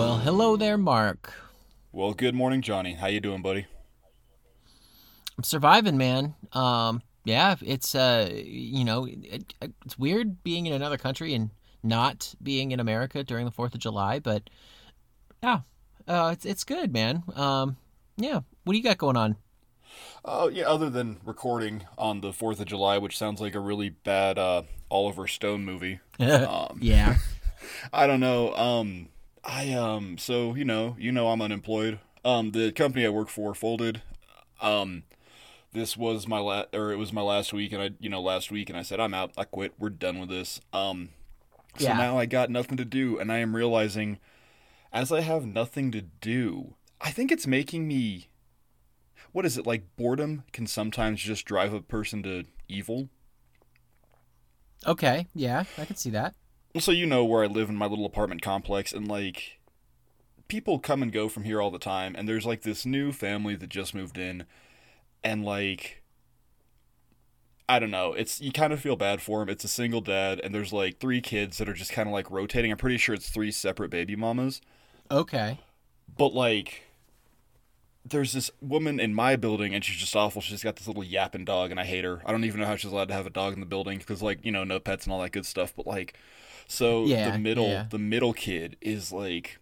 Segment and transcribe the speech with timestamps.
[0.00, 1.30] Well, hello there, Mark.
[1.92, 2.94] Well, good morning, Jonny.
[2.94, 3.66] How you doing, buddy?
[5.36, 6.36] I'm surviving, man.
[6.54, 9.52] Um, yeah, it's uh, you know, it,
[9.84, 11.50] it's weird being in another country and
[11.82, 14.48] not being in America during the Fourth of July, but
[15.42, 15.60] yeah,
[16.08, 17.22] uh, it's it's good, man.
[17.36, 17.76] Um,
[18.16, 19.36] yeah, what do you got going on?
[20.24, 20.64] Oh, yeah.
[20.64, 24.62] Other than recording on the Fourth of July, which sounds like a really bad uh,
[24.90, 26.00] Oliver Stone movie.
[26.18, 27.16] Um, yeah.
[27.92, 28.54] I don't know.
[28.54, 29.08] Um,
[29.44, 31.98] I um, so you know, you know, I'm unemployed.
[32.24, 34.02] Um, the company I work for folded.
[34.60, 35.04] Um,
[35.72, 38.50] this was my last, or it was my last week, and I, you know, last
[38.50, 39.32] week, and I said I'm out.
[39.38, 39.74] I quit.
[39.78, 40.60] We're done with this.
[40.72, 41.10] Um,
[41.78, 41.96] so Yeah.
[41.98, 44.18] now I got nothing to do, and I am realizing,
[44.92, 48.28] as I have nothing to do, I think it's making me.
[49.32, 49.96] What is it like?
[49.96, 53.08] Boredom can sometimes just drive a person to evil.
[54.86, 55.26] Okay.
[55.34, 56.34] Yeah, I can see that.
[56.78, 59.58] So you know where I live in my little apartment complex, and like
[60.48, 63.56] people come and go from here all the time, and there's like this new family
[63.56, 64.46] that just moved in,
[65.24, 66.02] and like
[67.68, 69.48] I don't know, it's you kind of feel bad for him.
[69.48, 72.30] It's a single dad, and there's like three kids that are just kind of like
[72.30, 72.70] rotating.
[72.72, 74.60] I'm pretty sure it's three separate baby mamas,
[75.10, 75.58] Okay.
[76.16, 76.82] but like
[78.04, 80.40] there's this woman in my building and she's just awful.
[80.40, 82.22] She's got this little yapping dog and I hate her.
[82.24, 84.22] I don't even know how she's allowed to have a dog in the building because
[84.22, 86.14] like, you know, no pets and all that good stuff, but like
[86.70, 87.86] so Yeah, the middle yeah.
[87.90, 89.58] the middle kid is like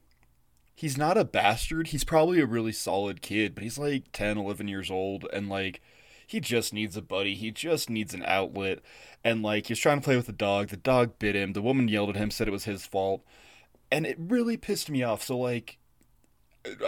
[0.75, 1.89] he's not a bastard.
[1.89, 5.81] He's probably a really solid kid, but he's like 10, 11 years old and like
[6.27, 7.35] he just needs a buddy.
[7.35, 8.81] He just needs an outlet.
[9.25, 10.69] And like he's trying to play with the dog.
[10.69, 11.55] The dog bit him.
[11.55, 13.25] The woman yelled at him, said it was his fault.
[13.91, 15.25] And it really pissed me off.
[15.25, 15.79] So like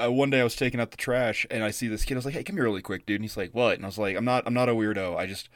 [0.01, 2.15] uh, one day I was taking out the trash and I see this kid.
[2.15, 3.89] I was like, "Hey, come here really quick, dude." And he's like, "What?" And I
[3.89, 4.45] was like, "I'm not.
[4.47, 5.17] I'm not a weirdo.
[5.17, 5.49] I just,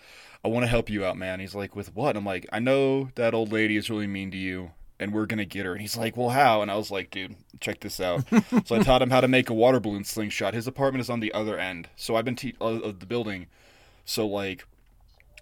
[0.45, 3.11] I want to help you out, man." He's like, "With what?" I'm like, "I know
[3.15, 5.97] that old lady is really mean to you, and we're gonna get her." And he's
[5.97, 8.25] like, "Well, how?" And I was like, "Dude, check this out."
[8.67, 10.55] so I taught him how to make a water balloon slingshot.
[10.55, 13.47] His apartment is on the other end, so I've been te- of of the building.
[14.05, 14.67] So like,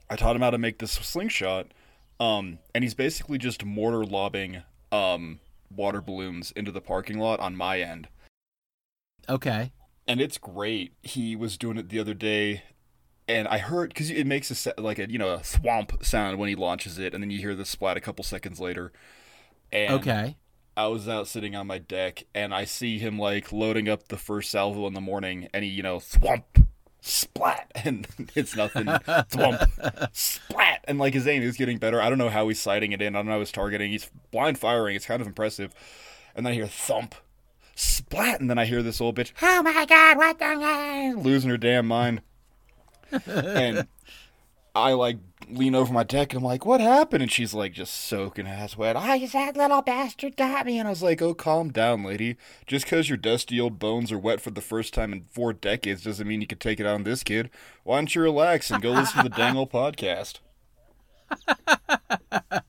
[0.08, 1.66] I taught him how to make this slingshot,
[2.20, 5.40] um, and he's basically just mortar lobbing um
[5.74, 8.06] water balloons into the parking lot on my end
[9.28, 9.72] Okay.
[10.06, 10.92] and it's great.
[11.02, 12.62] He was doing it the other day,
[13.28, 16.48] and I heard because it makes a like a you know a thwomp sound when
[16.48, 18.92] he launches it, and then you hear the splat a couple seconds later.
[19.72, 20.36] And Okay.
[20.76, 24.16] I was out sitting on my deck, and I see him like loading up the
[24.16, 26.44] first salvo in the morning, and he you know thwomp
[27.00, 29.68] splat, and it's nothing thwomp
[30.16, 32.00] splat, and like his aim is getting better.
[32.00, 33.14] I don't know how he's sighting it in.
[33.14, 33.90] I don't know how he's targeting.
[33.90, 34.96] He's blind firing.
[34.96, 35.74] It's kind of impressive.
[36.34, 37.14] And then I hear thump
[37.74, 41.18] splat, and then I hear this old bitch, oh my god, what the hell?
[41.18, 42.22] losing her damn mind.
[43.26, 43.86] And
[44.74, 45.18] I like
[45.48, 47.22] lean over my deck and I'm like, what happened?
[47.22, 48.96] And she's like just soaking ass wet.
[48.96, 50.78] I that little bastard got me.
[50.78, 52.36] And I was like, oh, calm down, lady.
[52.66, 56.04] Just because your dusty old bones are wet for the first time in four decades
[56.04, 57.50] doesn't mean you can take it on this kid.
[57.84, 60.40] Why don't you relax and go listen to the Dangle podcast?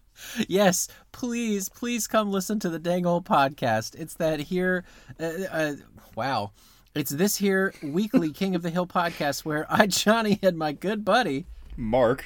[0.47, 3.95] Yes, please, please come listen to the Dangle podcast.
[3.95, 4.83] It's that here,
[5.19, 5.73] uh, uh,
[6.15, 6.51] wow,
[6.95, 11.03] it's this here weekly King of the Hill podcast where I, Jonny, and my good
[11.03, 11.45] buddy,
[11.75, 12.25] Mark.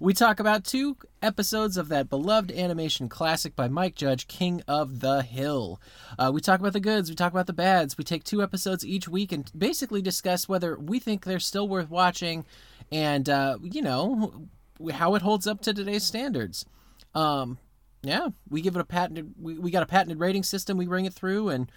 [0.00, 5.00] we talk about two episodes of that beloved animation classic by Mike Judge, King of
[5.00, 5.80] the Hill.
[6.18, 7.98] Uh, we talk about the goods, we talk about the bads.
[7.98, 11.90] We take two episodes each week and basically discuss whether we think they're still worth
[11.90, 12.44] watching,
[12.92, 14.46] and uh, you know
[14.92, 16.66] how it holds up to today's standards.
[17.14, 17.58] Um,
[18.02, 19.34] yeah, we give it a patented.
[19.40, 20.76] We, we got a patented rating system.
[20.76, 21.70] We bring it through, and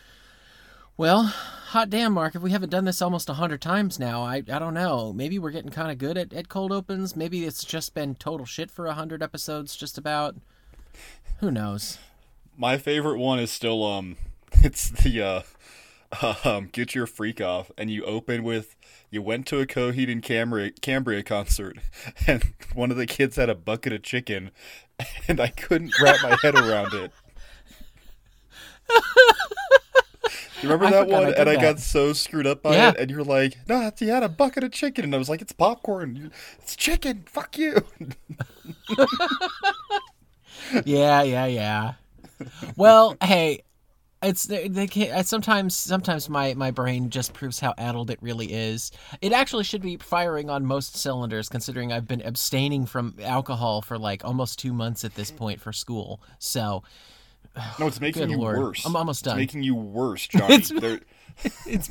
[0.98, 2.36] well, hot damn, Mark.
[2.36, 5.14] If we haven't done this almost a hundred times now, I I don't know.
[5.14, 7.16] Maybe we're getting kind of good at, at cold opens.
[7.16, 10.36] Maybe it's just been total shit for a hundred episodes, just about.
[11.40, 12.00] Who knows?
[12.58, 14.18] My favorite one is still um,
[14.54, 18.76] it's the uh, um, get your freak off, and you open with
[19.10, 21.78] you went to a Coheed and Cambria, Cambria concert,
[22.28, 24.52] and one of the kids had a bucket of chicken,
[25.28, 27.12] and I couldn't wrap my head around it.
[30.62, 31.26] You remember that I one?
[31.28, 31.62] did and I that.
[31.62, 32.90] got so screwed up by Yeah.
[32.90, 35.42] it, and you're like, "No, he had a bucket of chicken," and I was like,
[35.42, 36.32] "It's popcorn.
[36.60, 37.24] It's chicken.
[37.28, 37.84] Fuck you."
[40.86, 41.94] yeah, yeah, yeah.
[42.76, 43.62] Well, hey,
[44.22, 48.18] it's they, they can I sometimes sometimes my my brain just proves how addled it
[48.22, 48.92] really is.
[49.22, 53.98] It actually should be firing on most cylinders considering I've been abstaining from alcohol for
[53.98, 56.20] like almost 2 months at this point for school.
[56.40, 56.84] So,
[57.80, 58.58] No, it's making you Lord.
[58.58, 58.86] worse.
[58.86, 59.40] I'm almost done.
[59.40, 60.56] It's making you worse, Jonny.
[60.56, 60.72] It's-
[61.66, 61.90] it's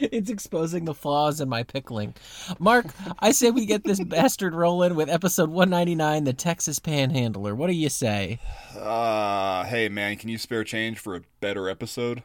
[0.00, 2.14] it's exposing the flaws in my pickling.
[2.58, 2.86] Mark,
[3.18, 7.54] I say we get this bastard rolling with episode 199, The Texas Panhandler.
[7.54, 8.38] What do you say?
[8.78, 12.22] Uh, hey man, can you spare change for a better episode?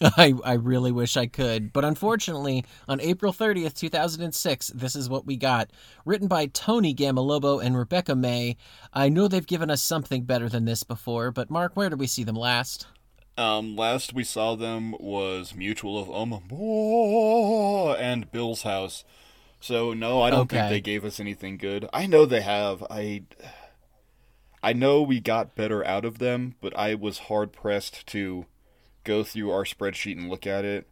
[0.16, 5.26] I, I really wish I could, but unfortunately, on April 30th, 2006, this is what
[5.26, 5.70] we got.
[6.04, 8.56] Written by Tony Gama-Lobo and Rebecca May.
[8.92, 12.06] I know they've given us something better than this before, but Mark, where did we
[12.06, 12.86] see them last?
[13.36, 16.32] Um, last we saw them was Mutual of Um
[17.98, 19.04] and Bill's House.
[19.60, 20.58] So no, I don't Okay.
[20.58, 21.88] think they gave us anything good.
[21.92, 22.84] I know they have.
[22.90, 23.22] I
[24.62, 28.46] I know we got better out of them, but I was hard pressed to
[29.08, 30.86] go through our spreadsheet and look at it.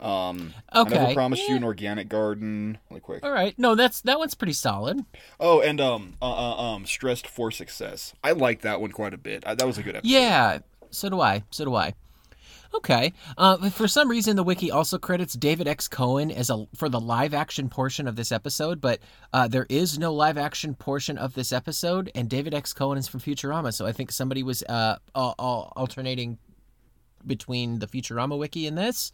[0.00, 0.94] Um, I Okay.
[0.96, 2.78] never promised you an organic garden.
[2.90, 3.24] Really quick.
[3.24, 3.56] All right.
[3.58, 5.04] No, that's that one's pretty solid.
[5.38, 8.12] Oh, and um, uh, uh, um, stressed for success.
[8.22, 9.44] I like that one quite a bit.
[9.46, 10.10] I, that was a good episode.
[10.12, 10.58] Yeah,
[10.90, 11.44] so do I.
[11.50, 11.94] So do I.
[12.74, 13.12] Okay.
[13.38, 15.86] Uh, for some reason, the wiki also credits David X.
[15.86, 18.98] Cohen as a for the live action portion of this episode, but
[19.32, 22.72] uh, there is no live action portion of this episode, and David X.
[22.72, 26.38] Cohen is from Futurama, so I think somebody was uh, al- al- alternating
[27.26, 29.12] between the Futurama wiki and this,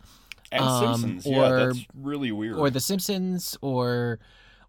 [0.53, 1.27] and um, Simpsons.
[1.27, 2.57] yeah, or- that's really weird.
[2.57, 4.19] or The Simpsons, or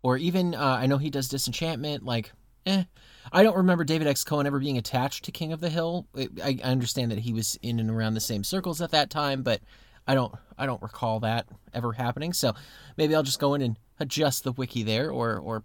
[0.04, 2.04] or even uh, I know he does Disenchantment.
[2.04, 2.32] Like,
[2.66, 2.84] eh,
[3.32, 4.24] I don't remember David X.
[4.24, 6.08] Cohen ever being attached to King of the Hill.
[6.18, 9.44] I, I understand that he was in and around the same circles at that time,
[9.44, 9.62] but
[10.08, 12.34] I don't I don't recall that ever happening.
[12.34, 12.54] So
[12.98, 15.64] maybe I'll just go in and adjust the wiki there, or or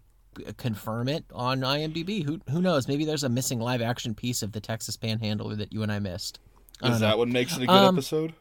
[0.58, 2.22] confirm it on IMDb.
[2.22, 2.88] Who who knows?
[2.88, 5.98] Maybe there's a missing live action piece of the Texas Panhandler that you and I
[5.98, 6.40] missed.
[6.82, 8.34] I Is that what makes it a good Um, episode?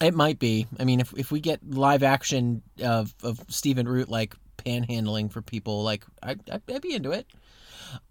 [0.00, 0.66] It might be.
[0.78, 5.42] I mean, if if we get live action of of Stephen Root like panhandling for
[5.42, 7.26] people, like I I'd, I'd be into it.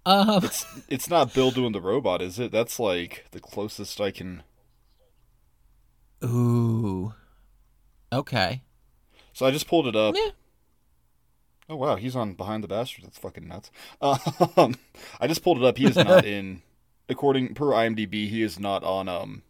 [0.06, 0.50] Um,
[0.90, 2.52] It's not Bill doing the robot, is it?
[2.52, 4.44] That's like the closest I can.
[6.24, 7.14] ooh,
[8.12, 8.64] okay.
[9.34, 10.16] So I just pulled it up.
[10.18, 10.32] Yeah.
[11.70, 13.06] Oh wow, he's on Behind the Bastard.
[13.06, 13.72] That's fucking nuts.
[14.02, 14.76] Um,
[15.20, 15.78] I just pulled it up.
[15.78, 16.62] He is not in,
[17.10, 19.44] according per IMDb, he is not on um,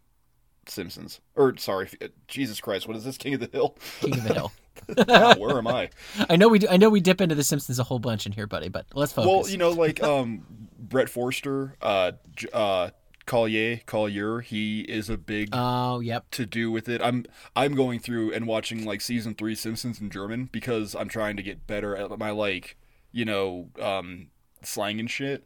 [0.66, 1.20] Simpsons.
[1.34, 1.90] Or sorry,
[2.26, 3.18] Jesus Christ, what is this?
[3.18, 3.76] King of the Hill?
[4.00, 4.52] King of the Hill.
[5.08, 5.90] Wow, where am I?
[6.30, 8.32] I know we do, I know we dip into the Simpsons a whole bunch in
[8.32, 8.68] here, buddy.
[8.68, 9.28] But let's focus.
[9.28, 10.46] Well, you know, like um,
[10.78, 12.12] Brent Forrester, uh,
[12.52, 12.90] uh,
[13.26, 14.40] Collier, Collier.
[14.40, 16.30] He is a big oh, yep.
[16.30, 17.02] to do with it.
[17.02, 21.36] I'm I'm going through and watching like season three Simpsons in German because I'm trying
[21.36, 22.76] to get better at my like
[23.12, 24.28] you know um,
[24.62, 25.44] slang and shit.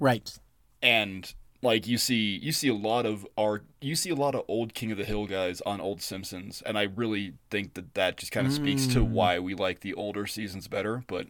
[0.00, 0.38] Right.
[0.82, 1.32] And
[1.62, 4.74] like you see you see a lot of our you see a lot of old
[4.74, 8.30] King of the Hill guys on old Simpsons, and I really think that that just
[8.32, 9.08] kind of speaks to Mm.
[9.10, 11.02] why we like the older seasons better.
[11.08, 11.26] But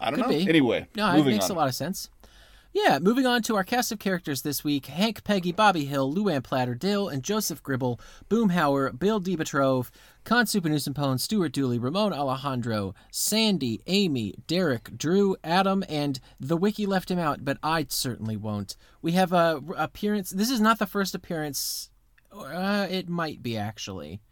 [0.00, 0.38] I don't Could know.
[0.38, 0.48] be.
[0.48, 1.50] Anyway, No, it makes on.
[1.52, 2.10] a lot of sense.
[2.74, 6.42] Yeah, moving on to our cast of characters this week Hank, Peggy, Bobby Hill, Luann
[6.42, 9.90] Platter, Dale, and Joseph Gribble, Boomhauer, Bill Dauterive,
[10.24, 17.10] Kahn Souphanousinphone, Stuart Dooley, Ramon Alejandro, Sandy, Amy, Derek, Drew, Adam, and the wiki left
[17.10, 18.76] him out, but I certainly won't.
[19.02, 20.30] We have a appearance.
[20.30, 21.90] This is not the first appearance.
[22.32, 24.22] Uh, it might be, actually.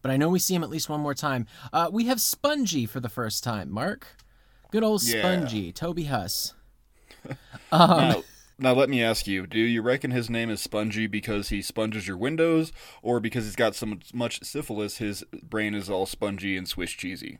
[0.00, 1.46] But I know we see him at least one more time.
[1.70, 4.06] Uh, we have Spongy for the first time, Mark.
[4.72, 5.20] Good old Yeah.
[5.20, 6.54] Spongy, Toby Huss.
[7.72, 8.22] Um, now,
[8.58, 12.08] now let me ask you: Do you reckon his name is Spongy because he sponges
[12.08, 16.66] your windows, or because he's got so much syphilis, his brain is all spongy and
[16.68, 17.38] Swiss cheesy?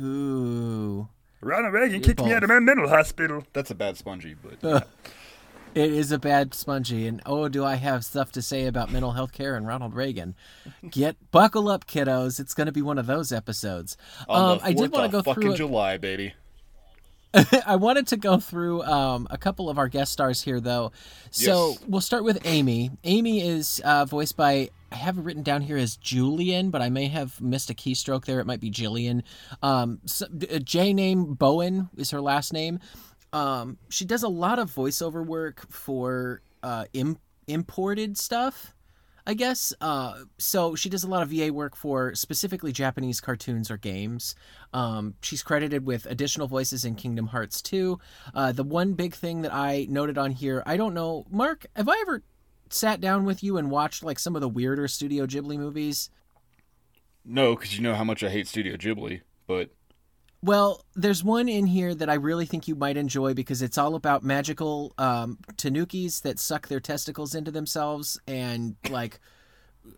[0.00, 1.08] Ooh.
[1.42, 3.44] Ronald Reagan You're kicked me out of my mental hospital.
[3.52, 4.80] That's a bad spongy, but Uh,
[5.74, 9.12] It is a bad spongy, and oh, do I have stuff to say about mental
[9.12, 10.34] health care and Ronald Reagan.
[10.90, 12.40] Get buckle up, kiddos.
[12.40, 13.98] It's going to be one of those episodes.
[14.26, 15.52] on Um, the I did want to of go fucking through.
[15.52, 16.32] a- July, baby.
[17.66, 20.92] I wanted to go through um, a couple of our guest stars here, though.
[21.30, 21.84] So Yes.
[21.86, 22.90] we'll start with Amy.
[23.04, 26.88] Amy is uh, voiced by, I have it written down here as Julian, but I
[26.88, 28.40] may have missed a keystroke there.
[28.40, 29.22] It might be Jillian.
[29.62, 32.78] Um, so, a J name Bowen is her last name.
[33.32, 38.74] Um, she does a lot of voiceover work for uh, Im- imported stuff.
[39.26, 39.72] I guess.
[39.80, 44.36] Uh, so she does a lot of VA work for specifically Japanese cartoons or games.
[44.72, 47.98] Um, she's credited with additional voices in Kingdom Hearts 2.
[48.34, 51.88] Uh, the one big thing that I noted on here, I don't know, Mark, have
[51.88, 52.22] I ever
[52.70, 56.08] sat down with you and watched like some of the weirder Studio Ghibli movies?
[57.24, 59.70] No, because you know how much I hate Studio Ghibli, but
[60.42, 63.94] Well, there's one in here that I really think you might enjoy because it's all
[63.94, 69.18] about magical um, tanukis that suck their testicles into themselves and like.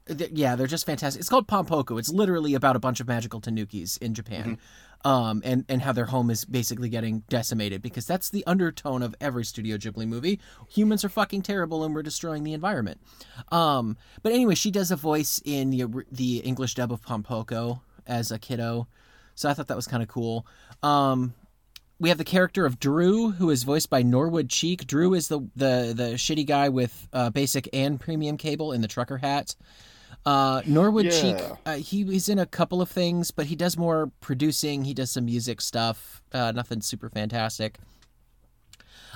[0.06, 1.20] th- Yeah, they're just fantastic.
[1.20, 1.98] It's called Pom Poko.
[1.98, 4.58] It's literally about a bunch of magical tanukis in Japan.
[5.04, 9.14] um, and and how their home is basically getting decimated because that's the undertone of
[9.20, 10.40] every Studio Ghibli movie.
[10.70, 13.00] Humans are fucking terrible and we're destroying the environment.
[13.52, 17.80] Um, but anyway, she does a voice in the the English dub of Pom Poko
[18.08, 18.88] as a kiddo,
[19.38, 20.44] so I thought that was kind of cool.
[20.82, 21.32] Um,
[22.00, 24.84] we have the character of Drew, who is voiced by Norwood Cheek.
[24.86, 28.88] Drew is the the the shitty guy with uh, basic and premium cable in the
[28.88, 29.54] trucker hat.
[30.26, 31.20] Uh, Norwood Yeah.
[31.20, 34.84] Cheek, uh, he, he's in a couple of things, but he does more producing.
[34.84, 36.20] He does some music stuff.
[36.32, 37.78] Uh, nothing super fantastic.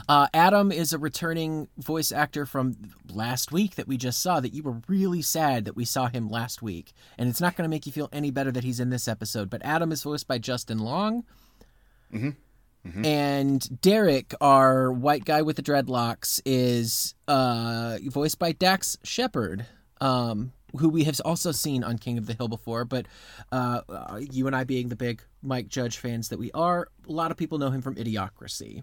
[0.09, 2.77] Uh, Adam is a returning voice actor from
[3.13, 4.41] last week that we just saw.
[4.41, 7.65] That you were really sad that we saw him last week, and it's not going
[7.65, 9.51] to make you feel any better that he's in this episode.
[9.51, 11.25] But Adam is voiced by Justin Long.
[13.05, 19.67] And Derek, our white guy with the dreadlocks, is uh, voiced by Dax Shepard,
[20.01, 22.85] um, who we have also seen on King of the Hill before.
[22.85, 23.07] But
[23.53, 27.13] uh, uh, you and I, being the big Mike Judge fans that we are, a
[27.13, 28.83] lot of people know him from Idiocracy.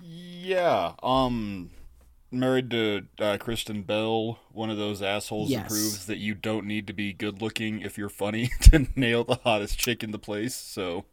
[0.00, 0.92] Yeah.
[1.02, 1.70] Um,
[2.30, 5.62] married to uh, Kristen Bell, one of those assholes Yes.
[5.62, 9.24] that proves that you don't need to be good looking if you're funny to nail
[9.24, 10.54] the hottest chick in the place.
[10.54, 11.04] So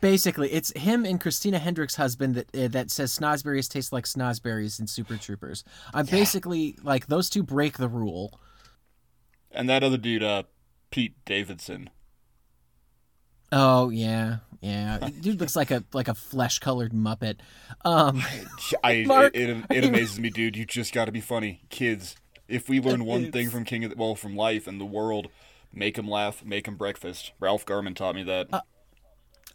[0.00, 4.80] Basically, it's him and Christina Hendricks' husband that uh, that says snozberries taste like snozberries
[4.80, 5.62] in Super Troopers.
[5.92, 8.40] I'm basically like those two break the rule.
[9.52, 10.44] and that other dude, uh,
[10.90, 11.90] Pete Davidson.
[13.52, 15.10] Oh yeah, yeah.
[15.20, 17.36] Dude looks like a like a flesh colored muppet.
[17.84, 18.22] Um,
[18.84, 20.56] I Mark, it, it, it amazes me, dude.
[20.56, 22.16] You just got to be funny, kids.
[22.48, 25.28] If we learn one thing from King of the, well from life and the world,
[25.72, 27.32] make him laugh, make him breakfast.
[27.40, 28.48] Ralph Garman taught me that.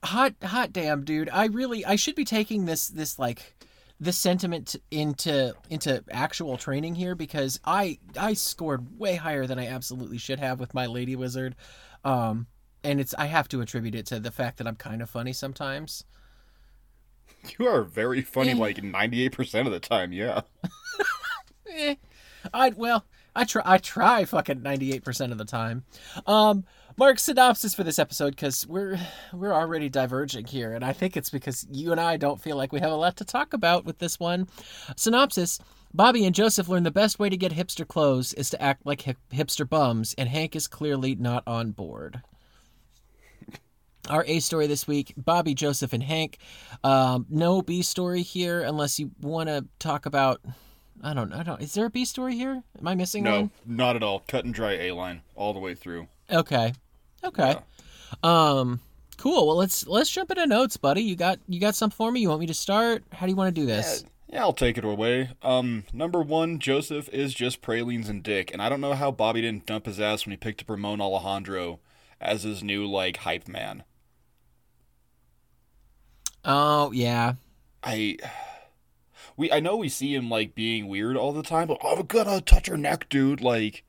[0.04, 1.30] hot hot damn, dude.
[1.32, 3.56] I really I should be taking this this like
[4.00, 9.68] this sentiment into into actual training here because I I scored way higher than I
[9.68, 11.56] absolutely should have with my Lady Wizard.
[12.04, 12.46] Um,
[12.83, 15.33] and it's I have to attribute it to the fact that I'm kind of funny
[15.33, 16.05] sometimes.
[17.59, 20.13] you are very funny, like ninety eight percent of the time.
[20.13, 20.41] Yeah.
[21.71, 21.95] Eh,
[22.51, 23.05] I well,
[23.36, 25.83] I try I try fucking 98% of the time.
[26.25, 26.65] Um
[26.98, 29.00] Mark synopsis for this episode cuz we're
[29.31, 32.74] we're already diverging here and I think it's because you and I don't feel like
[32.74, 34.48] we have a lot to talk about with this one.
[34.95, 35.59] Synopsis
[35.93, 39.01] Bobby and Joseph learn the best way to get hipster clothes is to act like
[39.01, 42.21] hip- hipster bums and Hank is clearly not on board.
[44.10, 46.38] Our A story this week Bobby, Joseph, and Hank.
[46.84, 50.42] Um, no B story here unless you want to talk about.
[51.01, 51.38] I don't know.
[51.38, 51.62] I don't.
[51.62, 52.62] Is there a B story here?
[52.80, 53.51] Am I missing No, one?
[53.66, 54.24] not at all.
[54.28, 56.08] Cut and dry A line all the way through.
[56.32, 56.74] Okay.
[57.24, 57.56] Okay.
[58.24, 58.80] Um.
[59.18, 59.48] Cool.
[59.48, 61.01] Well, let's let's jump into notes, buddy.
[61.01, 62.22] You got you got some for me?
[62.22, 63.04] You want me to start?
[63.12, 64.06] How do you want to do this?
[64.32, 65.32] Yeah, I'll take it away.
[65.42, 69.42] Um, number one, Joseph is just pralines and dick, and I don't know how Bobby
[69.42, 71.80] didn't dump his ass when he picked up Ramon Alejandro
[72.22, 73.84] as his new like hype man.
[76.50, 77.34] Oh yeah.
[77.84, 78.18] I
[79.38, 82.41] we I know we see him like being weird all the time, but I'm gonna
[82.41, 83.41] touch her neck, dude.
[83.41, 83.84] Like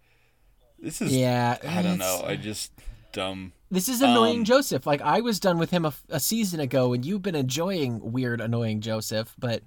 [0.78, 1.56] this is Yeah.
[1.66, 2.22] I don't know.
[2.24, 2.72] I just
[3.12, 3.52] dumb.
[3.70, 4.86] This is annoying Um, Joseph.
[4.86, 8.40] Like I was done with him a, a season ago, and you've been enjoying weird,
[8.40, 9.34] annoying Joseph.
[9.38, 9.62] But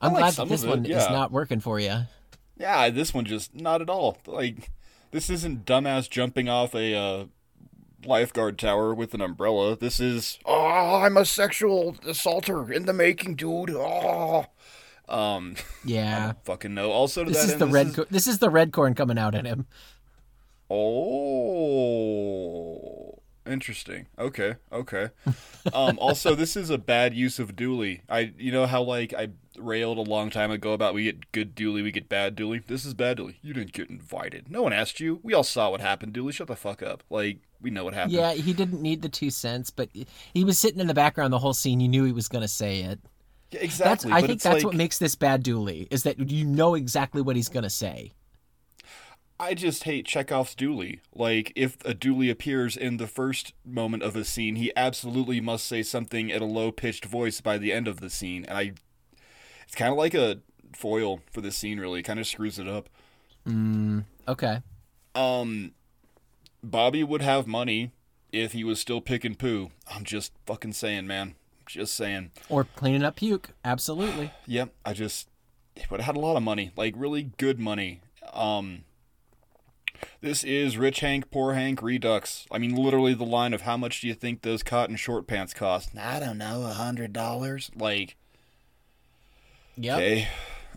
[0.00, 2.00] I'm like glad that this one is not working for you.
[2.58, 4.18] Yeah, this one just not at all.
[4.26, 4.70] Like
[5.10, 7.24] this isn't dumbass jumping off a uh,
[8.06, 9.76] lifeguard tower with an umbrella.
[9.76, 13.70] This is oh, I'm a sexual assaulter in the making, dude.
[13.70, 14.46] Oh.
[15.08, 16.32] Um, Yeah.
[16.44, 16.90] fucking no.
[16.90, 17.86] Also, to This that is end, the this red.
[17.88, 19.66] is- co- this is the red corn coming out at him.
[22.16, 23.15] Oh,
[23.46, 24.06] interesting.
[24.18, 25.10] Okay, okay.
[25.72, 28.02] Um, also, this is a bad use of Dooley.
[28.08, 31.54] I, you know how like I railed a long time ago about we get good
[31.54, 32.60] Dooley, we get bad Dooley.
[32.66, 33.38] This is bad Dooley.
[33.42, 34.50] You didn't get invited.
[34.50, 35.20] No one asked you.
[35.22, 36.12] We all saw what happened.
[36.12, 37.02] Dooley, shut the fuck up.
[37.10, 38.12] Like we know what happened.
[38.12, 39.88] Yeah, he didn't need the two cents, but
[40.34, 41.80] he was sitting in the background the whole scene.
[41.80, 43.00] You knew he was going to say it.
[43.50, 43.64] Yeah, That's.
[43.64, 44.12] exactly.
[44.12, 47.22] I but think that's like, what makes this bad Dooley is that you know exactly
[47.22, 48.12] what he's going to say.
[49.38, 51.00] I just hate Chekhov's Dooley.
[51.14, 55.66] Like, if a Dooley appears in the first moment of a scene, he absolutely must
[55.66, 58.44] say something at a low pitched voice by the end of the scene.
[58.46, 58.72] And I.
[59.66, 60.38] It's kind of like a
[60.74, 62.02] foil for this scene, really.
[62.02, 62.88] Kind of screws it up.
[63.46, 64.60] Mm, Okay.
[65.14, 65.72] Um.
[66.62, 67.92] Bobby would have money
[68.32, 69.70] if he was still picking poo.
[69.92, 71.34] I'm just fucking saying, man.
[71.66, 72.30] Just saying.
[72.48, 73.50] Or cleaning up puke.
[73.64, 74.30] Absolutely.
[74.46, 75.28] Yep, I just
[75.90, 78.00] would have had a lot of money, like really good money.
[78.32, 78.84] Um
[80.20, 82.46] this is Rich Hank, Poor Hank Redux.
[82.50, 85.54] I mean, literally the line of how much do you think those cotton short pants
[85.54, 85.90] cost?
[85.96, 87.70] I don't know, a hundred dollars.
[87.76, 88.16] Like,
[89.76, 89.96] Yep.
[89.96, 90.28] okay,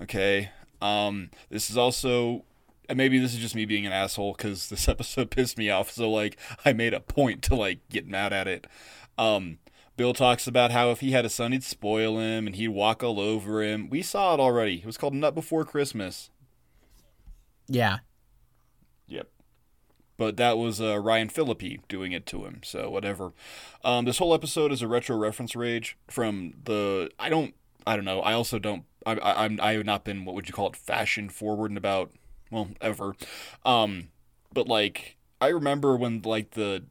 [0.01, 0.49] okay.
[0.81, 2.43] Um, this is also,
[2.87, 5.91] and maybe this is just me being an asshole because this episode pissed me off.
[5.91, 8.67] So like, I made a point to like get mad at it.
[9.17, 9.59] Um,
[9.97, 13.03] Bill talks about how if he had a son, he'd spoil him and he'd walk
[13.03, 13.89] all over him.
[13.89, 14.75] We saw it already.
[14.79, 16.29] It was called Nut Before Christmas.
[17.67, 17.99] Yeah.
[19.09, 19.27] Yep.
[20.17, 23.31] But that was uh, Ryan Phillippe doing it to him, so whatever.
[23.83, 27.09] Um, this whole episode is a retro reference rage from the.
[27.17, 27.55] I don't.
[27.87, 28.19] I don't know.
[28.21, 28.83] I also don't.
[29.05, 29.59] I, I, I'm.
[29.61, 30.25] I have not been.
[30.25, 30.75] What would you call it?
[30.75, 32.11] Fashion forward and about.
[32.51, 33.15] Well, ever.
[33.63, 34.09] Um,
[34.53, 36.83] but like I remember when like the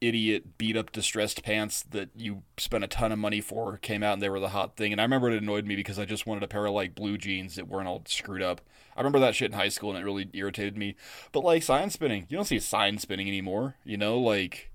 [0.00, 4.14] idiot beat up distressed pants that you spent a ton of money for came out
[4.14, 4.92] and they were the hot thing.
[4.92, 7.18] And i remember it annoyed me because i just wanted a pair of like blue
[7.18, 8.60] jeans that weren't all screwed up.
[8.96, 10.96] I remember that shit in high school and it really irritated me.
[11.32, 12.26] But like sign spinning.
[12.28, 14.18] You don't see sign spinning anymore you know?
[14.18, 14.70] Like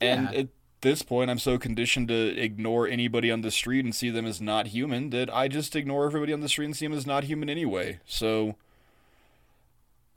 [0.00, 0.40] and Yeah.
[0.40, 0.48] at
[0.82, 4.40] this point i'm so conditioned to ignore anybody on the street and see them as
[4.40, 7.24] not human that i just ignore everybody on the street and see them as not
[7.24, 7.98] human anyway.
[8.04, 8.56] So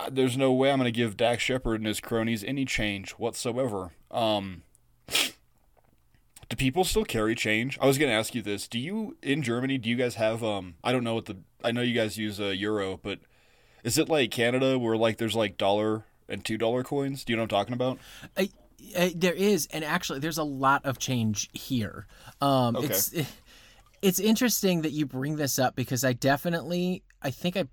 [0.10, 3.92] there's no way I'm going to give Dax Shepard and his cronies any change whatsoever.
[4.12, 4.64] Um,
[5.08, 7.78] do people still carry change?
[7.82, 8.68] I was going to ask you this.
[8.68, 9.78] Do you in Germany?
[9.78, 10.76] Do you guys have um?
[10.84, 11.38] I don't know what the.
[11.64, 13.20] I know you guys use a euro, but
[13.84, 17.24] is it like Canada where like there's like dollar and two dollar coins?
[17.24, 18.00] Do you know what I'm talking about?
[18.38, 18.46] Uh,
[18.96, 22.08] uh, there is, and actually, there's a lot of change here.
[22.42, 22.88] Um, Okay.
[22.88, 23.14] It's
[24.02, 27.66] it's interesting that you bring this up because I definitely, I think I,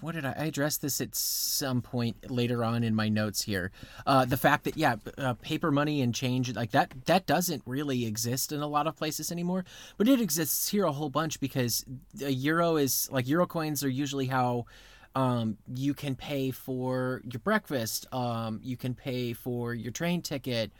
[0.00, 3.70] what did I, I addressed this at some point later on in my notes here.
[4.06, 8.04] Uh, the fact that yeah, uh, paper money and change like that that doesn't really
[8.06, 9.64] exist in a lot of places anymore,
[9.96, 11.84] but it exists here a whole bunch because
[12.22, 14.66] a euro is like euro coins are usually how
[15.14, 18.06] um, you can pay for your breakfast.
[18.12, 20.70] Um, you can pay for your train ticket.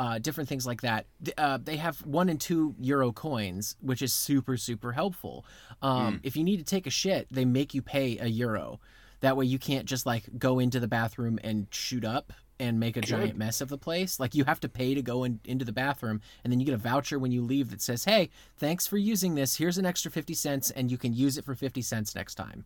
[0.00, 1.04] Uh, different things like that.
[1.36, 5.44] Uh, they have one and two euro coins, which is super super helpful.
[5.82, 8.80] Um, If you need to take a shit, they make you pay a euro.
[9.20, 12.96] That way you can't just like go into the bathroom and shoot up and make
[12.96, 14.18] a giant mess of the place.
[14.18, 16.74] Like you have to pay to go in, into the bathroom, and then you get
[16.74, 19.56] a voucher when you leave that says, "Hey, thanks for using this.
[19.56, 22.64] Here's an extra fifty cents, and you can use it for fifty cents next time."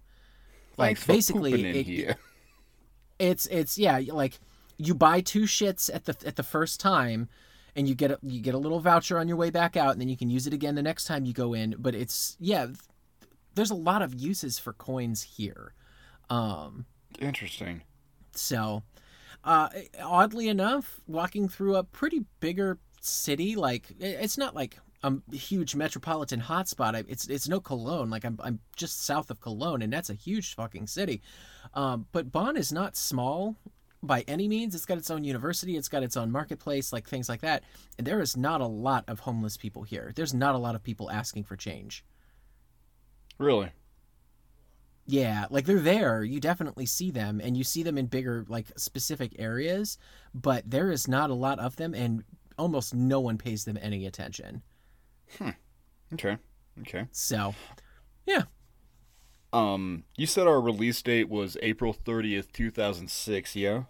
[0.77, 1.87] Like Thanks basically, it-
[3.19, 4.39] it's it's yeah like
[4.77, 7.29] you buy two shits at the at the first time
[7.77, 10.01] and you get a, you get a little voucher on your way back out and
[10.01, 11.75] then you can use it again the next time you go in.
[11.79, 12.79] But it's yeah th-
[13.55, 15.75] there's a lot of uses for coins here.
[16.31, 16.87] Um
[17.19, 17.83] Interesting.
[18.35, 18.83] so
[19.45, 19.69] uh
[20.03, 26.41] oddly enough walking through a pretty bigger city like it's not like a huge metropolitan
[26.41, 27.05] hotspot.
[27.09, 28.09] It's it's no cologne.
[28.09, 31.21] Like i'm, I'm just south of cologne and that's a huge fucking city.
[31.75, 33.57] Um, but bonn is not small
[34.07, 37.29] by any means it's got its own university it's got its own marketplace like things
[37.29, 37.63] like that
[37.99, 40.83] and there is not a lot of homeless people here there's not a lot of
[40.83, 42.05] people asking for change
[43.39, 43.73] Really?
[45.07, 46.23] yeah, like they're there.
[46.25, 49.99] You definitely see them, and you see them in bigger, like specific areas,
[50.35, 52.25] but there is not a lot of them, and
[52.59, 54.63] almost no one pays them any attention.
[55.39, 55.51] Hmm.
[56.15, 56.39] Okay.
[56.81, 57.07] Okay.
[57.13, 57.55] So,
[58.27, 58.45] yeah,
[59.53, 63.85] Um, you said our release date was April 30th, 2006, yeah?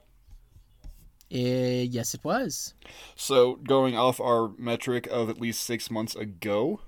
[1.35, 2.75] Eh, yes, it was.
[3.15, 6.81] So, going off our metric of at least six months ago,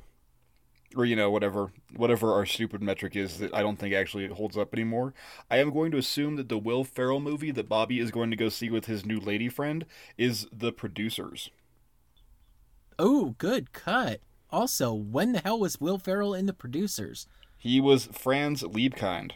[0.95, 4.57] or you know, whatever, whatever our stupid metric is that I don't think actually holds
[4.57, 5.13] up anymore,
[5.51, 8.37] I am going to assume that the Will Ferrell movie that Bobby is going to
[8.37, 9.85] go see with his new lady friend
[10.17, 11.51] is The Producers.
[12.99, 14.21] Oh, good cut.
[14.51, 17.27] Also, when the hell was Will Ferrell in the producers?
[17.59, 19.33] He was Franz Liebkind.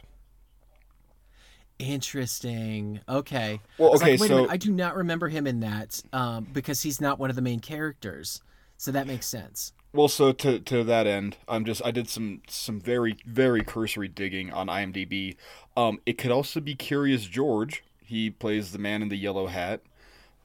[1.81, 3.01] Interesting.
[3.09, 3.61] Okay.
[3.79, 6.03] Well, I okay, like, wait a so- minute, I do not remember him in that
[6.13, 8.43] um, because he's not one of the main characters.
[8.77, 9.73] So that makes sense.
[9.93, 14.09] Well, so to to that end, I'm just I did some some very very cursory
[14.09, 15.37] digging on IMDb.
[15.77, 17.83] Um, it could also be Curious George.
[18.05, 19.81] He plays the man in the yellow hat.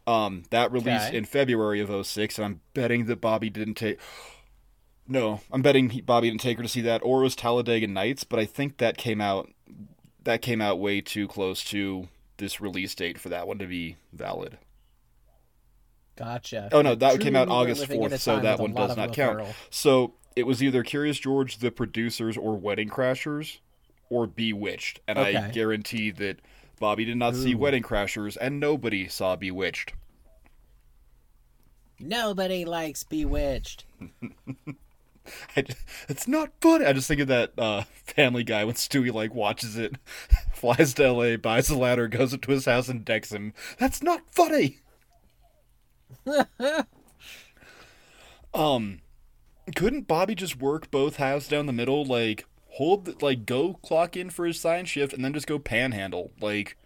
[0.07, 1.17] Um, that released Okay.
[1.17, 3.99] in February of 06, and I'm betting that Bobby didn't take.
[5.07, 7.87] No, I'm betting he, Bobby didn't take her to see that, or it was Talladega
[7.87, 8.23] Nights.
[8.23, 9.49] But I think that came out
[10.25, 13.95] that came out way too close to this release date for that one to be
[14.11, 14.57] valid.
[16.17, 16.69] Gotcha.
[16.71, 18.95] Oh no, that Truly, came out August living in a fourth, so that one does
[18.97, 19.45] not count.
[19.69, 23.59] So it was either Curious George, The Producers, or Wedding Crashers,
[24.09, 26.39] or Bewitched, and I guarantee that
[26.79, 29.93] Bobby did not see Wedding Crashers, and nobody saw Bewitched.
[31.99, 33.85] Nobody likes Bewitched.
[35.55, 36.85] I just, it's not funny.
[36.85, 39.95] I just think of that uh, Family Guy when Stewie like watches it,
[40.53, 43.53] flies to L.A., buys a ladder, goes up to his house, and decks him.
[43.77, 44.79] That's not funny.
[48.53, 49.01] um,
[49.75, 52.05] couldn't Bobby just work both halves down the middle?
[52.05, 55.59] Like hold, the, like go clock in for his sign shift, and then just go
[55.59, 56.31] panhandle.
[56.39, 56.77] Like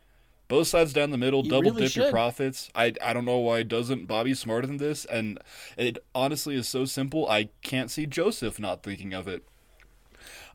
[0.50, 2.70] Both sides down the middle, You double really dip your profits.
[2.74, 5.40] I I don't know why doesn't Bobby's smarter than this, and
[5.78, 7.30] it honestly is so simple.
[7.30, 9.44] I can't see Joseph not thinking of it.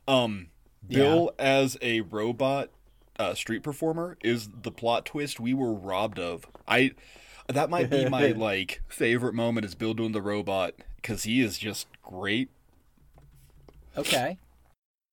[0.05, 0.47] Um,
[0.85, 2.69] Bill as a robot
[3.17, 6.45] uh, street performer is the plot twist we were robbed of.
[6.67, 6.91] I
[7.47, 11.57] that might be my like favorite moment is Bill doing the robot because he is
[11.57, 12.49] just great.
[13.95, 14.37] Okay.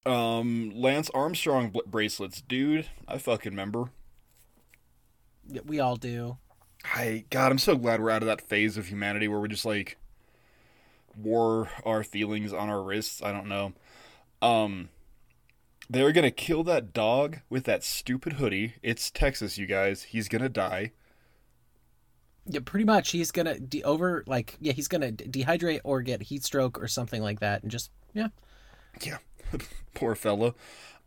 [0.05, 2.88] Um, Lance Armstrong bracelets, dude.
[3.07, 3.90] I fucking remember.
[5.65, 6.39] We all do.
[6.85, 9.65] I God, I'm so glad we're out of that phase of humanity where we just
[9.65, 9.99] like
[11.17, 13.23] wore our feelings on our wrists.
[13.23, 13.73] I don't know.
[14.41, 14.89] Um,
[15.89, 18.75] they were gonna kill that dog with that stupid hoodie.
[18.83, 20.05] It's Texas, you guys.
[20.05, 20.93] He's gonna die.
[22.47, 23.11] Yeah, pretty much.
[23.11, 26.89] He's gonna de- over like yeah, he's gonna de- dehydrate or get heat stroke or
[26.89, 28.29] something like that, and just yeah.
[29.05, 29.19] Yeah,
[29.95, 30.55] poor fella.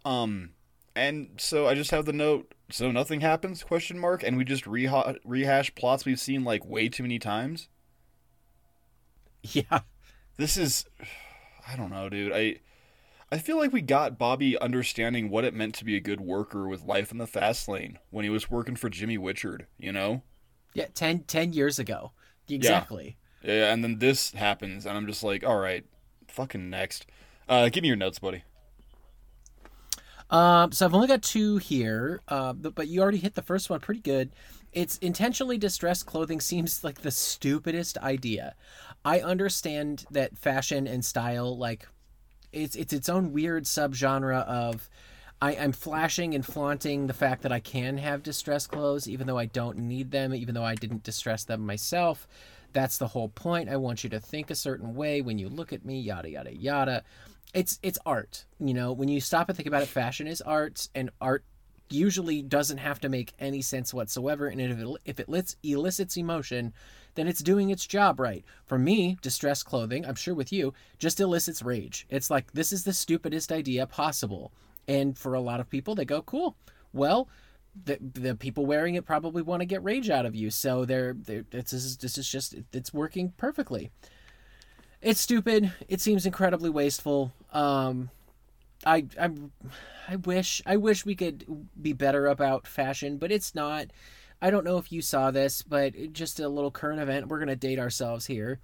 [0.06, 0.52] Um,
[0.96, 2.54] and so I just have the note.
[2.72, 3.64] So nothing happens?
[3.64, 4.24] Question mark.
[4.24, 7.70] And we just reha- rehash plots we've seen like way too many times.
[9.44, 9.82] Yeah.
[10.38, 10.86] This is,
[11.68, 12.32] I don't know, dude.
[12.34, 12.58] I,
[13.32, 16.68] I feel like we got Bobby understanding what it meant to be a good worker
[16.68, 19.68] with life in the fast lane when he was working for Jimmy Wichard.
[19.78, 20.24] You know.
[20.74, 22.12] Yeah, 10, 10 years ago.
[22.50, 23.18] Exactly.
[23.42, 25.86] Yeah, and then this happens, and I'm just like, all right,
[26.28, 27.06] fucking next.
[27.48, 28.44] Uh, give me your notes, buddy.
[30.30, 33.70] Um, so I've only got two here, uh, but, but you already hit the first
[33.70, 34.32] one pretty good.
[34.74, 38.56] It's intentionally distressed clothing seems like the stupidest idea.
[39.04, 41.88] I understand that fashion and style, like,
[42.52, 44.90] it's it's its own weird subgenre of.
[45.42, 49.38] I, I'm flashing and flaunting the fact that I can have distressed clothes, even though
[49.38, 52.26] I don't need them, even though I didn't distress them myself.
[52.72, 53.68] That's the whole point.
[53.68, 56.56] I want you to think a certain way when you look at me, yada yada
[56.56, 57.04] yada
[57.56, 58.94] it's it's art you know?
[58.94, 61.44] When you stop and think about it fashion is art and art
[61.90, 66.74] usually doesn't have to make any sense whatsoever and if it, if it elicits emotion
[67.14, 68.44] then it's doing its job right.
[68.66, 72.06] For me distressed clothing i'm sure with you just elicits rage.
[72.10, 74.52] It's like this is the stupidest idea possible.
[74.88, 76.56] And for a lot of people they go cool.
[76.94, 77.28] Well
[77.84, 81.14] the, the people wearing it probably want to get rage out of you so they're,
[81.14, 83.92] they're this is this is just it's working perfectly.
[85.02, 85.72] It's stupid.
[85.88, 87.32] It seems incredibly wasteful.
[87.56, 88.10] Um,
[88.86, 89.30] I I
[90.10, 93.88] I wish I wish we could be better about fashion, but it's not.
[94.42, 97.30] I don't know if you saw this, but just a little current event.
[97.30, 98.60] We're gonna date ourselves here.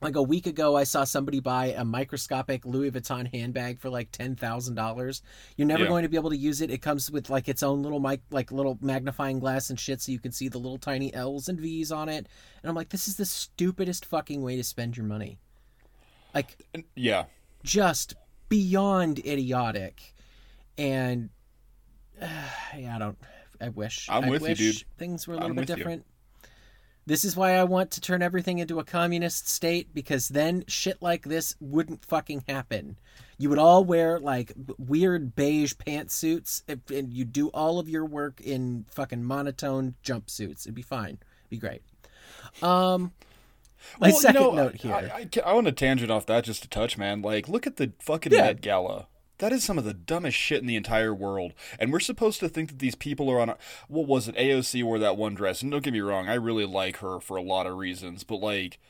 [0.00, 4.10] Like a week ago, I saw somebody buy a microscopic Louis Vuitton handbag for like
[4.12, 5.22] ten thousand dollars.
[5.56, 5.88] You're never Yeah.
[5.88, 6.70] going to be able to use it.
[6.70, 10.12] It comes with like its own little mic, like little magnifying glass and shit, so
[10.12, 12.28] you can see the little tiny L's and V's on it.
[12.62, 15.38] And I'm like, this is the stupidest fucking way to spend your money.
[16.32, 16.56] Like
[16.94, 17.24] yeah,
[17.68, 18.14] just
[18.48, 20.14] beyond idiotic.
[20.78, 21.28] And
[22.20, 22.26] uh,
[22.76, 23.18] yeah i don't
[23.60, 24.84] i wish I'm I with you, dude.
[24.96, 25.76] things were a little I'm bit with you.
[25.76, 26.06] different.
[27.06, 31.00] This is why i want to turn everything into a communist state because then shit
[31.02, 32.98] like this wouldn't fucking happen.
[33.38, 38.40] You would all wear like weird beige pantsuits and you do all of your work
[38.40, 40.62] in fucking monotone jumpsuits.
[40.62, 41.18] It'd be fine.
[41.20, 41.82] It'd be great.
[42.62, 43.12] Um
[44.00, 46.44] my Well, you second know, note here I, I, I want to tangent off that
[46.44, 47.22] just a touch, man.
[47.22, 48.42] Like, look at the fucking Yeah.
[48.42, 49.06] Met Gala.
[49.38, 51.52] That is some of the dumbest shit in the entire world.
[51.78, 53.50] And we're supposed to think that these people are on.
[53.50, 54.34] A, what was it?
[54.36, 55.62] AOC wore that one dress.
[55.62, 58.24] And don't get me wrong, I really like her for a lot of reasons.
[58.24, 58.80] But, like,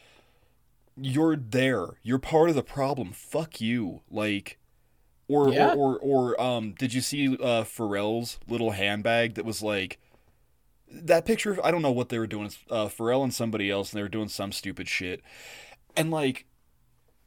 [0.96, 1.88] you're there.
[2.02, 3.12] You're part of the problem.
[3.12, 4.00] Fuck you.
[4.10, 4.58] Like.
[5.28, 5.74] Or, Yeah.
[5.74, 9.98] or, or, or, um, did you see uh, Pharrell's little handbag that was like
[10.90, 11.58] that picture?
[11.64, 12.46] I don't know what they were doing.
[12.46, 15.20] It's uh, Pharrell and somebody else, and they were doing some stupid shit.
[15.96, 16.46] And like,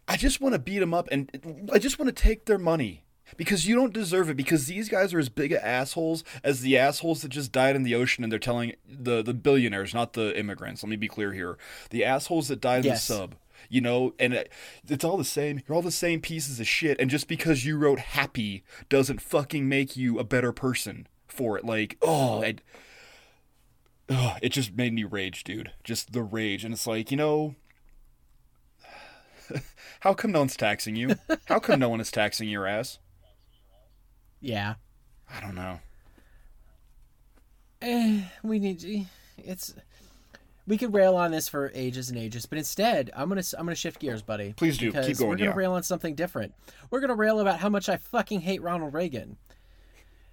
[0.07, 3.03] I just want to beat them up, and I just want to take their money
[3.37, 4.35] because you don't deserve it.
[4.37, 7.83] Because these guys are as big of assholes as the assholes that just died in
[7.83, 10.83] the ocean, and they're telling the the billionaires, not the immigrants.
[10.83, 11.57] Let me be clear here:
[11.91, 13.09] the assholes that died Yes.
[13.09, 13.35] in the sub.
[13.69, 14.51] You know, and it-
[14.89, 15.61] it's all the same.
[15.67, 16.99] You're all the same pieces of shit.
[16.99, 21.63] And just because you wrote happy doesn't fucking make you a better person for it.
[21.63, 22.61] Like, oh, it,
[24.09, 25.71] oh, it just made me rage, dude.
[25.83, 26.63] Just the rage.
[26.65, 27.55] And it's like, you know,
[30.01, 31.15] how come no one's taxing you?
[31.45, 32.99] How come no one is taxing your ass?
[34.43, 34.73] yeah
[35.31, 35.79] I don't know.
[37.81, 39.05] eh, we need to,
[39.37, 39.75] it's
[40.65, 43.75] we could rail on this for ages and ages but instead i'm gonna i'm gonna
[43.75, 44.91] shift gears buddy Please do.
[44.91, 45.55] Keep going, we're gonna yeah.
[45.55, 46.53] rail on something different
[46.89, 49.37] we're gonna rail about how much i fucking hate ronald reagan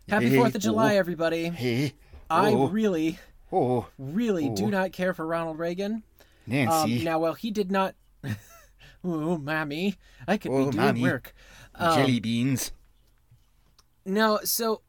[0.08, 0.98] happy Hey, fourth of july oh.
[0.98, 1.92] everybody Hey.
[2.30, 3.18] i oh, really
[3.52, 4.68] Oh, really do Oh.
[4.68, 6.02] not care for ronald reagan
[6.46, 6.98] Nancy.
[6.98, 7.94] um, now well he did not
[9.04, 11.02] oh mommy i could Oh, be doing mommy.
[11.02, 11.34] work
[11.74, 12.72] um, jelly beans.
[14.04, 14.80] No, so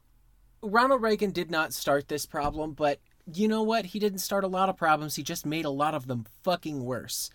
[0.62, 2.98] Ronald Reagan did not start this problem, but
[3.32, 3.86] you know what?
[3.86, 5.16] He didn't start a lot of problems.
[5.16, 7.30] He just made a lot of them fucking worse.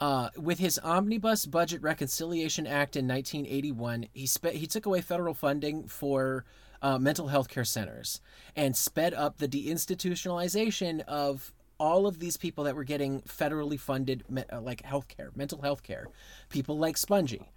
[0.00, 5.32] Uh, with his Omnibus Budget Reconciliation Act in 1981, he spe- he took away federal
[5.34, 6.44] funding for
[6.82, 8.20] uh, mental health care centers
[8.56, 14.24] and sped up the deinstitutionalization of all of these people that were getting federally funded
[14.28, 16.06] me- uh, like health care, mental health care.
[16.48, 17.50] People like Spongy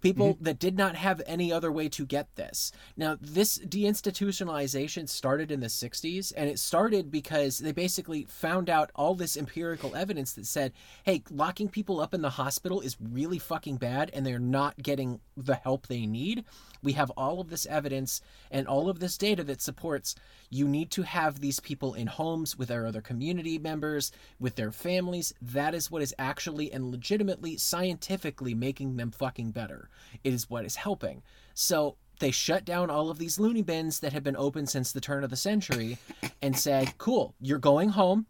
[0.00, 0.44] people Mm-hmm.
[0.44, 2.70] that did not have any other way to get this.
[2.96, 8.90] Now, this deinstitutionalization started in the 60s, and it started because they basically found out
[8.94, 10.72] all this empirical evidence that said,
[11.04, 15.20] hey, locking people up in the hospital is really fucking bad, and they're not getting
[15.36, 16.44] the help they need.
[16.82, 20.14] We have all of this evidence and all of this data that supports
[20.50, 24.72] you need to have these people in homes with their other community members, with their
[24.72, 25.34] families.
[25.40, 29.88] That is what is actually and legitimately scientifically making them fucking better.
[30.24, 31.22] It is what is helping.
[31.54, 35.00] So they shut down all of these loony bins that had been open since the
[35.00, 35.98] turn of the century
[36.42, 38.26] and said, cool, you're going home.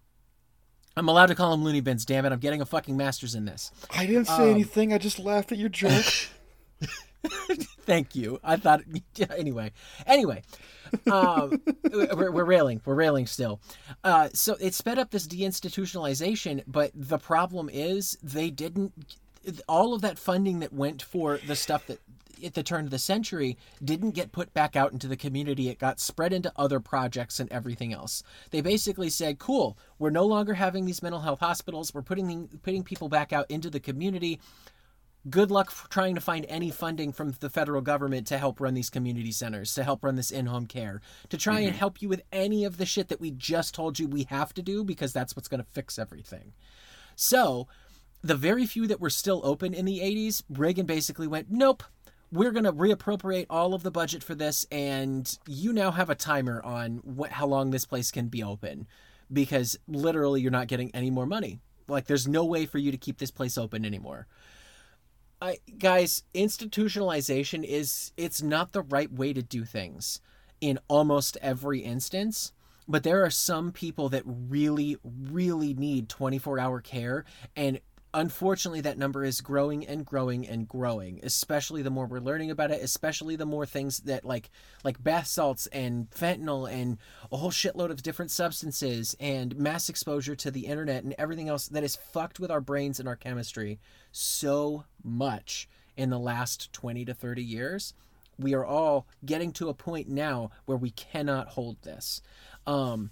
[0.96, 2.32] I'm allowed to call them loony bins, damn it.
[2.32, 3.70] I'm getting a fucking master's in this.
[3.90, 4.92] I didn't say um, anything.
[4.92, 6.04] I just laughed at your joke.
[7.82, 8.38] Thank you.
[8.44, 8.82] I thought
[9.36, 9.72] anyway.
[10.06, 10.42] Anyway,
[11.10, 11.60] um,
[11.92, 12.80] we're, we're railing.
[12.84, 13.60] We're railing still.
[14.04, 18.92] Uh, so it sped up this deinstitutionalization, but the problem is they didn't.
[19.68, 22.00] All of that funding that went for the stuff that
[22.44, 25.68] at the turn of the century didn't get put back out into the community.
[25.68, 28.22] It got spread into other projects and everything else.
[28.50, 31.92] They basically said, "Cool, we're no longer having these mental health hospitals.
[31.92, 34.40] We're putting putting people back out into the community."
[35.30, 38.90] Good luck trying to find any funding from the federal government to help run these
[38.90, 41.78] community centers, to help run this in home care, to try and mm-hmm.
[41.78, 44.62] help you with any of the shit that we just told you we have to
[44.62, 46.52] do because that's what's going to fix everything.
[47.16, 47.66] So,
[48.22, 51.82] the very few that were still open in the 80s, Reagan basically went, nope.
[52.30, 56.14] We're going to reappropriate all of the budget for this, and you now have a
[56.14, 58.86] timer on what, how long this place can be open
[59.32, 61.60] because literally you're not getting any more money.
[61.86, 64.26] Like, there's no way for you to keep this place open anymore.
[65.40, 70.20] I guys, institutionalization is it's not the right way to do things
[70.60, 72.52] in almost every instance.
[72.90, 77.26] But there are some people that really, really need 24 hour care.
[77.54, 77.80] And
[78.14, 82.70] unfortunately, that number is growing and growing and growing, especially the more we're learning about
[82.70, 84.50] it, especially the more things that like
[84.84, 86.98] like bath salts and fentanyl and
[87.30, 91.68] a whole shitload of different substances and mass exposure to the internet and everything else
[91.68, 93.78] that has fucked with our brains and our chemistry
[94.12, 97.94] so much in the last 20 to 30 years.
[98.38, 102.22] We are all getting to a point now where we cannot hold this.
[102.66, 103.10] Um,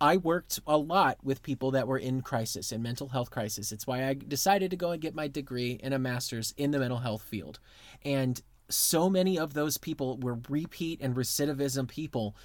[0.00, 3.72] I worked a lot with people that were in crisis, in mental health crisis.
[3.72, 6.78] It's why I decided to go and get my degree in a master's in the
[6.78, 7.58] mental health field.
[8.04, 12.36] And so many of those people were repeat and recidivism people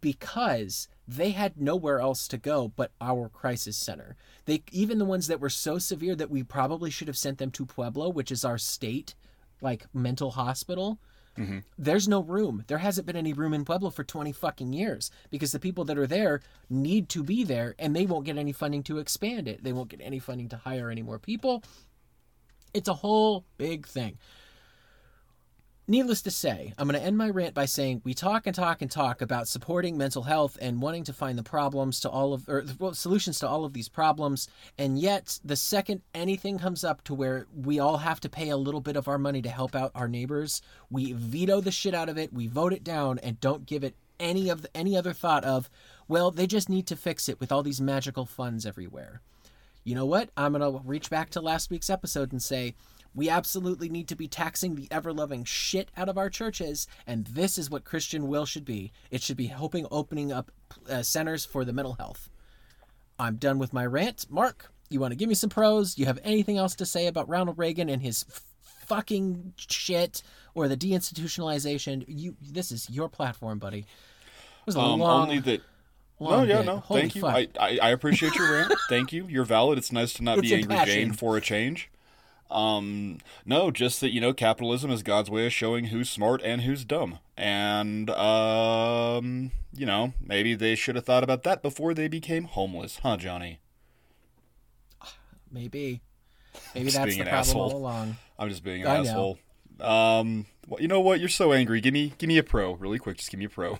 [0.00, 4.16] because they had nowhere else to go but our crisis center.
[4.46, 7.50] They even the ones that were so severe that we probably should have sent them
[7.52, 9.14] to Pueblo, which is our state
[9.60, 10.98] like mental hospital.
[11.38, 11.58] Mm-hmm.
[11.78, 12.64] There's no room.
[12.66, 15.98] There hasn't been any room in Pueblo for 20 fucking years because the people that
[15.98, 19.64] are there need to be there and they won't get any funding to expand it.
[19.64, 21.64] They won't get any funding to hire any more people.
[22.72, 24.18] It's a whole big thing.
[25.86, 28.80] Needless to say, I'm going to end my rant by saying we talk and talk
[28.80, 32.48] and talk about supporting mental health and wanting to find the problems to all of
[32.48, 37.04] or well, solutions to all of these problems, and yet the second anything comes up
[37.04, 39.74] to where we all have to pay a little bit of our money to help
[39.74, 43.38] out our neighbors, we veto the shit out of it, we vote it down, and
[43.40, 45.68] don't give it any of the, any other thought of,
[46.08, 49.20] well, they just need to fix it with all these magical funds everywhere
[49.84, 50.30] you know what?
[50.36, 52.74] I'm going to reach back to last week's episode and say,
[53.14, 57.26] we absolutely need to be taxing the ever loving shit out of our churches, and
[57.26, 58.92] this is what Christian will should be.
[59.10, 60.50] It should be helping opening up
[60.90, 62.28] uh, centers for the mental health.
[63.18, 64.26] I'm done with my rant.
[64.28, 65.96] Mark, you want to give me some pros?
[65.96, 68.42] You have anything else to say about Ronald Reagan and his f-
[68.86, 70.22] fucking shit
[70.54, 72.04] or the deinstitutionalization?
[72.08, 73.80] You, this is your platform, buddy.
[73.80, 75.60] It was a Um, long, only that.
[76.20, 76.66] No, yeah, bit.
[76.66, 76.78] no.
[76.78, 77.26] Holy Thank you.
[77.26, 78.72] I, I I appreciate your rant.
[78.88, 79.26] Thank you.
[79.28, 79.78] You're valid.
[79.78, 81.90] It's nice to not It's be angry Jane for a change.
[82.50, 86.62] Um, no, just that you know, capitalism is God's way of showing who's smart and
[86.62, 92.08] who's dumb, and um, you know, maybe they should have thought about that before they
[92.08, 93.60] became homeless, huh, Jonny?
[95.50, 96.02] Maybe.
[96.74, 97.62] Maybe that's the problem asshole.
[97.62, 98.16] all along.
[98.38, 99.08] I'm just being an I know.
[99.08, 99.38] asshole.
[99.80, 101.18] Um, well, you know what?
[101.18, 101.80] You're so angry.
[101.80, 103.16] Give me, give me a pro, really quick.
[103.16, 103.78] Just give me a pro.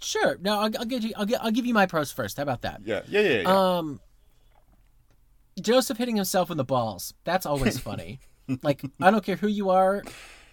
[0.00, 0.38] Sure.
[0.40, 1.12] No, I'll, I'll give you.
[1.16, 2.36] I'll, I'll give you my pros first.
[2.36, 2.80] How about that?
[2.84, 3.40] Yeah, yeah, yeah.
[3.42, 3.76] yeah.
[3.78, 4.00] Um,
[5.60, 7.14] Joseph hitting himself in the balls.
[7.24, 8.20] That's always funny.
[8.62, 10.02] like I don't care who you are,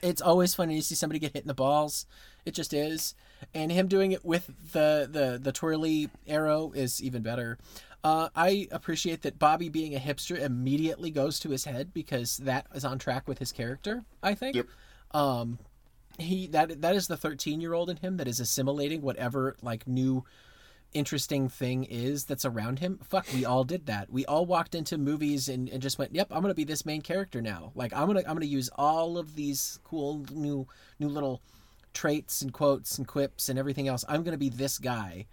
[0.02, 2.06] it's always funny to see somebody get hit in the balls.
[2.46, 3.14] It just is.
[3.54, 7.58] and him doing it with the the the twirly arrow is even better.
[8.04, 12.68] Uh, I appreciate that Bobby being a hipster immediately goes to his head because that
[12.74, 14.06] is on track with his character.
[14.24, 14.56] I think.
[14.56, 14.68] Yep.
[15.12, 15.58] Um,
[16.20, 19.88] he that that is the thirteen year old in him that is assimilating whatever like
[19.88, 20.24] new
[20.94, 23.00] interesting thing is that's around him.
[23.04, 24.10] Fuck, we all did that.
[24.12, 27.02] We all walked into movies and, and just went, "Yep, I'm gonna be this main
[27.02, 27.72] character now.
[27.76, 30.68] Like I'm gonna I'm gonna use all of these cool new
[31.00, 31.42] new little
[31.94, 34.06] traits and quotes and quips and everything else.
[34.08, 35.26] I'm gonna be this guy."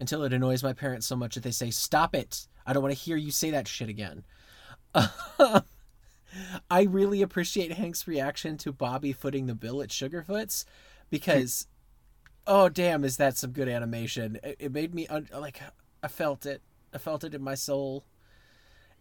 [0.00, 2.46] Until it annoys my parents so much that they say, "Stop it!
[2.64, 4.22] I don't want to hear you say that shit again."
[6.70, 10.64] I really appreciate Hank's reaction to Bobby footing the bill at Sugarfoots
[11.10, 11.66] because
[12.48, 15.60] oh damn is that some good animation it, it made me un- like
[16.02, 18.04] i felt it i felt it in my soul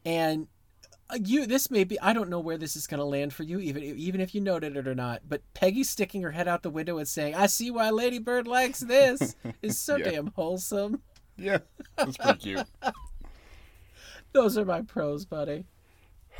[0.05, 0.47] and
[1.10, 3.43] uh, you this may be i don't know where this is going to land for
[3.43, 6.62] you even even if you noted it or not but peggy sticking her head out
[6.62, 10.12] the window and saying i see why lady bird likes this is so Yeah.
[10.12, 11.01] damn wholesome
[11.38, 11.60] Yeah,
[11.95, 12.67] that's pretty cute.
[14.33, 15.65] those are my pros buddy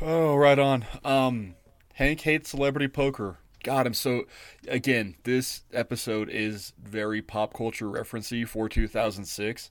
[0.00, 0.84] Oh, right on.
[1.04, 1.56] Um,
[1.94, 3.38] Hank hates celebrity poker.
[3.68, 4.24] God, I'm so.
[4.66, 9.70] Again, this episode is very pop culture referencey for 2006.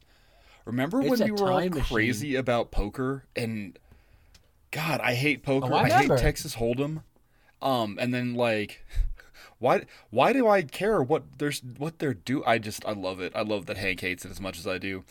[0.65, 1.81] Remember It's when we were all machine.
[1.81, 3.75] crazy about poker and
[4.69, 5.69] God, I hate poker.
[5.73, 6.15] Oh, I I, hate.
[6.19, 7.01] Texas Hold'em.
[7.59, 8.85] Um, and then like,
[9.57, 9.85] why?
[10.11, 12.43] Why do I care what there's what they're do?
[12.45, 13.31] I just I love it.
[13.35, 15.05] I love that Hank hates it as much as I do.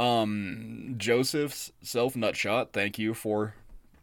[0.00, 2.72] Um, Joseph's self nut shot.
[2.72, 3.54] Thank you for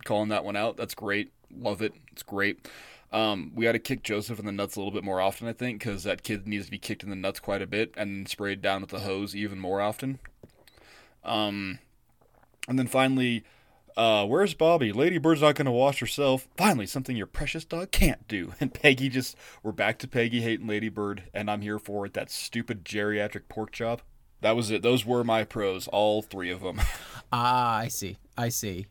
[0.05, 0.77] calling that one out.
[0.77, 1.33] That's great.
[1.53, 1.93] Love it.
[2.13, 2.69] It's great.
[3.11, 5.53] Um, we got to kick Joseph in the nuts a little bit more often, I
[5.53, 8.27] think, because that kid needs to be kicked in the nuts quite a bit and
[8.27, 10.19] sprayed down with the hose even more often.
[11.23, 11.79] Um,
[12.67, 13.43] and then finally,
[13.97, 14.93] uh, where's Bobby?
[14.93, 16.47] Lady Bird's not going to wash herself.
[16.55, 18.53] Finally, something your precious dog can't do.
[18.59, 22.13] And Peggy just, we're back to Peggy hating Lady Bird, and I'm here for it.
[22.13, 24.03] That stupid geriatric pork chop.
[24.41, 24.83] That was it.
[24.83, 26.81] Those were my pros, all three of them.
[27.31, 28.17] Ah, I see.
[28.35, 28.87] I see.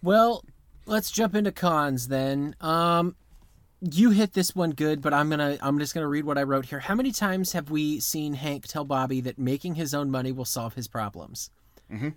[0.00, 0.44] Well,
[0.86, 2.54] let's jump into cons then.
[2.60, 3.16] Um
[3.80, 6.42] you hit this one good, but I'm to I'm just going to read what I
[6.42, 6.80] wrote here.
[6.80, 10.44] How many times have we seen Hank tell Bobby that making his own money will
[10.44, 11.50] solve his problems?
[11.90, 12.14] Mhm.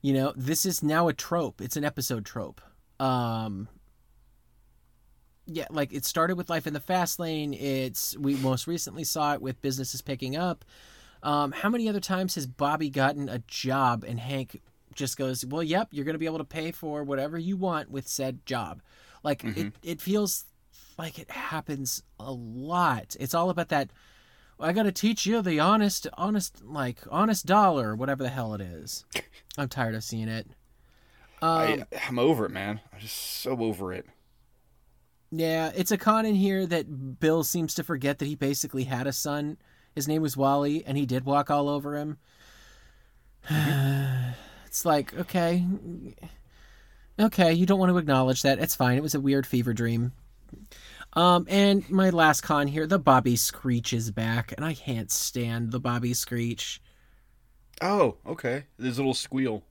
[0.00, 1.60] You know, this is now a trope.
[1.60, 2.60] It's an episode trope.
[2.98, 3.68] Um
[5.50, 7.54] yeah, like it started with Life in the Fast Lane.
[7.54, 10.64] It's we most recently saw it with businesses picking up.
[11.22, 14.60] Um, how many other times has Bobby gotten a job and Hank
[14.98, 17.90] just goes, "Well, yep, you're going to be able to pay for whatever you want
[17.90, 18.82] with said job."
[19.22, 20.44] Like it, it feels
[20.98, 23.16] like it happens a lot.
[23.18, 23.90] It's all about that.
[24.60, 28.60] I got to teach you the honest, honest, like honest dollar, whatever the hell it
[28.60, 29.04] is.
[29.56, 30.48] I'm tired of seeing it.
[31.40, 32.80] Um, I, I'm over it, man.
[32.92, 34.06] I'm just so over it.
[35.30, 39.06] Yeah, it's a con in here that Bill seems to forget that he basically had
[39.06, 39.58] a son.
[39.94, 42.18] His name was Wally, and he did walk all over him.
[44.78, 45.66] It's like, okay.
[47.18, 48.60] Okay, you don't want to acknowledge that.
[48.60, 48.96] It's fine.
[48.96, 50.12] It was a weird fever dream.
[51.14, 55.72] Um, and my last con here, the Bobby Screech is back, and I can't stand
[55.72, 56.80] the Bobby Screech.
[57.82, 58.66] Oh, okay.
[58.78, 59.64] This little squeal.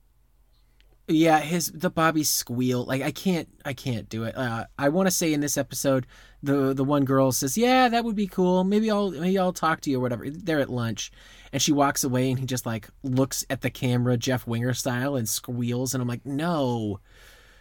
[1.06, 2.84] Yeah, his the Bobby squeal.
[2.84, 4.36] Like I can't I can't do it.
[4.36, 6.06] Uh, I want to say in this episode
[6.42, 8.64] the the one girl says, "Yeah, that would be cool.
[8.64, 11.10] Maybe I'll maybe I'll talk to you or whatever." They're at lunch
[11.52, 15.16] and she walks away and he just like looks at the camera Jeff Winger style
[15.16, 17.00] and squeals and I'm like, "No.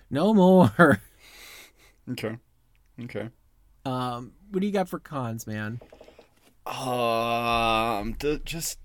[0.09, 1.01] No more."
[2.09, 2.37] Okay.
[3.03, 3.29] Okay.
[3.85, 5.81] Um, what do you got for cons, man?
[6.65, 8.79] Um, the, just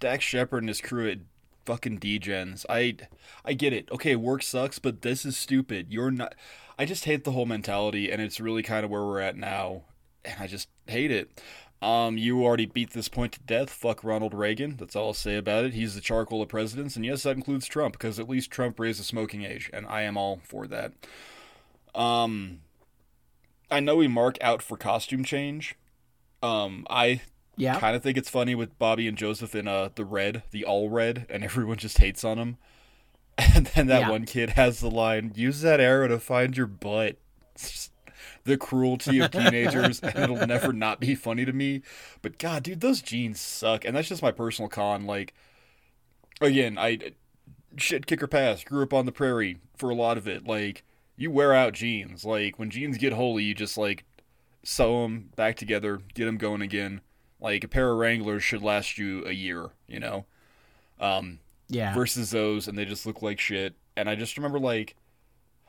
[0.00, 1.18] Dax Shepard and his crew at
[1.66, 2.64] fucking Degens.
[2.68, 2.96] I,
[3.44, 3.88] I get it.
[3.90, 5.86] Okay, work sucks, but this is stupid.
[5.90, 6.34] You're not.
[6.78, 9.82] I just hate the whole mentality, and it's really kind of where we're at now,
[10.24, 11.40] and I just hate it.
[11.80, 13.70] Um, you already beat this point to death.
[13.70, 14.76] Fuck Ronald Reagan.
[14.76, 15.74] That's all I'll say about it.
[15.74, 19.00] He's the charcoal of presidents, and yes, that includes Trump because at least Trump raised
[19.00, 20.92] the smoking age, and I am all for that.
[21.94, 22.60] Um,
[23.70, 25.76] I know we mark out for costume change.
[26.42, 27.22] Um, I
[27.56, 27.78] Yeah.
[27.78, 30.90] kind of think it's funny with Bobby and Joseph in uh the red, the all
[30.90, 32.56] red, and everyone just hates on him.
[33.54, 34.10] And then that Yeah.
[34.10, 37.16] one kid has the line, "Use that arrow to find your butt."
[37.54, 37.90] It's just
[38.44, 41.82] the cruelty of teenagers, and it'll never not be funny to me.
[42.22, 45.04] But God, dude, those jeans suck, and that's just my personal con.
[45.06, 45.34] Like,
[46.40, 46.98] again, I
[47.76, 48.62] shit kicker pass.
[48.64, 50.46] Grew up on the prairie for a lot of it.
[50.46, 50.84] Like,
[51.16, 52.24] you wear out jeans.
[52.24, 54.04] Like when jeans get holy, you just like
[54.62, 57.00] sew them back together, get them going again.
[57.40, 60.24] Like a pair of Wranglers should last you a year, you know.
[61.00, 61.94] Um, Yeah.
[61.94, 63.74] versus those, and they just look like shit.
[63.96, 64.96] And I just remember like,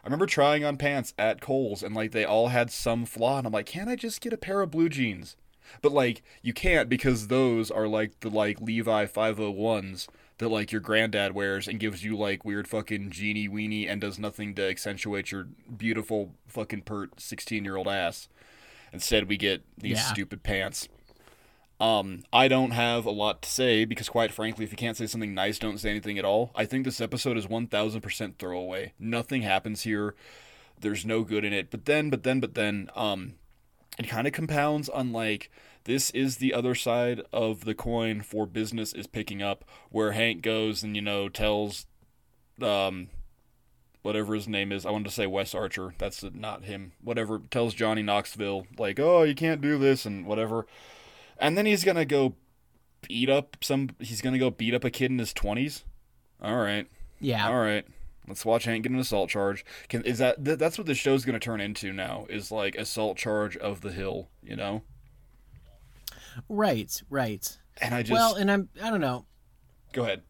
[0.04, 3.48] I remember trying on pants at Kohl's, and like they all had some flaw, and
[3.48, 5.36] I'm like, can't I just get a pair of blue jeans?
[5.82, 10.82] But like you can't because those are like the like Levi 501s that like your
[10.82, 15.32] granddad wears and gives you like weird fucking genie weenie and does nothing to accentuate
[15.32, 18.28] your beautiful fucking pert 16 year old ass.
[18.94, 20.04] Instead, we get these Yeah.
[20.04, 20.88] stupid pants.
[21.80, 25.08] Um, I don't have a lot to say because, quite frankly, if you can't say
[25.08, 26.52] something nice, don't say anything at all.
[26.56, 28.94] I think this episode is 1000% throwaway.
[28.98, 30.16] Nothing happens here.
[30.80, 31.72] There's no good in it.
[31.72, 33.34] But then, but then, but then, um,
[33.98, 35.50] it kind of compounds on like
[35.86, 40.42] this is the other side of the coin for business is picking up where Hank
[40.42, 41.86] goes and you know tells
[42.62, 43.08] um
[44.02, 47.74] whatever his name is I wanted to say Wes Archer that's not him whatever tells
[47.74, 50.66] Johnny Knoxville like oh you can't do this and whatever
[51.38, 52.36] and then he's going to go
[53.08, 55.84] beat up some he's going to go beat up a kid in his 20s
[56.42, 56.88] all right
[57.20, 57.48] Yeah.
[57.48, 57.86] all right.
[58.28, 59.64] Let's watch Hank get an assault charge.
[59.88, 62.26] Can is that th- that's what the show's going to turn into now?
[62.28, 64.82] Is like assault charge of the hill, you know?
[66.50, 67.02] Right.
[67.10, 67.58] Right.
[67.82, 69.26] And I just well, and I'm I don't know.
[69.94, 70.22] go ahead.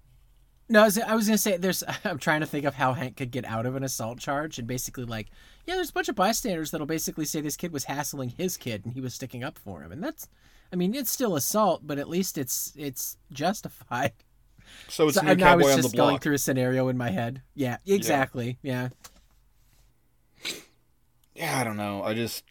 [0.67, 1.83] No, I was, I was gonna say there's.
[2.03, 4.67] I'm trying to think of how Hank could get out of an assault charge, and
[4.67, 5.27] basically like,
[5.67, 8.83] yeah, there's a bunch of bystanders that'll basically say this kid was hassling his kid,
[8.83, 10.27] and he was sticking up for him, and that's,
[10.71, 14.13] I mean, it's still assault, but at least it's it's justified.
[14.89, 17.11] So it's So, I cowboy was on the just going through a scenario in my
[17.11, 17.43] head.
[17.53, 18.57] Yeah, exactly.
[18.61, 18.89] Yeah.
[21.35, 22.03] Yeah, I don't know.
[22.03, 22.43] I just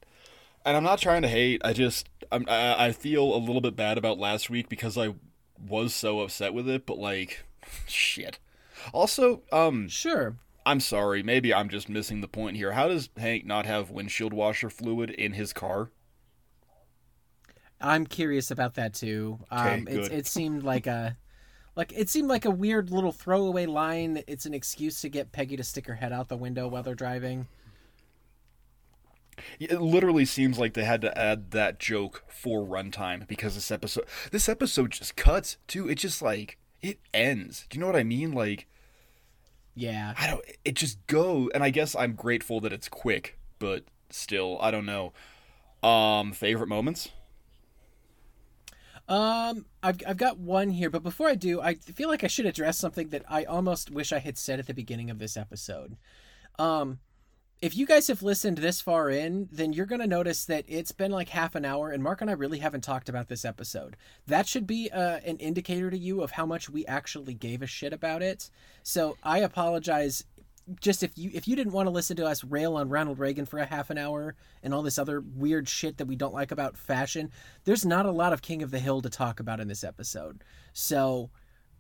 [0.65, 1.61] and I'm not trying to hate.
[1.65, 5.15] I just I'm, I I feel a little bit bad about last week because I
[5.59, 7.45] was so upset with it, but like
[7.87, 8.39] shit.
[8.93, 10.37] Also, um Sure.
[10.67, 12.73] I'm sorry, maybe I'm just missing the point here.
[12.73, 15.91] How does Hank not have windshield washer fluid in his car?
[17.85, 19.39] I'm curious about that too.
[19.53, 21.17] Okay, Um, it, it seemed like a,
[21.77, 24.23] like it seemed like a weird little throwaway line.
[24.27, 26.95] It's an excuse to get Peggy to stick her head out the window while they're
[26.95, 27.47] driving.
[29.59, 34.07] It literally seems like they had to add that joke for runtime because this episode
[34.31, 35.89] this episode just cuts too.
[35.89, 37.67] It just like it ends.
[37.69, 38.33] Do you know what I mean?
[38.33, 38.67] Like
[39.75, 40.15] Yeah.
[40.17, 44.57] I don't it just go and I guess I'm grateful that it's quick, but still,
[44.61, 45.13] I don't know.
[45.83, 47.11] Um favorite moments?
[49.09, 52.47] Um, I've I've got one here, but before I do, I feel like I should
[52.47, 55.97] address something that I almost wish I had said at the beginning of this episode.
[56.59, 57.01] Um,
[57.61, 61.11] if you guys have listened this far in, then you're gonna notice that it's been
[61.11, 63.97] like half an hour, and Mark and I really haven't talked about this episode.
[64.27, 67.67] That should be uh, an indicator to you of how much we actually gave a
[67.67, 68.49] shit about it.
[68.83, 70.25] So I apologize.
[70.81, 73.45] Just if you if you didn't want to listen to us rail on Ronald Reagan
[73.45, 76.51] for a half an hour and all this other weird shit that we don't like
[76.51, 77.31] about fashion,
[77.65, 80.43] there's not a lot of King of the Hill to talk about in this episode.
[80.73, 81.31] So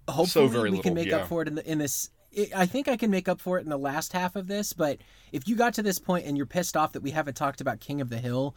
[0.06, 1.18] hopefully very we can make yeah.
[1.18, 2.10] up for it in the in this
[2.54, 4.98] I- think I can make up for it in the last half of this, but
[5.32, 7.80] if you got to this point and you're pissed off that we haven't talked about
[7.80, 8.54] King of the Hill,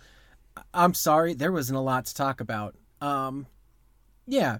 [0.73, 2.75] I'm sorry, there wasn't a lot to talk about.
[3.01, 3.47] Um
[4.25, 4.57] yeah.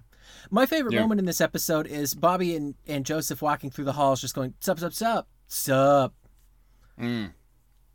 [0.50, 1.00] My favorite Yeah.
[1.02, 4.54] moment in this episode is Bobby and, and Joseph walking through the halls just going,
[4.60, 6.14] Sup, sup, sup, sup.
[7.00, 7.32] Mm.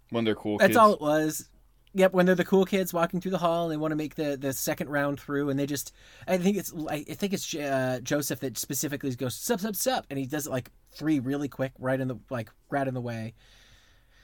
[0.09, 0.77] When they're cool That's kids.
[0.77, 1.49] all it was.
[1.95, 4.15] Yep, when they're the cool kids walking through the hall and they want to make
[4.15, 5.93] the, the second round through, and they just,
[6.27, 10.07] I think it's, I I think it's uh, Joseph that specifically goes sup sup sup,
[10.09, 13.01] and he does it like three really quick, right in the like right in the
[13.01, 13.35] way.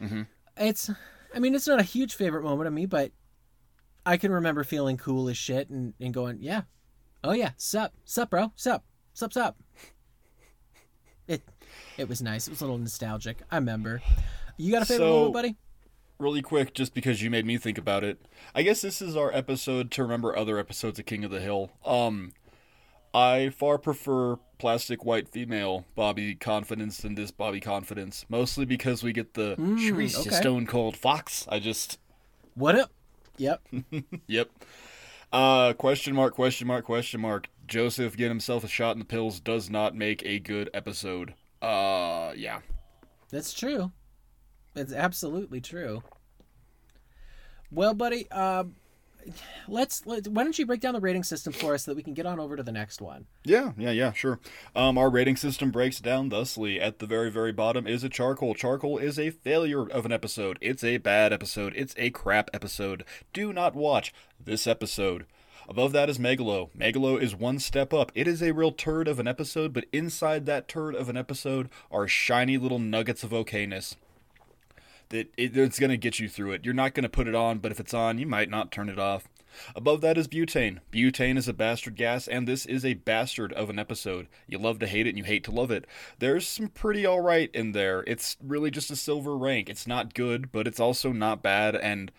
[0.01, 0.23] Mm-hmm.
[0.57, 0.89] It's,
[1.35, 3.11] I mean, it's not a huge favorite moment of me, but
[4.03, 6.63] I can remember feeling cool as shit and, and going, yeah,
[7.23, 9.57] oh yeah, sup sup bro, sup sup sup.
[11.97, 12.47] It, was nice.
[12.47, 13.37] It was a little nostalgic.
[13.51, 14.01] I remember.
[14.57, 15.55] You got a favorite So- moment, buddy?
[16.19, 18.19] really quick, just because you made me think about it.
[18.53, 21.71] I guess this is our episode to remember other episodes of King of the Hill.
[21.85, 22.33] Um,
[23.13, 29.13] I far prefer plastic white female Bobby Confidence than this Bobby Confidence, mostly because we
[29.13, 30.29] get the a okay.
[30.29, 31.47] Stone Cold Fox.
[31.49, 31.97] I just,
[32.53, 32.91] What up?
[33.37, 33.61] Yep.
[34.27, 34.49] yep.
[35.31, 37.47] Uh, question mark, question mark, question mark.
[37.65, 41.33] Joseph getting himself a shot in the pills does not make a good episode.
[41.61, 42.59] Uh, yeah.
[43.31, 43.91] That's true.
[44.75, 46.03] It's absolutely true.
[47.71, 48.75] Well, buddy, um,
[49.67, 50.27] let's let.
[50.27, 52.25] Why don't you break down the rating system for us so that we can get
[52.25, 53.25] on over to the next one?
[53.43, 54.39] Yeah, yeah, yeah, sure.
[54.75, 56.79] Um, our rating system breaks down thusly.
[56.79, 58.55] At the very, very bottom is a charcoal.
[58.55, 60.57] Charcoal is a failure of an episode.
[60.61, 61.73] It's a bad episode.
[61.75, 63.03] It's a crap episode.
[63.33, 65.25] Do not watch this episode.
[65.69, 66.71] Above that is Megalo.
[66.75, 68.11] Megalo is one step up.
[68.15, 71.69] It is a real turd of an episode, but inside that turd of an episode
[71.91, 73.95] are shiny little nuggets of okayness.
[75.09, 76.65] That it, it's going to get you through it.
[76.65, 78.89] You're not going to put it on, but if it's on, you might not turn
[78.89, 79.29] it off.
[79.75, 80.79] Above that is butane.
[80.91, 84.27] Butane is a bastard gas, and this is a bastard of an episode.
[84.47, 85.85] You love to hate it, and you hate to love it.
[86.17, 88.03] There's some pretty alright in there.
[88.07, 89.69] It's really just a silver rank.
[89.69, 92.11] It's not good, but it's also not bad, and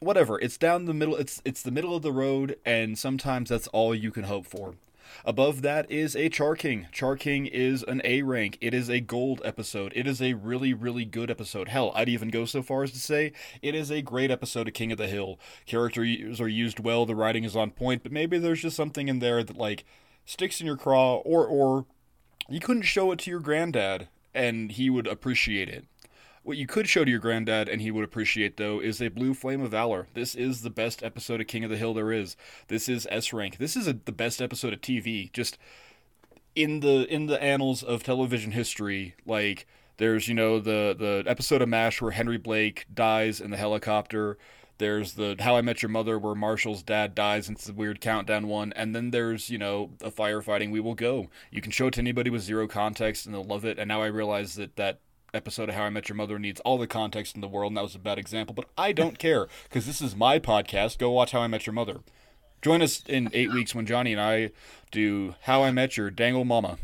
[0.00, 0.38] whatever.
[0.40, 1.16] It's down the middle.
[1.16, 4.74] It's it's the middle of the road, and sometimes that's all you can hope for.
[5.24, 6.86] Above that is a Char King.
[6.92, 8.58] Char King is an A rank.
[8.60, 9.92] It is a gold episode.
[9.96, 11.68] It is a really, really good episode.
[11.68, 13.32] Hell, I'd even go so far as to say
[13.62, 15.38] it is a great episode of King of the Hill.
[15.66, 19.18] Characters are used well, the writing is on point, but maybe there's just something in
[19.18, 19.84] there that like
[20.24, 21.86] sticks in your craw, or or
[22.48, 25.84] you couldn't show it to your granddad and he would appreciate it.
[26.48, 29.34] What you could show to your granddad and he would appreciate, though, is a Blue
[29.34, 30.06] Flame of Valor.
[30.14, 32.38] This is the best episode of King of the Hill there is.
[32.68, 33.58] This is S rank.
[33.58, 35.30] This is a, the best episode of TV.
[35.30, 35.58] Just
[36.54, 39.66] in the in the annals of television history, like
[39.98, 44.38] there's you know the the episode of Mash where Henry Blake dies in the helicopter.
[44.78, 48.00] There's the How I Met Your Mother where Marshall's dad dies and it's a weird
[48.00, 48.72] countdown one.
[48.74, 51.28] And then there's, you know, a firefighting We Will Go.
[51.50, 53.78] You can show it to anybody with zero context and they'll love it.
[53.78, 55.00] And now I realize that that
[55.34, 57.76] episode of How I Met Your Mother needs all the context in the world, and
[57.76, 60.98] that was a bad example, but I don't care because this is my podcast.
[60.98, 62.00] Go watch How I Met Your Mother.
[62.60, 64.50] Join us in eight weeks when Jonny and I
[64.90, 66.78] do How I Met Your Dangle Mama.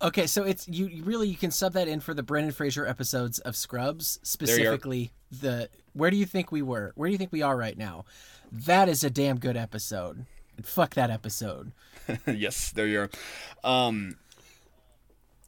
[0.00, 2.86] Okay, so it's you you really you can sub that in for the Brendan Fraser
[2.86, 6.92] episodes of Scrubs, specifically the where do you think we were?
[6.94, 8.04] Where do you think we are right now?
[8.50, 10.24] That is a damn good episode.
[10.56, 11.72] And fuck that episode.
[12.26, 13.10] yes, there you are.
[13.64, 14.16] Um,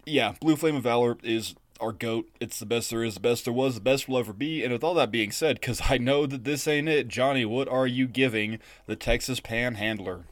[0.05, 2.29] yeah, Blue Flame of Valor is our goat.
[2.41, 4.63] It's the best there is, the best there was, the best will ever be.
[4.63, 7.69] And with all that being said, because I know that this ain't it, Jonny, what
[7.69, 10.25] are you giving the Texas Panhandler?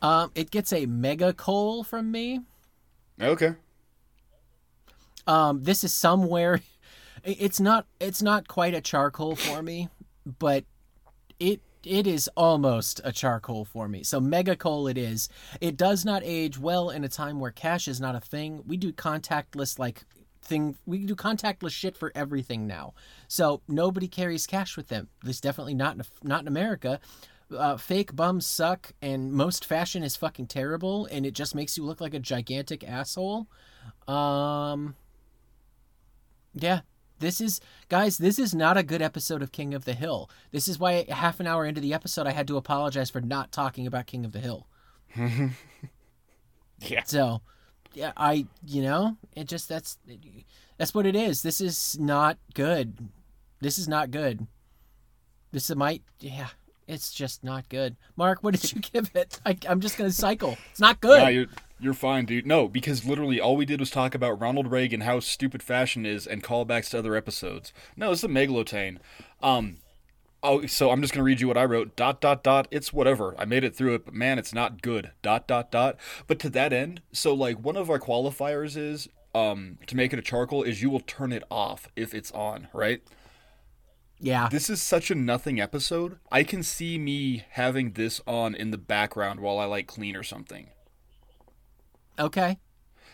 [0.00, 2.40] Um, it gets a mega coal from me.
[3.20, 3.54] Okay.
[5.26, 6.60] Um, this is somewhere.
[7.24, 7.84] It's not.
[7.98, 9.88] It's not quite a charcoal for me,
[10.38, 10.64] but
[11.40, 14.02] it it is almost a charcoal for me.
[14.02, 15.28] So mega coal it is.
[15.60, 18.62] It does not age well in a time where cash is not a thing.
[18.66, 20.04] We do contactless like
[20.42, 20.76] thing.
[20.86, 22.94] We do contactless shit for everything now.
[23.26, 25.08] So nobody carries cash with them.
[25.22, 27.00] At least definitely not in, not in America.
[27.50, 31.84] Uh, fake bums suck, and most fashion is fucking terrible, and it just makes you
[31.84, 33.46] look like a gigantic asshole.
[34.06, 34.94] Um,
[36.52, 36.80] yeah,
[37.20, 40.30] this is guys this is not a good episode of king of the hill.
[40.52, 43.52] This is why half an hour into the episode i had to apologize for not
[43.52, 44.66] talking about king of the hill.
[46.80, 47.02] Yeah.
[47.04, 47.40] so
[47.92, 49.98] yeah i you know it just that's
[50.76, 51.42] that's what it is.
[51.42, 53.08] This is not good.
[53.60, 54.46] This is not good.
[55.50, 56.48] This is might yeah
[56.86, 57.96] it's just not good.
[58.16, 59.40] Mark what did you give it?
[59.44, 60.56] I, i'm just gonna cycle.
[60.70, 61.48] It's not good
[61.80, 62.46] you're fine, dude.
[62.46, 66.26] No, because literally all we did was talk about Ronald Reagan, how stupid fashion is,
[66.26, 67.72] and callbacks to other episodes.
[67.96, 68.98] No, it's a megalotane.
[69.42, 69.78] Um,
[70.42, 71.96] oh, so I'm just gonna read you what I wrote.
[71.96, 72.68] Dot dot dot.
[72.70, 73.34] It's whatever.
[73.38, 75.12] I made it through it, but man, it's not good.
[75.22, 75.96] Dot dot dot.
[76.26, 80.18] But to that end, so like one of our qualifiers is um to make it
[80.18, 83.02] a charcoal is you will turn it off if it's on, right?
[84.20, 86.18] yeah This is such a nothing episode.
[86.32, 90.24] I can see me having this on in the background while I like clean or
[90.24, 90.70] something.
[92.18, 92.58] Okay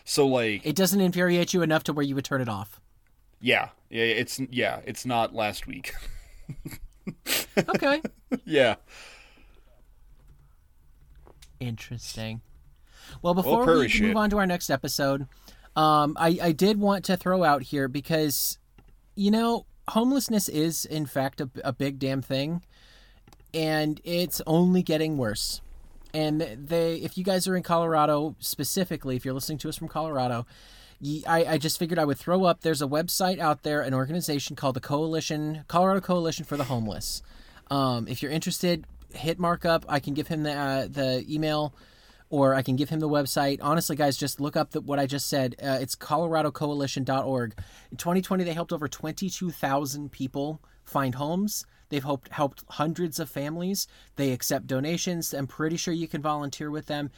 [0.03, 2.79] So like it doesn't infuriate you enough to where you would turn it off
[3.39, 5.93] Yeah, yeah, it's yeah, it's not last week.
[7.69, 8.01] okay
[8.45, 8.75] yeah,
[11.59, 12.41] Interesting.
[13.21, 14.07] Well, before prairie we shit.
[14.07, 15.27] move on to our next episode,
[15.75, 18.57] um, I, I did want to throw out here because,
[19.15, 22.61] you know, homelessness is in fact a, a big damn thing,
[23.53, 25.61] and it's only getting worse.
[26.15, 29.89] And they, if you guys are in Colorado specifically, if you're listening to us from
[29.89, 30.45] colorado
[31.27, 32.61] I, I just figured I would throw up.
[32.61, 37.21] There's a website out there, an organization called the Coalition, Colorado Coalition for the Homeless.
[37.69, 39.85] Um, if you're interested, hit Mark up.
[39.89, 41.73] I can give him the uh, the email,
[42.29, 43.59] or I can give him the website.
[43.61, 45.55] Honestly, guys, just look up the, what I just said.
[45.61, 47.55] Uh, it's coloradocoalition.org.
[47.91, 51.65] In 2020, they helped over 22,000 people find homes.
[51.89, 53.87] They've helped helped hundreds of families.
[54.15, 55.33] They accept donations.
[55.33, 57.11] I'm pretty sure you can volunteer with them.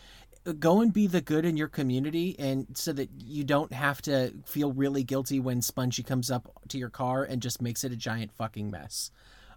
[0.60, 4.34] Go and be the good in your community, and so that you don't have to
[4.46, 7.98] feel really guilty when Spongy comes up to your car and just makes it a
[7.98, 9.12] giant fucking mess.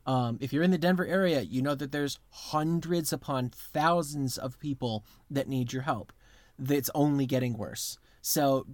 [0.07, 4.59] Um, if you're in the Denver area, you know that there's hundreds upon thousands of
[4.59, 6.13] people that need your help.
[6.59, 7.99] That's only getting worse.
[8.23, 8.67] So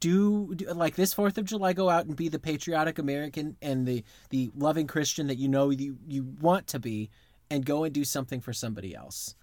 [0.00, 3.86] do, do like this Fourth of July, go out and be the patriotic American and
[3.86, 7.10] the the loving Christian that you know you you want to be,
[7.50, 9.34] and go and do something for somebody else.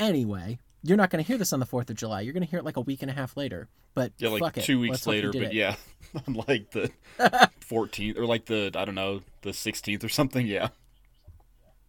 [0.00, 2.22] Anyway, you're not going to hear this on the Fourth of July.
[2.22, 3.68] You're going to hear it like a week and a half later.
[3.94, 4.64] But yeah, like fuck it.
[4.64, 5.32] two weeks Let's later.
[5.32, 5.52] But it.
[5.52, 5.76] yeah,
[6.26, 6.90] on like the
[7.60, 10.46] 14th or like the I don't know the 16th or something.
[10.46, 10.68] Yeah.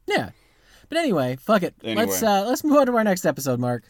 [0.07, 0.32] yeah.
[0.89, 1.76] But anyway, fuck it.
[1.84, 3.84] Let's uh, let's move on to our next episode, Mark.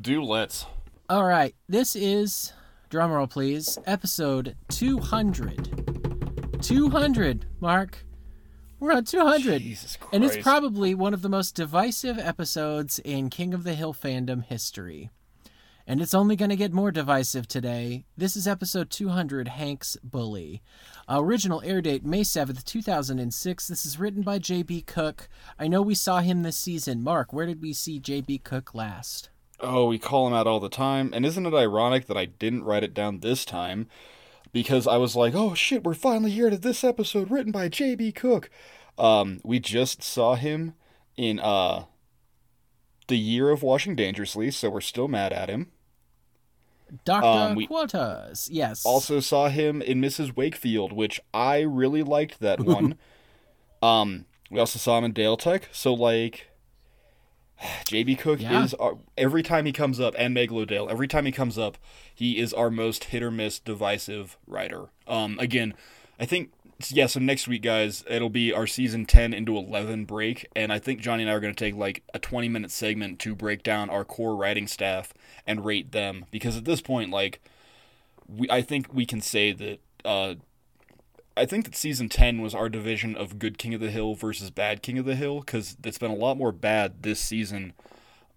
[0.00, 0.66] Do let's.
[1.08, 2.52] All right, this is
[2.88, 3.78] drumroll, please.
[3.86, 6.60] Episode two hundred.
[6.62, 8.04] Two hundred, Mark.
[8.80, 9.60] We're on 200.
[9.60, 10.14] Jesus Christ.
[10.14, 14.44] And it's probably one of the most divisive episodes in King of the Hill fandom
[14.44, 15.10] history.
[15.84, 18.04] And it's only going to get more divisive today.
[18.16, 20.62] This is episode 200 Hank's Bully.
[21.10, 23.66] Uh, original air date May 7th, 2006.
[23.66, 24.82] This is written by J.B.
[24.82, 25.28] Cook.
[25.58, 27.02] I know we saw him this season.
[27.02, 28.38] Mark, where did we see J.B.
[28.40, 29.30] Cook last?
[29.60, 31.10] Oh, we call him out all the time.
[31.12, 33.88] And isn't it ironic that I didn't write it down this time?
[34.52, 38.12] Because I was like, oh shit, we're finally here to this episode written by J.B.
[38.12, 38.50] Cook.
[38.96, 40.74] Um, we just saw him
[41.16, 41.84] in uh
[43.08, 45.68] the year of washing dangerously, so we're still mad at him.
[47.04, 47.26] Dr.
[47.26, 48.48] Um, we- Quotas.
[48.50, 48.84] Yes.
[48.84, 50.36] Also saw him in Mrs.
[50.36, 52.96] Wakefield, which I really liked that one.
[53.82, 56.47] um, we also saw him in Dale Tech, so like
[57.86, 58.64] JB Cook Yeah.
[58.64, 61.78] is our, every time he comes up and Megalodale, every time he comes up,
[62.14, 64.86] he is our most hit or miss divisive writer.
[65.06, 65.74] Um, again,
[66.20, 66.50] I think
[66.90, 67.06] yeah.
[67.06, 71.00] So next week, guys, it'll be our season ten into eleven break, and I think
[71.00, 73.90] Jonny and I are going to take like a twenty minute segment to break down
[73.90, 75.12] our core writing staff
[75.46, 77.40] and rate them because at this point, like
[78.28, 80.34] we I think we can say that uh
[81.38, 84.50] I think that season 10 was our division of good King of the Hill versus
[84.50, 87.74] bad King of the Hill cuz it's been a lot more bad this season.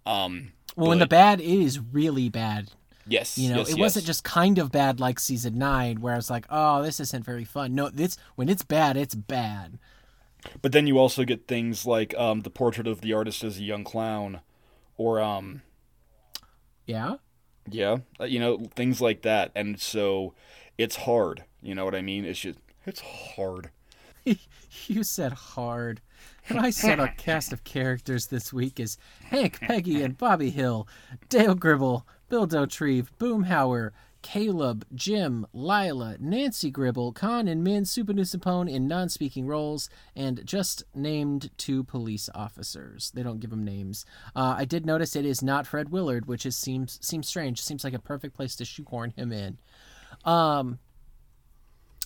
[0.06, 2.72] Um well, when the bad is really bad.
[3.06, 3.78] yes, You know, yes, it yes.
[3.78, 7.26] wasn't just kind of bad like season nine, where I was like, "Oh, this isn't
[7.26, 9.80] very fun." No, it's when it's bad, it's bad.
[10.62, 13.64] But then you also get things like um the portrait of the artist as a
[13.64, 14.41] young clown
[14.97, 15.64] or um
[16.86, 17.18] Yeah,
[17.70, 19.52] yeah, uh, you know, things like that.
[19.56, 20.34] And so
[20.78, 22.26] it's hard, you know what I mean?
[22.26, 23.70] It's just it's hard.
[24.88, 26.02] you said hard,
[26.48, 30.88] and I said our cast of characters this week is Hank, Peggy, and Bobby Hill,
[31.30, 33.92] Dale Gribble, Bill Dauterive, Boomhauer.
[34.22, 41.50] Caleb, Jim, Lila, Nancy Gribble, Kahn and Minh Souphanousinphone in non-speaking roles, and just named
[41.58, 43.12] two police officers.
[43.16, 44.06] They don't give them names.
[44.36, 47.62] Uh, I did notice it is not Fred Willard, which is seems seems strange.
[47.62, 49.58] Seems like a perfect place to shoehorn him in.
[50.24, 50.80] Um,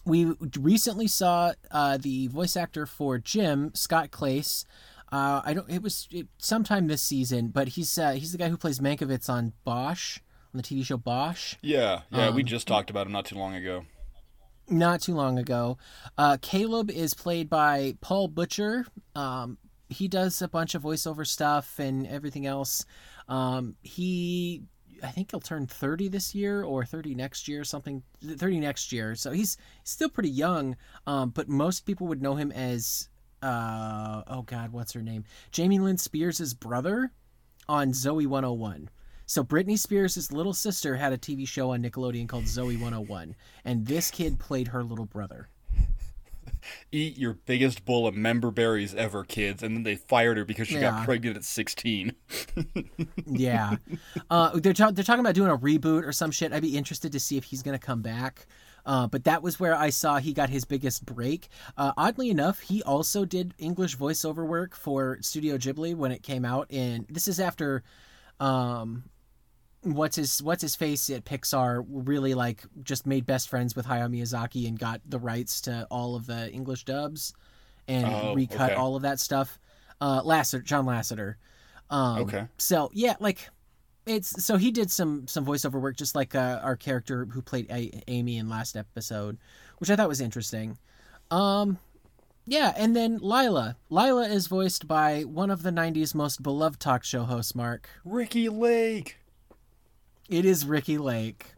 [0.06, 4.66] we recently saw uh, the voice actor for Jim, Scott Klace.
[5.12, 5.70] Uh, I don't.
[5.70, 9.30] It was it, sometime this season, but he's uh, he's the guy who plays Mankiewicz
[9.30, 10.20] on Bosch
[10.53, 11.56] on the TV show Bosch.
[11.62, 13.86] Yeah, yeah, we Um, just talked about him not too long ago.
[14.68, 15.78] not too long ago.
[16.18, 18.86] Uh, Caleb is played by Paul Butcher.
[19.16, 19.58] Um,
[19.89, 22.84] he does a bunch of voiceover stuff and everything else.
[23.30, 24.64] Um, he,
[25.04, 29.16] I think he'll turn 30 this year or 30 next year, something, 30 next year.
[29.16, 30.76] So he's still pretty young,
[31.08, 33.10] um, but most people would know him as,
[33.41, 35.24] uh, oh God, what's her name?
[35.52, 37.12] Jamie Lynn Spears' brother
[37.68, 38.89] on Zoey 101.
[39.28, 43.88] So Britney Spears' little sister had a TV show on Nickelodeon called Zoey 101, and
[43.88, 45.50] this kid played her little brother.
[46.91, 50.68] Eat your biggest bowl of member berries ever, kids, and then they fired her because
[50.68, 50.91] she Yeah.
[50.91, 52.13] got pregnant at 16.
[53.28, 53.78] Yeah,
[54.30, 56.53] uh, they're ta- they're talking about doing a reboot or some shit.
[56.53, 58.45] I'd be interested to see if he's gonna come back.
[58.86, 61.47] Uh, but that was where I saw he got his biggest break.
[61.76, 66.45] Uh, oddly enough, he also did English voiceover work for Studio Ghibli when it came
[66.45, 67.82] out, and this is after,
[68.39, 69.03] um,
[69.86, 74.10] what's his what's his face at Pixar really like just made best friends with Hayao
[74.10, 77.34] Miyazaki and got the rights to all of the English dubs
[77.88, 78.74] and Oh, recut okay.
[78.74, 79.60] all of that stuff.
[80.02, 81.36] Uh, Lasseter, John Lasseter.
[81.90, 82.48] Um, Okay.
[82.58, 83.50] So yeah, like
[84.08, 87.68] it's so he did some some voiceover work just like uh, our character who played
[87.72, 89.38] a- Amy in last episode,
[89.78, 90.78] which I thought was interesting.
[91.32, 91.80] Um,
[92.48, 93.78] yeah, and then Lila.
[93.90, 97.90] Lila is voiced by one of the '90s most beloved talk show hosts, Mark.
[98.04, 99.18] Ricki Lake!
[100.30, 101.54] It is Ricki Lake.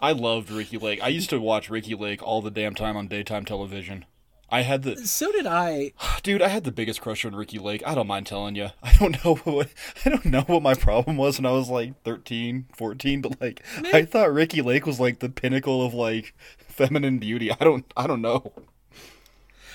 [0.00, 1.02] I loved Ricki Lake.
[1.02, 4.04] I used to watch Ricki Lake all the damn time on daytime television.
[4.52, 5.92] I had the So did I.
[6.22, 6.42] dude.
[6.42, 7.82] I had the biggest crush on Ricki Lake.
[7.86, 8.68] I don't mind telling you.
[8.82, 9.70] I don't know what
[10.04, 13.62] I don't know what my problem was when I was like 13, 14, but like
[13.92, 16.34] I thought Ricki Lake was like the pinnacle of like
[16.68, 17.50] feminine beauty.
[17.50, 18.52] I don't I don't know.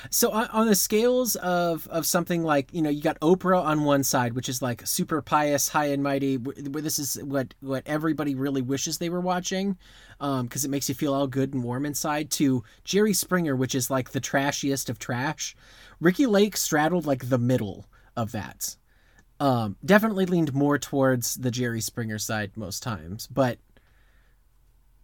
[0.09, 3.83] So on, on the scales of of something like you know you got Oprah on
[3.83, 7.83] one side, which is like super pious, high and mighty, where this is what what
[7.85, 9.77] everybody really wishes they were watching,
[10.19, 12.29] um, because it makes you feel all good and warm inside.
[12.31, 15.55] To Jerry Springer, which is like the trashiest of trash.
[15.99, 17.85] Ricki Lake straddled like the middle
[18.15, 18.75] of that.
[19.39, 23.59] Um, definitely leaned more towards the Jerry Springer side most times, but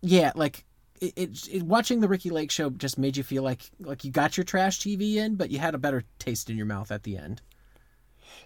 [0.01, 0.65] yeah, like
[1.04, 4.12] it, it, it watching the Ricki Lake show just made you feel like like you
[4.12, 7.04] got your trash TV in, but you had a better taste in your mouth at
[7.04, 7.41] the end.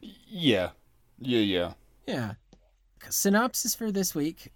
[0.02, 0.72] Yeah,
[1.20, 1.74] yeah, yeah.
[2.08, 2.34] Yeah.
[3.10, 4.52] Synopsis for this week.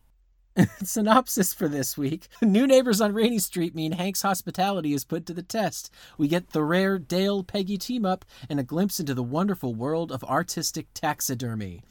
[0.84, 2.28] Synopsis for this week.
[2.42, 5.92] New neighbors on Rainey Street mean Hank's hospitality is put to the test.
[6.18, 10.12] We get the rare Dale Peggy team up and a glimpse into the wonderful world
[10.12, 11.82] of artistic taxidermy.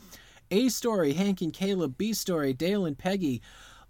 [0.50, 1.96] A story, Hank and Caleb.
[1.96, 3.40] B story, Dale and Peggy.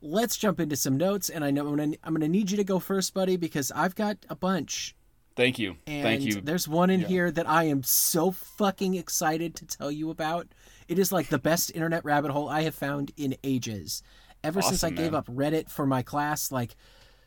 [0.02, 2.64] Let's jump into some notes, and I know I'm gonna, I'm gonna need you to
[2.64, 4.94] go first, buddy, because I've got a bunch.
[5.36, 5.76] Thank you.
[5.86, 6.40] And Thank you.
[6.40, 7.06] There's one in Yeah.
[7.08, 10.48] here that I am so fucking excited to tell you about.
[10.88, 14.02] It is like the best internet rabbit hole I have found in ages.
[14.42, 16.74] Ever since I Awesome, gave up Reddit for my class, like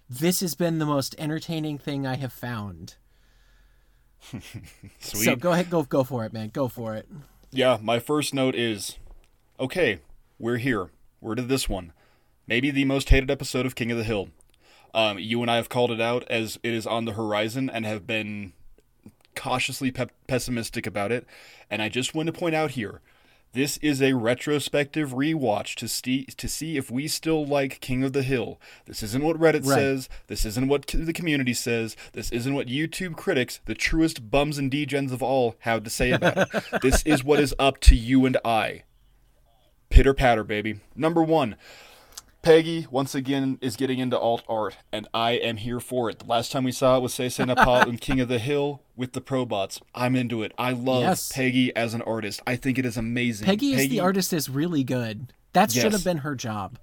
[0.09, 2.95] this has been the most entertaining thing I have found.
[4.99, 5.24] Sweet.
[5.24, 6.49] So go ahead, go go for it, man.
[6.49, 7.07] Go for it.
[7.51, 8.97] Yeah, my first note is
[9.59, 9.99] okay,
[10.39, 10.89] we're here.
[11.21, 11.93] We're to this one.
[12.48, 14.30] Maybe the most hated episode of King of the Hill.
[14.94, 17.86] Um, you and I have called it out as it is on the horizon and
[17.86, 18.54] have been
[19.36, 21.26] cautiously pe- pessimistic about it.
[21.70, 23.02] And I just want to point out here
[23.54, 28.12] this is a retrospective rewatch to, st- to see if we still like King of
[28.14, 28.60] the Hill.
[28.86, 29.76] This isn't what Reddit Right.
[29.78, 30.10] says.
[30.28, 31.96] This isn't what the community says.
[32.14, 36.12] This isn't what YouTube critics, the truest bums and degens of all, have to say
[36.12, 36.64] about it.
[36.82, 38.84] this is what is up to you and I.
[39.89, 40.80] Pitter patter, baby.
[40.96, 41.56] Number one.
[42.44, 46.20] Peggy once again is getting into alt art, and I am here for it.
[46.20, 49.14] The last time we saw it was Say Paul and King of the Hill with
[49.14, 49.82] the Probots.
[49.96, 50.52] I'm into it.
[50.58, 51.32] I love Yes.
[51.32, 52.41] Peggy as an artist.
[52.46, 53.46] I think it is amazing.
[53.46, 55.32] Peggy, is the artist is really good.
[55.54, 56.78] That should have been her job.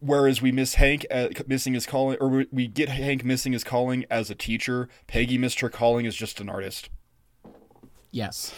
[0.00, 3.64] Whereas we miss Hank uh, missing his calling, or we- we get Hank missing his
[3.64, 4.88] calling as a teacher.
[5.06, 6.88] Peggy missed her calling as just an artist.
[8.10, 8.54] Yes.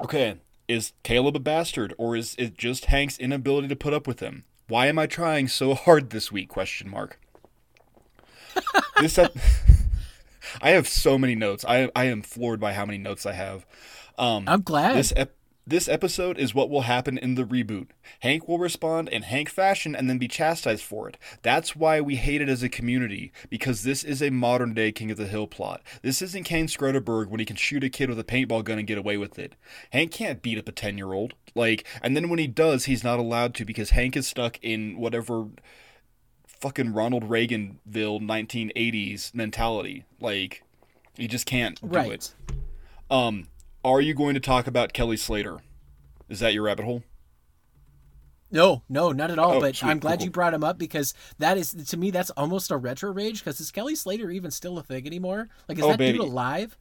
[0.00, 4.20] Okay, is Caleb a bastard, or is it just Hank's inability to put up with
[4.20, 4.44] him?
[4.68, 6.48] Why am I trying so hard this week?
[6.48, 7.18] Question mark.
[9.00, 9.36] this ep-
[10.62, 11.64] I have so many notes.
[11.66, 13.66] I I am floored by how many notes I have.
[14.18, 14.96] Um, I'm glad.
[14.96, 15.34] this ep-
[15.66, 17.88] this episode is what will happen in the reboot.
[18.20, 21.16] Hank will respond in Hank fashion and then be chastised for it.
[21.42, 25.10] That's why we hate it as a community, because this is a modern day King
[25.10, 25.82] of the Hill plot.
[26.02, 28.86] This isn't Kane Scroderberg when he can shoot a kid with a paintball gun and
[28.86, 29.54] get away with it.
[29.90, 31.34] Hank can't beat up a 10 year old.
[31.54, 34.98] Like, and then when he does, he's not allowed to because Hank is stuck in
[34.98, 35.46] whatever
[36.46, 40.04] fucking Ronald Reaganville 1980s mentality.
[40.20, 40.62] Like,
[41.16, 42.12] he just can't do right.
[42.12, 42.34] it.
[43.10, 43.48] Um,
[43.84, 45.58] are you going to talk about Kelly Slater?
[46.28, 47.02] Is that your rabbit hole?
[48.50, 49.54] No, no, not at all.
[49.54, 52.10] Oh, but sweet, I'm glad cool, you brought him up because that is to me
[52.12, 53.40] that's almost a retro rage.
[53.40, 55.48] Because is Kelly Slater even still a thing anymore?
[55.68, 56.18] Like, is Oh, that baby.
[56.18, 56.76] dude alive?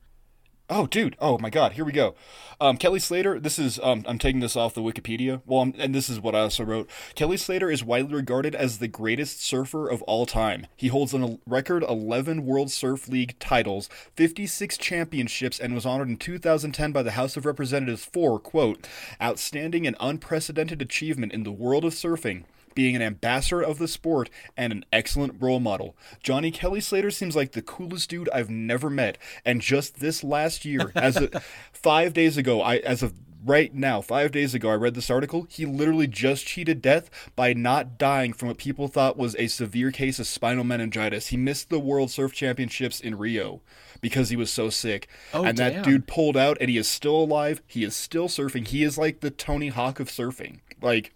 [0.70, 1.18] Oh, dude.
[1.20, 1.74] Oh my God.
[1.74, 2.16] Here we go.
[2.61, 3.38] Um, Kelly Slater.
[3.38, 3.80] This is.
[3.84, 5.41] Um, I'm taking this off the Wikipedia.
[5.45, 6.89] Well, i and this is what I also wrote.
[7.16, 10.68] Kelly Slater is widely regarded as the greatest surfer of all time.
[10.78, 16.18] He holds a record 11 World Surf League titles, 56 championships, and was honored in
[16.18, 18.88] 2010 by the House of Representatives for quote
[19.22, 22.45] outstanding and unprecedented achievement in the world of surfing.
[22.74, 25.96] Being an ambassador of the sport and an excellent role model.
[26.22, 29.18] Jonny Kelly Slater seems like the coolest dude I've never met.
[29.46, 31.32] And just this last year, as of
[31.74, 33.14] five days ago, I as of
[33.46, 35.48] right now, five days ago, I read this article.
[35.50, 39.92] He literally just cheated death by not dying from what people thought was a severe
[39.92, 41.28] case of spinal meningitis.
[41.28, 43.62] He missed the World Surf Championships in Rio
[44.02, 45.08] because he was so sick.
[45.34, 47.62] Oh, and that dude pulled out and he is still alive.
[47.68, 48.68] He is still surfing.
[48.68, 50.60] He is like the Tony Hawk of surfing.
[50.82, 51.14] Like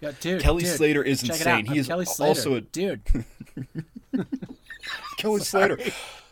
[0.00, 0.40] Yeah, dude.
[0.40, 1.66] Kelly dude, Slater is insane.
[1.66, 3.02] He is Kelly also a dude.
[5.18, 5.78] Kelly Slater.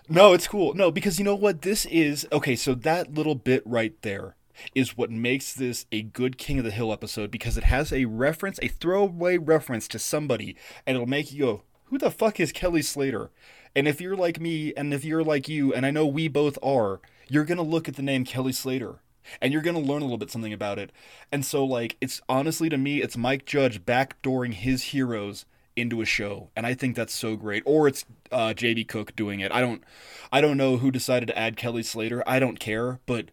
[0.08, 0.74] No, it's cool.
[0.74, 2.26] No, because you know what this is?
[2.30, 4.36] Okay, so that little bit right there
[4.74, 8.04] is what makes this a good King of the Hill episode because it has a
[8.04, 10.56] reference, a throwaway reference to somebody,
[10.86, 13.30] and it'll make you go, "Who the fuck is Kelly Slater?"
[13.74, 16.58] And if you're like me, and if you're like you, and I know we both
[16.62, 19.00] are, you're gonna look at the name Kelly Slater.
[19.40, 20.92] And you're gonna learn a little bit something about it.
[21.30, 25.44] And so like it's honestly to me, it's Mike Judge backdooring his heroes
[25.76, 26.48] into a show.
[26.56, 27.62] And I think that's so great.
[27.66, 29.52] Or it's uh, JB Cook doing it.
[29.52, 29.84] I don't
[30.32, 32.22] I don't know who decided to add Kelly Slater.
[32.26, 33.26] I don't care, but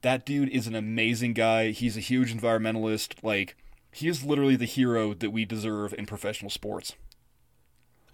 [0.00, 1.70] that dude is an amazing guy.
[1.70, 3.14] He's a huge environmentalist.
[3.22, 3.56] Like
[3.92, 6.94] he is literally the hero that we deserve in professional sports.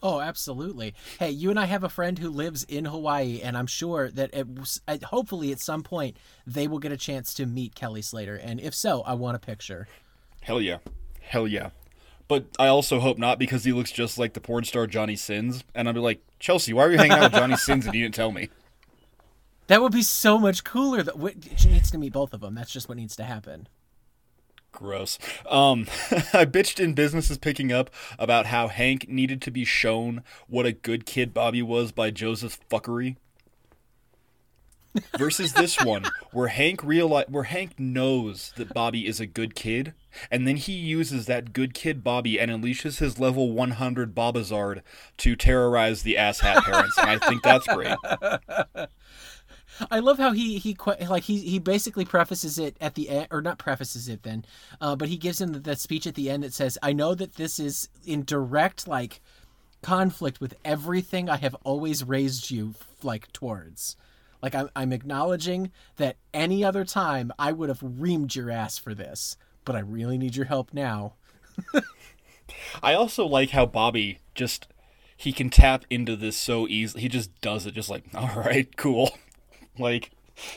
[0.02, 0.94] Oh, absolutely.
[1.18, 4.30] Hey, you and I have a friend who lives in Hawaii, and I'm sure that
[4.32, 8.36] it, hopefully at some point they will get a chance to meet Kelly Slater.
[8.36, 9.88] And if so, I want a picture.
[10.40, 10.78] Hell yeah.
[11.20, 11.70] Hell yeah.
[12.28, 15.64] But I also hope not because he looks just like the porn star Johnny Sins.
[15.74, 18.02] And I'll be like, Chelsea, why are you hanging out with Johnny Sins and you
[18.02, 18.50] didn't tell me?
[19.66, 21.02] That would be so much cooler.
[21.02, 21.16] That
[21.56, 22.54] she needs to meet both of them.
[22.54, 23.68] That's just what needs to happen.
[24.72, 25.18] Gross.
[25.48, 25.82] Um,
[26.32, 30.66] I bitched in business is picking up about how Hank needed to be shown what
[30.66, 33.16] a good kid Bobby was by Joseph fuckery.
[35.16, 39.94] versus this one where Hank realize where Hank knows that Bobby is a good kid,
[40.30, 44.82] and then he uses that good kid Bobby and unleashes his level 100 Bobazard
[45.18, 47.96] to terrorize the asshat parents, and I think that's great.
[49.90, 50.76] I love how he he
[51.08, 54.44] like he he basically prefaces it at the end or not prefaces it then,
[54.80, 57.34] uh, but he gives him that speech at the end that says, "I know that
[57.34, 59.20] this is in direct like
[59.82, 63.96] conflict with everything I have always raised you like towards."
[64.42, 68.94] Like I'm, I'm acknowledging that any other time I would have reamed your ass for
[68.94, 71.14] this, but I really need your help now.
[72.82, 74.68] I also like how Bobby just
[75.16, 77.02] he can tap into this so easily.
[77.02, 79.10] He just does it, just like, all right, cool.
[79.78, 80.10] Like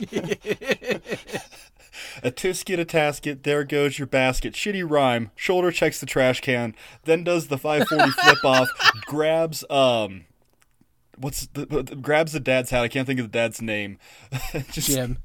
[2.22, 3.42] a tisket, a tasket.
[3.42, 4.54] There goes your basket.
[4.54, 5.30] Shitty rhyme.
[5.36, 8.68] Shoulder checks the trash can, then does the 540 flip off.
[9.06, 10.26] Grabs um,
[11.16, 11.66] what's the
[12.00, 12.82] grabs the dad's hat.
[12.82, 13.98] I can't think of the dad's name.
[14.70, 15.18] just, Jim.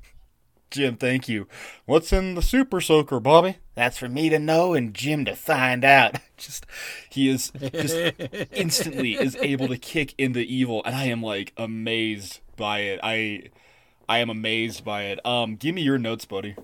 [0.69, 1.47] Jim, thank you.
[1.85, 3.57] What's in the super soaker, Bobby?
[3.75, 6.17] That's for me to know and Jim to find out.
[6.37, 6.65] Just
[7.09, 7.95] he is just
[8.51, 12.99] instantly is able to kick into evil, and I am like amazed by it.
[13.01, 13.49] I
[14.09, 15.25] I am amazed by it.
[15.25, 16.55] Um, give me your notes, buddy.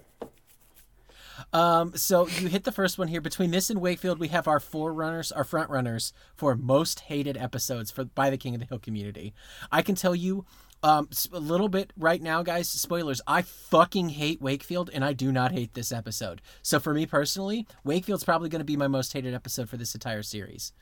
[1.51, 3.21] Um, so you hit the first one here.
[3.21, 7.91] Between this and Wakefield, we have our forerunners, our front runners for most hated episodes
[7.91, 9.33] for by the King of the Hill community.
[9.71, 10.45] I can tell you
[10.81, 12.69] um, a little bit right now, guys.
[12.69, 13.21] Spoilers.
[13.27, 16.41] I fucking hate Wakefield, and I do not hate this episode.
[16.61, 19.93] So for me personally, Wakefield's probably going to be my most hated episode for this
[19.93, 20.73] entire series,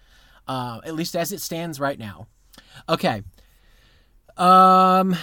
[0.48, 2.28] uh, at least as it stands right now.
[2.88, 3.24] Okay.
[4.38, 5.16] Um.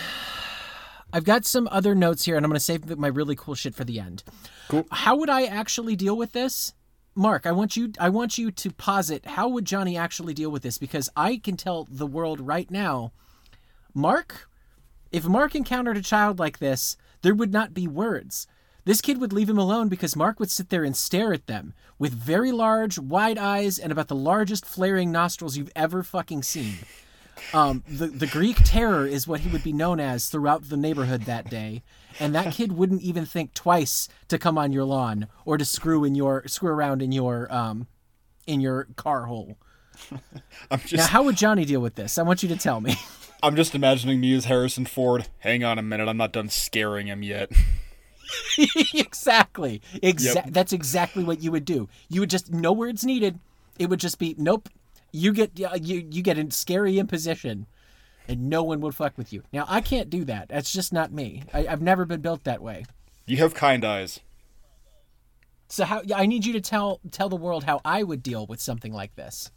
[1.13, 3.75] I've got some other notes here, and I'm going to save my really cool shit
[3.75, 4.25] for the end.
[4.69, 4.87] Cool.
[4.91, 6.75] How would I actually deal with this?
[7.15, 10.63] Mark, I want you I want you to posit how would Jonny actually deal with
[10.63, 13.11] this because I can tell the world right now
[13.93, 14.49] Mark
[15.11, 18.47] if Mark encountered a child like this, there would not be words.
[18.85, 21.75] This kid would leave him alone because Mark would sit there and stare at them
[21.99, 26.77] with very large, wide eyes and about the largest flaring nostrils you've ever fucking seen.
[27.55, 31.23] Um, the the Greek terror is what he would be known as throughout the neighborhood
[31.23, 31.83] that day,
[32.21, 36.05] and that kid wouldn't even think twice to come on your lawn or to screw
[36.05, 37.87] in your screw around in your um
[38.47, 39.57] in your car hole.
[40.85, 42.19] Just Now, how would Jonny deal with this?
[42.19, 42.97] I want you to tell me.
[43.43, 45.27] I'm just imagining me as Harrison Ford.
[45.39, 47.51] Hang on a minute, I'm not done scaring him yet.
[48.95, 49.81] exactly.
[50.03, 50.45] Exa- Yep.
[50.51, 51.89] That's exactly what you would do.
[52.09, 53.39] You would just no words needed.
[53.79, 54.69] It would just be nope.
[55.13, 57.67] You get you you get in scary imposition,
[58.27, 59.43] and no one would fuck with you.
[59.53, 60.49] Now I can't do that.
[60.49, 61.45] That's just not me.
[61.53, 62.85] I, I've never been built that way.
[63.27, 64.21] You have kind eyes.
[65.69, 66.03] So how?
[66.15, 69.15] I need you to tell tell the world how I would deal with something like
[69.17, 69.51] this.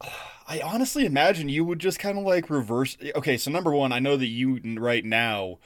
[0.48, 2.96] I honestly imagine you would just kind of like reverse.
[3.16, 5.58] Okay, so number one, I know that you right now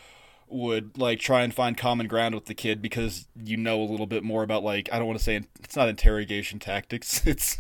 [0.49, 4.07] would like try and find common ground with the kid because you know a little
[4.07, 7.25] bit more about like I don't want to say it's not interrogation tactics.
[7.27, 7.59] It's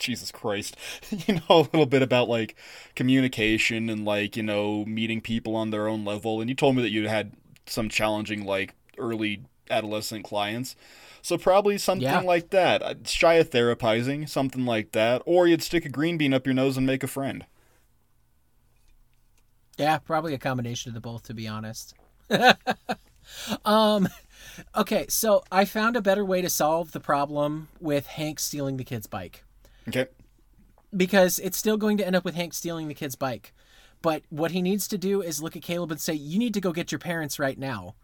[0.00, 0.76] Jesus Christ,
[1.10, 2.56] you know a little bit about like
[2.96, 6.40] communication and like you know meeting people on their own level.
[6.40, 7.32] And you told me that you had
[7.66, 10.76] some challenging like early adolescent clients.
[11.22, 12.24] So probably something Yeah.
[12.24, 12.82] like that.
[12.82, 15.22] Uh, Shy of therapizing, something like that.
[15.26, 17.44] Or you'd stick a green bean up your nose and make a friend.
[19.78, 21.94] Yeah, probably a combination of the both, to be honest.
[23.64, 24.08] um,
[24.76, 28.84] okay, so I found a better way to solve the problem with Hank stealing the
[28.84, 29.44] kid's bike.
[29.90, 30.06] Okay.
[30.96, 33.52] because it's still going to end up with Hank stealing the kid's bike.
[34.02, 36.60] But what he needs to do is look at Caleb and say, "You need to
[36.60, 37.94] go get your parents right now,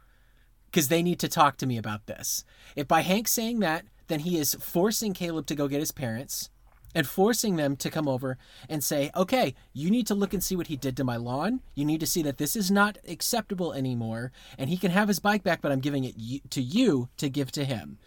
[0.66, 2.45] because they need to talk to me about this."
[2.76, 6.51] If by Hank saying that, then he is forcing Caleb to go get his parents
[6.95, 10.55] and forcing them to come over and say, "Okay, you need to look and see
[10.55, 11.61] what he did to my lawn.
[11.74, 15.18] You need to see that this is not acceptable anymore, and he can have his
[15.18, 17.99] bike back, but I'm giving it to you to give to him."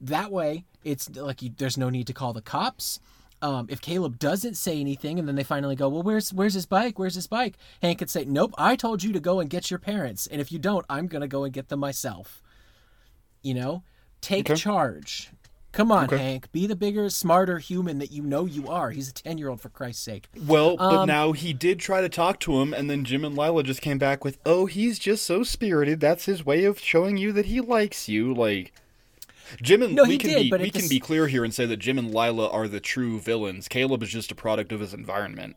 [0.00, 3.00] That way, it's like you, there's no need to call the cops.
[3.42, 6.66] Um, if Caleb doesn't say anything, and then they finally go, "Well, where's where's his
[6.66, 6.98] bike?
[6.98, 9.78] Where's his bike?" Hank could say, "Nope, I told you to go and get your
[9.78, 12.42] parents, and if you don't, I'm gonna go and get them myself."
[13.42, 13.82] You know,
[14.20, 14.56] take Okay.
[14.58, 15.30] charge.
[15.72, 16.16] Come on, Okay.
[16.16, 18.92] Hank, be the bigger, smarter human that you know you are.
[18.92, 20.26] He's a ten year old for Christ's sake.
[20.46, 23.36] Well, but Um, now he did try to talk to him, and then Jim and
[23.36, 26.00] Lila just came back with, "Oh, he's just so spirited.
[26.00, 28.72] That's his way of showing you that he likes you." Like,
[29.62, 31.78] Jim and No, we can did, be we can be clear here and say that
[31.78, 33.68] Jim and Lila are the true villains.
[33.68, 35.56] Caleb is just a product of his environment.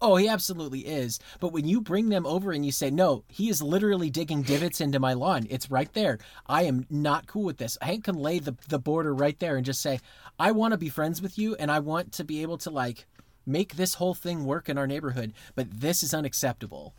[0.00, 1.18] Oh, he absolutely is.
[1.40, 4.80] But when you bring them over and you say, no, he is literally digging divots
[4.80, 6.18] into my lawn, it's right there.
[6.46, 7.78] I am not cool with this.
[7.80, 10.00] Hank can lay the, the border right there and just say,
[10.38, 13.06] I want to be friends with you and I want to be able to, like,
[13.46, 16.94] make this whole thing work in our neighborhood, but this is unacceptable.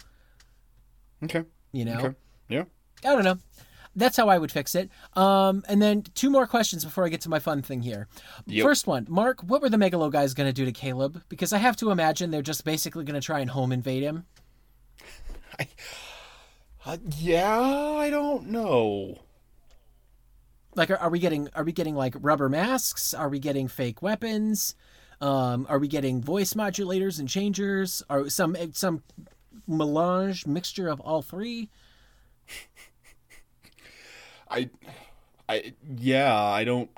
[1.23, 1.43] Okay.
[1.73, 1.99] You know?
[1.99, 2.15] Okay.
[2.49, 2.63] Yeah.
[3.03, 3.37] I don't know.
[3.95, 4.89] That's how I would fix it.
[5.13, 8.07] Um, and then two more questions before I get to my fun thing here.
[8.45, 8.63] Yep.
[8.63, 11.23] First one, Mark, what were the Megalo guys going to do to Caleb?
[11.29, 14.25] Because I have to imagine they're just basically going to try and home invade him.
[16.87, 19.23] Uh, yeah, I don't know.
[20.75, 23.13] Like, are, are we getting are we getting like rubber masks?
[23.13, 24.75] Are we getting fake weapons?
[25.19, 28.03] Um, are we getting voice modulators and changers?
[28.09, 29.01] Are some some
[29.67, 31.69] melange mixture of all three?
[34.49, 34.69] I,
[35.47, 36.89] I yeah, I don't,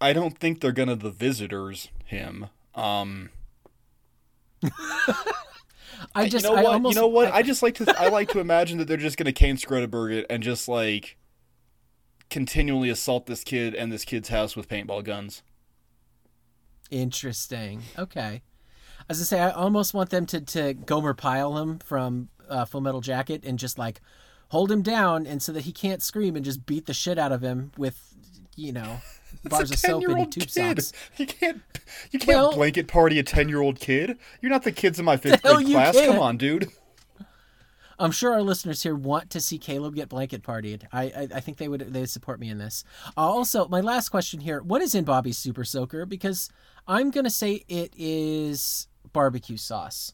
[0.00, 2.46] I don't think they're gonna the visitors him.
[2.74, 3.30] Um,
[6.14, 6.72] I just you know I what?
[6.74, 7.32] almost you know what?
[7.32, 10.26] I, just like to I like to imagine that they're just gonna Kane Scrodeberg it
[10.30, 11.16] and just like
[12.30, 15.42] continually assault this kid and this kid's house with paintball guns.
[16.90, 17.82] Interesting.
[17.98, 18.42] Okay.
[19.08, 22.80] As I say, I almost want them to to Gomer Pyle him from uh, Full
[22.80, 24.00] Metal Jacket and just like
[24.48, 27.32] hold him down, and so that he can't scream and just beat the shit out
[27.32, 28.14] of him with,
[28.56, 29.00] you know,
[29.44, 30.50] bars of soap and tube kid.
[30.82, 30.92] socks.
[31.16, 31.62] You can't
[32.10, 34.18] you can't Well- blanket party a ten year old kid.
[34.40, 35.94] You're not the kids in my fifth grade class.
[35.96, 36.68] Come on, dude.
[38.00, 40.84] I'm sure our listeners here want to see Caleb get blanket partied.
[40.92, 42.84] I I, I think they would they would support me in this.
[43.16, 46.06] Uh, also, my last question here: What is in Bobby's Super Soaker?
[46.06, 46.48] Because
[46.86, 50.12] I'm gonna say it is barbecue sauce.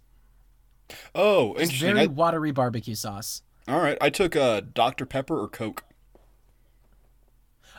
[1.14, 1.94] Oh, It's interesting.
[1.94, 3.42] very I- watery barbecue sauce.
[3.66, 5.84] All right, I took uh, Dr Pepper or Coke.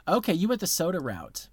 [0.08, 1.50] Okay, you went the soda route.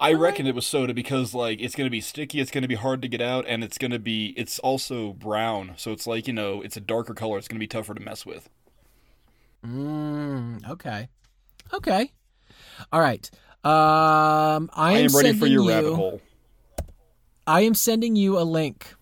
[0.00, 3.02] I reckon it was soda because like it's gonna be sticky, it's gonna be hard
[3.02, 6.62] to get out, and it's gonna be it's also brown, so it's like you know
[6.62, 7.38] it's a darker color.
[7.38, 8.48] It's gonna be tougher to mess with.
[9.64, 11.08] Mm, okay.
[11.72, 12.12] Okay.
[12.92, 13.28] All right.
[13.64, 16.20] Um, I, I am ready for your you, rabbit hole.
[17.46, 18.94] I am sending you a link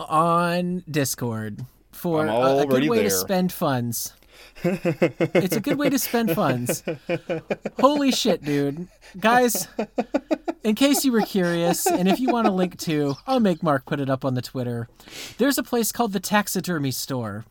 [0.00, 1.66] on Discord
[2.04, 4.12] for a, a good way to spend funds.
[4.62, 6.82] it's a good way to spend funds.
[7.80, 8.88] Holy shit, dude.
[9.18, 9.68] Guys,
[10.62, 13.86] in case you were curious, and if you want a link to, I'll make Mark
[13.86, 14.86] put it up on the Twitter.
[15.38, 17.46] There's a place called the Taxidermy Store.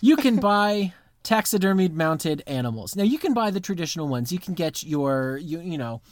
[0.00, 0.92] You can buy
[1.24, 2.94] taxidermied mounted animals.
[2.94, 4.30] Now you can buy the traditional ones.
[4.30, 6.02] You can get your you you know,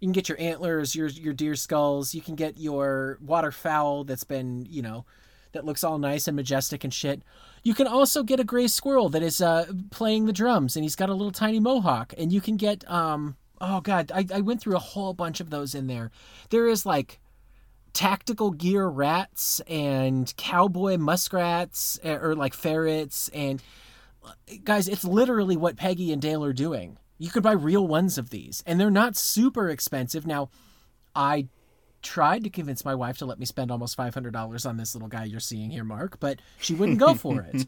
[0.00, 4.24] you can get your antlers, your your deer skulls, you can get your waterfowl that's
[4.24, 5.06] been, you know,
[5.52, 7.22] that looks all nice and majestic and shit.
[7.62, 10.96] You can also get a gray squirrel that is uh, playing the drums and he's
[10.96, 12.14] got a little tiny mohawk.
[12.16, 15.50] And you can get um oh god, I, I went through a whole bunch of
[15.50, 16.10] those in there.
[16.50, 17.20] There is like
[17.92, 23.62] tactical gear rats and cowboy muskrats eh, or like ferrets and
[24.62, 28.30] guys it's literally what peggy and dale are doing you could buy real ones of
[28.30, 30.50] these and they're not super expensive now
[31.16, 31.48] i
[32.02, 35.24] tried to convince my wife to let me spend almost $500 on this little guy
[35.24, 37.66] you're seeing here mark but she wouldn't go for it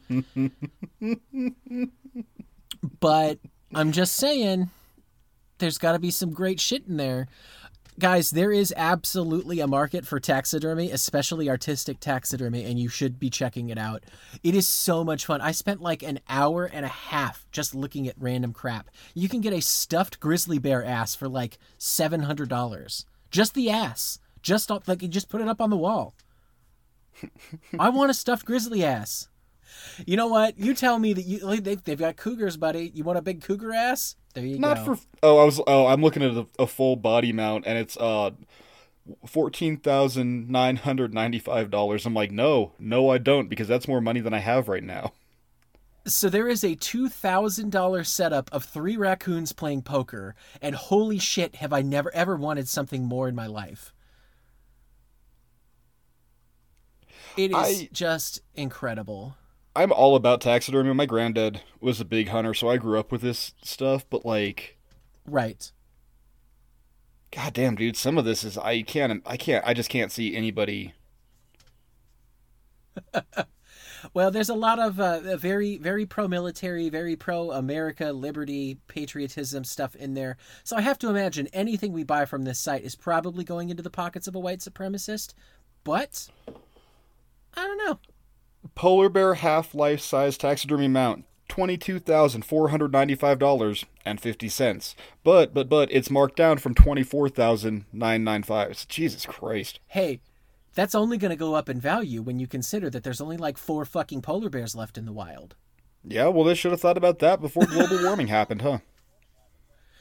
[3.00, 3.38] but
[3.74, 4.70] i'm just saying
[5.58, 7.28] there's got to be some great shit in there
[8.00, 13.30] guys, there is absolutely a market for taxidermy, especially artistic taxidermy, and you should be
[13.30, 14.04] checking it out.
[14.42, 15.40] It is so much fun.
[15.40, 18.90] I spent like an hour and a half just looking at random crap.
[19.14, 23.04] You can get a stuffed grizzly bear ass for like seven hundred dollars.
[23.30, 24.18] Just the ass.
[24.42, 26.14] Just up, like you just put it up on the wall.
[27.78, 29.28] I want a stuffed grizzly ass.
[30.04, 30.58] You know what?
[30.58, 32.90] You tell me that you like, they've, they've got cougars, buddy.
[32.94, 34.16] You want a big cougar ass?
[34.34, 34.96] There you Not go.
[34.96, 37.96] for oh I was oh I'm looking at a, a full body mount and it's
[37.96, 38.30] uh
[39.26, 42.06] fourteen thousand nine hundred ninety five dollars.
[42.06, 45.12] I'm like no no I don't because that's more money than I have right now.
[46.06, 51.18] So there is a two thousand dollar setup of three raccoons playing poker, and holy
[51.18, 53.92] shit, have I never ever wanted something more in my life.
[57.36, 59.36] It is I- just incredible.
[59.76, 60.92] I'm all about taxidermy.
[60.94, 64.04] My granddad was a big hunter, so I grew up with this stuff.
[64.10, 64.78] But like,
[65.24, 65.70] Right.
[67.30, 70.34] god damn, dude, some of this is I can't I can't I just can't see
[70.36, 70.92] anybody.
[74.14, 80.14] Well, there's a lot of uh, very, very pro-military, very pro-America, liberty, patriotism stuff in
[80.14, 80.38] there.
[80.64, 83.82] So I have to imagine anything we buy from this site is probably going into
[83.82, 85.34] the pockets of a white supremacist.
[85.84, 86.28] But
[87.54, 87.98] I don't know.
[88.74, 91.24] Polar bear half life size taxidermy mount.
[91.48, 94.94] Twenty-two thousand four hundred ninety-five dollars and fifty cents.
[95.24, 98.86] But but but it's marked down from twenty-four thousand nine nine five.
[98.88, 99.80] Jesus Christ!
[99.88, 100.20] hey,
[100.74, 103.58] that's only going to go up in value when you consider that there's only like
[103.58, 105.56] four fucking polar bears left in the wild.
[106.04, 108.78] Yeah, well, they should have thought about that before global warming happened, huh?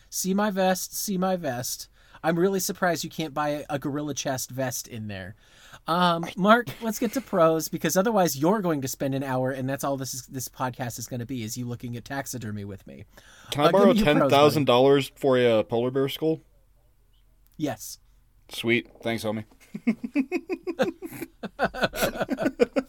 [0.10, 1.90] See my vest, see my vest.
[2.24, 5.36] I'm really surprised you can't buy a gorilla chest vest in there.
[5.88, 9.68] Um, Mark, let's get to pros because otherwise you're going to spend an hour, and
[9.68, 12.64] that's all this is, this podcast is going to be is you looking at taxidermy
[12.66, 13.06] with me.
[13.52, 16.42] Can I Uh, borrow me your pros, ten thousand dollars for a polar bear skull?
[17.58, 17.98] Yes.
[18.50, 19.46] Sweet, thanks, homie.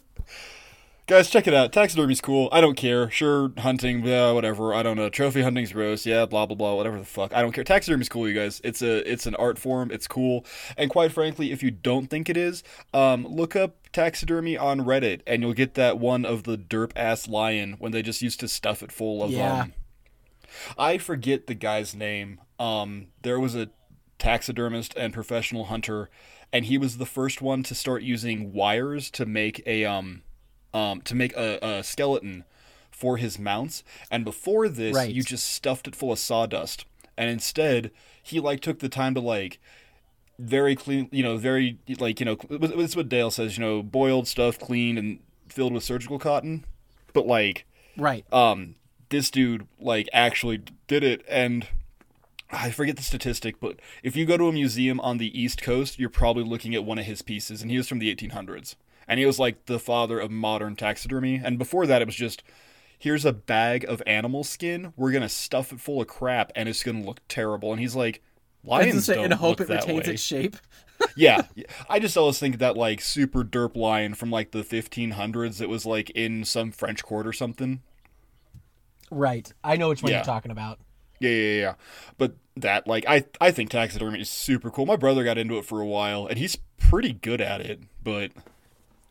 [1.10, 1.72] Guys, check it out.
[1.72, 2.48] Taxidermy's cool.
[2.52, 3.10] I don't care.
[3.10, 4.72] Sure, hunting, yeah, whatever.
[4.72, 5.08] I don't know.
[5.08, 6.06] Trophy hunting's gross.
[6.06, 6.76] Yeah, blah blah blah.
[6.76, 7.34] Whatever the fuck.
[7.34, 7.64] I don't care.
[7.64, 8.60] Taxidermy's cool, you guys.
[8.62, 9.90] It's a it's an art form.
[9.90, 10.46] It's cool.
[10.76, 12.62] And quite frankly, if you don't think it is,
[12.94, 17.26] um, look up taxidermy on Reddit, and you'll get that one of the derp ass
[17.26, 19.62] lion when they just used to stuff it full of Yeah.
[19.62, 19.72] um.
[20.78, 22.40] I forget the guy's name.
[22.60, 23.70] Um, there was a
[24.20, 26.08] taxidermist and professional hunter,
[26.52, 30.22] and he was the first one to start using wires to make a um,
[30.72, 32.44] um, to make a, a skeleton
[32.90, 33.82] for his mounts.
[34.10, 35.12] And before this, Right.
[35.14, 36.84] you just stuffed it full of sawdust.
[37.16, 37.90] And instead,
[38.22, 39.58] he like took the time to like
[40.38, 44.26] very clean, you know, very like you know, it's what Dale says, you know, boiled
[44.28, 46.64] stuff, cleaned and filled with surgical cotton.
[47.12, 47.66] But like,
[47.96, 48.24] Right.
[48.32, 48.76] um
[49.08, 51.66] this dude like actually did it and
[52.52, 55.98] I forget the statistic, but if you go to a museum on the East Coast,
[56.00, 58.74] you're probably looking at one of his pieces, and he was from the 1800s.
[59.10, 61.40] And he was like the father of modern taxidermy.
[61.44, 62.42] And before that, it was just
[62.98, 64.92] here's a bag of animal skin.
[64.96, 67.72] We're gonna stuff it full of crap, and it's gonna look terrible.
[67.72, 68.22] And he's like,
[68.64, 70.12] I was gonna lions don't and hope look it that retains way.
[70.14, 70.56] its shape.
[71.16, 71.42] yeah,
[71.88, 75.84] I just always think that like super derp lion from like the 1500s that was
[75.86, 77.80] like in some French court or something.
[79.10, 79.52] Right.
[79.64, 80.18] I know which one Yeah.
[80.18, 80.78] you're talking about.
[81.18, 81.74] Yeah, yeah, yeah.
[82.16, 84.86] But that, like, I I think taxidermy is super cool.
[84.86, 87.80] My brother got into it for a while, and he's pretty good at it.
[88.02, 88.32] But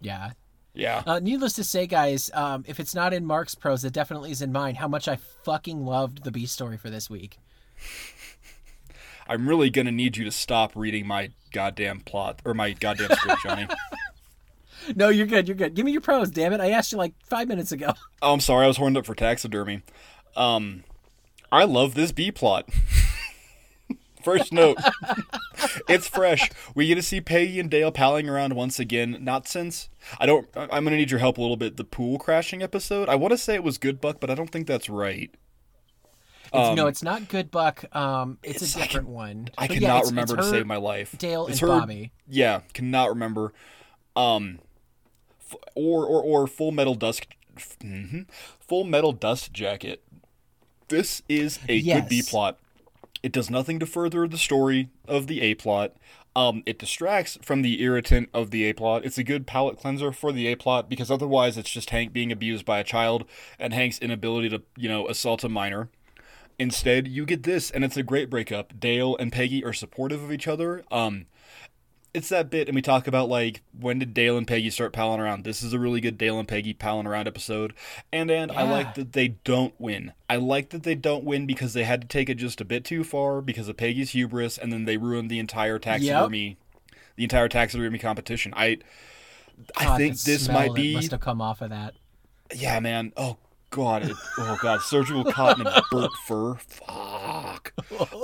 [0.01, 0.31] Yeah.
[0.73, 4.31] yeah, Uh, needless to say, guys, um, if it's not in Mark's pros, it definitely
[4.31, 4.75] is in mine.
[4.75, 7.37] How much I fucking loved the B story for this week.
[9.27, 13.43] I'm really gonna need you to stop reading my goddamn plot or my goddamn script,
[13.43, 13.67] Jonny.
[14.95, 15.47] No, you're good.
[15.47, 15.75] You're good.
[15.75, 16.61] Give me your pros, damn it.
[16.61, 17.93] I asked you like five minutes ago.
[18.23, 19.81] oh, I'm sorry, I was horned up for taxidermy.
[20.35, 20.83] Um,
[21.51, 22.67] I love this B plot.
[24.24, 24.78] First note,
[25.88, 26.49] it's fresh.
[26.76, 29.17] We get to see Peggy and Dale palling around once again.
[29.22, 29.89] Not since
[30.20, 30.47] I don't.
[30.55, 31.78] I- I'm gonna need your help a little bit.
[31.78, 33.07] The pool crashing episode.
[33.09, 35.32] I want to say it was Good Buck, but I don't think that's right.
[36.51, 37.86] It's, no, it's not Good Buck.
[37.95, 39.49] Um, it's, it's- a I different can- one.
[39.57, 41.15] I But cannot yeah, it's- remember it's to save my life.
[41.17, 42.11] Dale It's and her- Bobby.
[42.28, 43.53] Yeah, cannot remember.
[44.15, 44.59] Um,
[45.49, 48.26] f- or or or Full Metal Dust, mhm.
[48.59, 50.03] Full Metal Dust Jacket.
[50.89, 52.57] This is a good B plot.
[53.22, 55.93] It does nothing to further the story of the A plot.
[56.36, 59.03] Um, it distracts from the irritant of the A plot.
[59.03, 62.32] It's a good palate cleanser for the A plot because otherwise it's just Hank being
[62.32, 63.26] abused by a child
[63.57, 65.89] and Hank's inability to, you know, assault a minor.
[66.57, 68.78] Instead, you get this, and it's a great breakup.
[68.78, 70.84] Dale and Peggy are supportive of each other.
[70.91, 71.26] Um,
[72.14, 75.20] it's that bit, and we talk about like when did Dale and Peggy start palling
[75.20, 75.43] around.
[75.43, 77.74] This is a really good Dale and Peggy palling around episode,
[78.12, 80.14] and and I like that they don't win.
[80.30, 82.84] I like that they don't win because they had to take it just a bit
[82.84, 86.57] too far because of Peggy's hubris, and then they ruined the entire taxidermy,
[87.16, 88.53] the entire taxidermy competition.
[88.55, 88.80] I,
[89.78, 91.93] I God, think this might be must have come off of that.
[92.55, 93.14] yeah, man.
[93.18, 93.38] Oh
[93.70, 94.03] god.
[94.03, 94.82] It, oh god.
[94.82, 96.55] Surgical cotton and burnt fur.
[96.55, 97.74] Fuck.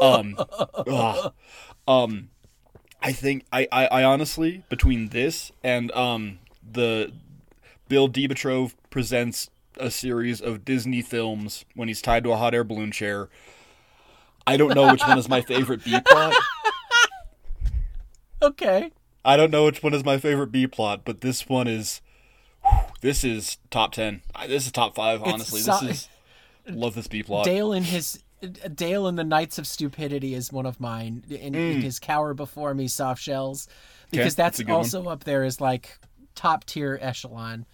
[0.01, 0.35] Um.
[0.87, 1.33] ugh.
[1.87, 2.29] Um.
[3.05, 6.39] I think I, I I honestly between this and um
[6.69, 7.13] the
[7.87, 12.63] Bill Dauterive presents a series of Disney films when he's tied to a hot air
[12.63, 13.29] balloon chair.
[14.47, 16.33] I don't know which one is my favorite B plot.
[18.41, 18.91] Okay.
[19.23, 22.01] I don't know which one is my favorite B plot, but this one is.
[23.01, 24.21] This is top ten.
[24.47, 25.23] This is top five.
[25.23, 26.09] Honestly, so- this
[26.65, 27.45] is love this B plot.
[27.45, 28.21] Dale and his
[28.75, 31.23] Dale and the Knights of Stupidity is one of mine.
[31.29, 33.67] In, in his Cower Before Me soft shells,
[34.11, 34.35] because Mm.
[34.37, 34.77] that's that's a good one.
[34.79, 35.97] also up there as like
[36.35, 37.65] top tier echelon.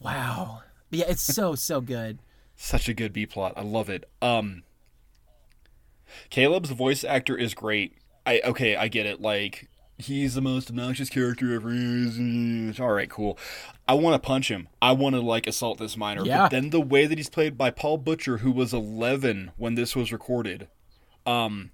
[0.00, 0.62] Wow.
[0.90, 2.18] Yeah, it's so so good.
[2.56, 3.54] Such a good B plot.
[3.56, 4.10] I love it.
[4.20, 4.64] Um
[6.28, 7.96] Caleb's voice actor is great.
[8.26, 9.20] I okay, I get it.
[9.20, 9.69] Like
[10.00, 11.70] he's the most obnoxious character ever.
[12.82, 13.38] All right, cool.
[13.86, 14.68] I want to punch him.
[14.80, 16.24] I want to like assault this minor.
[16.24, 16.42] Yeah.
[16.42, 19.94] But then the way that he's played by Paul Butcher, who was 11 when this
[19.96, 20.68] was recorded.
[21.26, 21.70] Um,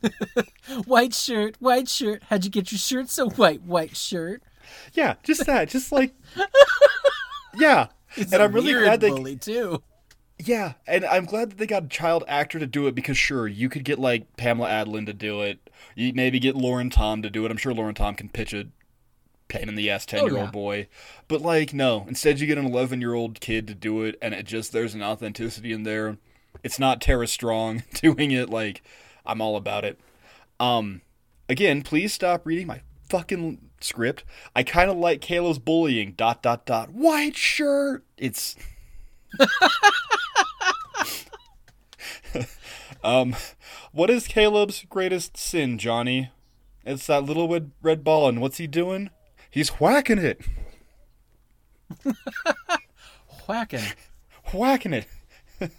[0.86, 2.22] White shirt, white shirt.
[2.28, 3.62] How'd you get your shirt so white?
[3.62, 4.42] White shirt.
[4.94, 6.14] yeah, just that, just like,
[7.54, 7.88] yeah.
[8.16, 9.82] It's and a I'm really weird glad they bully too.
[10.44, 13.46] Yeah, and I'm glad that they got a child actor to do it because sure,
[13.46, 15.70] you could get like Pamela Adlon to do it.
[15.94, 17.50] You maybe get Lauren Tom to do it.
[17.50, 18.66] I'm sure Lauren Tom can pitch a
[19.48, 20.40] pain in the ass ten year yeah.
[20.42, 20.88] old boy.
[21.28, 24.34] But like no, instead you get an eleven year old kid to do it and
[24.34, 26.18] it just there's an authenticity in there.
[26.62, 28.82] It's not Tara Strong doing it like
[29.24, 30.00] I'm all about it.
[30.58, 31.02] Um
[31.48, 34.24] again, please stop reading my fucking script.
[34.56, 36.12] I kind of like Caleb's bullying.
[36.12, 36.90] Dot dot dot.
[36.90, 38.04] White shirt.
[38.16, 38.56] It's.
[43.04, 43.34] um,
[43.92, 46.30] what is Caleb's greatest sin, Jonny?
[46.84, 49.10] It's that little red, red ball, and what's he doing?
[49.50, 50.40] He's whacking it,
[53.46, 53.80] Whacking.
[54.52, 55.06] whacking it.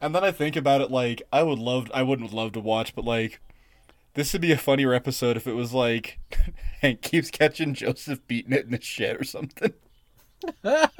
[0.00, 2.94] and then I think about it like I would love, I wouldn't love to watch,
[2.94, 3.40] but like
[4.14, 6.18] this would be a funnier episode if it was like
[6.80, 9.72] Hank keeps catching Joseph beating it in the shed or something.
[10.64, 10.90] I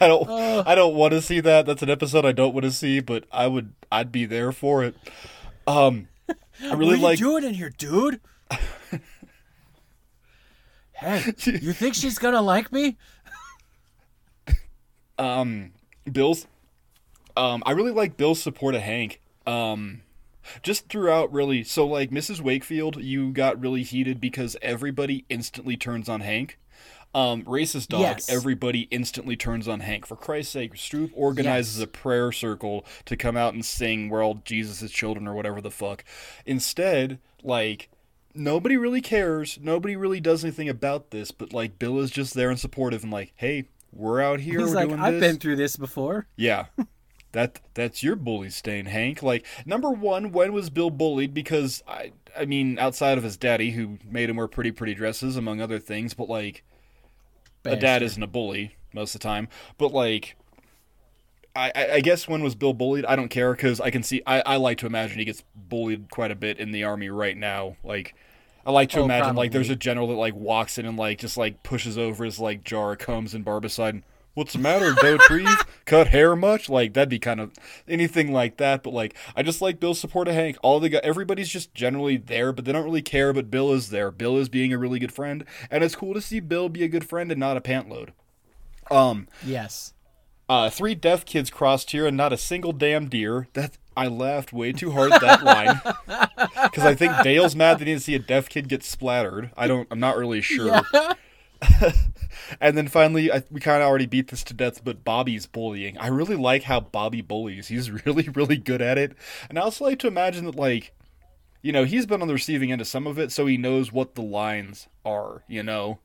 [0.00, 1.64] don't, I don't want to see that.
[1.66, 4.84] That's an episode I don't want to see, but I would, I'd be there for
[4.84, 4.94] it.
[5.66, 6.08] Um,
[6.62, 7.20] I really what are like.
[7.20, 8.20] you doing in here, dude?
[10.92, 12.96] hey, you think she's gonna like me?
[15.18, 15.72] um
[16.10, 16.46] Bill's
[17.36, 19.20] um I really like Bill's support of Hank.
[19.46, 20.02] Um
[20.62, 22.40] just throughout really so like Mrs.
[22.40, 26.58] Wakefield you got really heated because everybody instantly turns on Hank.
[27.14, 28.28] Um racist dog Yes.
[28.30, 30.06] everybody instantly turns on Hank.
[30.06, 31.84] For Christ's sake, Stroup organizes Yes.
[31.84, 35.70] a prayer circle to come out and sing we're all Jesus' children or whatever the
[35.70, 36.04] fuck.
[36.46, 37.90] Instead, like
[38.34, 39.58] nobody really cares.
[39.60, 43.12] Nobody really does anything about this, but like Bill is just there and supportive and
[43.12, 44.60] like, "Hey, we're out here.
[44.60, 46.26] He's we're like, doing I've this." been through this before.
[46.36, 46.66] Yeah.
[47.32, 49.22] That that's your bully stain, Hank.
[49.22, 51.32] Like number one, when was Bill bullied?
[51.34, 55.36] Because I I mean, outside of his daddy, who made him wear pretty pretty dresses,
[55.36, 56.62] among other things, but like
[57.68, 59.48] a dad isn't a bully most of the time.
[59.78, 60.36] But like
[61.54, 63.04] I, I guess when was Bill bullied?
[63.04, 66.10] I don't care because I can see I, I like to imagine he gets bullied
[66.10, 67.76] quite a bit in the army right now.
[67.84, 68.14] Like
[68.64, 71.18] I like to Oh, imagine like there's a general that like walks in and like
[71.18, 74.02] just like pushes over his like jar of combs and barbicide.
[74.34, 74.94] What's the matter?
[75.02, 75.48] No trees?
[75.84, 76.68] Cut hair much?
[76.70, 77.52] Like that'd be kind of
[77.86, 78.82] anything like that.
[78.82, 80.56] But like I just like Bill's support of Hank.
[80.62, 83.32] All the guy, everybody's just generally there, but they don't really care.
[83.32, 84.10] But Bill is there.
[84.10, 86.88] Bill is being a really good friend, and it's cool to see Bill be a
[86.88, 88.12] good friend and not a pant load.
[88.90, 89.92] Um, Yes.
[90.48, 93.48] uh, three deaf kids crossed here and not a single damn deer.
[93.52, 95.80] That I laughed way too hard at that line
[96.64, 99.50] because I think Dale's mad that he didn't see a deaf kid get splattered.
[99.58, 99.86] I don't.
[99.90, 100.80] I'm not really sure.
[102.60, 105.98] and then finally, I, we kind of already beat this to death, but Bobby's bullying.
[105.98, 107.68] I really like how Bobby bullies.
[107.68, 109.16] He's really, really good at it.
[109.48, 110.92] And I also like to imagine that, like,
[111.62, 113.92] you know, he's been on the receiving end of some of it, so he knows
[113.92, 115.42] what the lines are.
[115.48, 115.98] You know.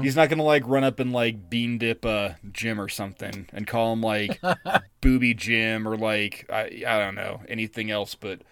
[0.00, 3.66] He's not gonna like run up and like bean dip uh, Jim or something and
[3.66, 4.40] call him like
[5.00, 8.42] booby Jim or like I I don't know anything else, but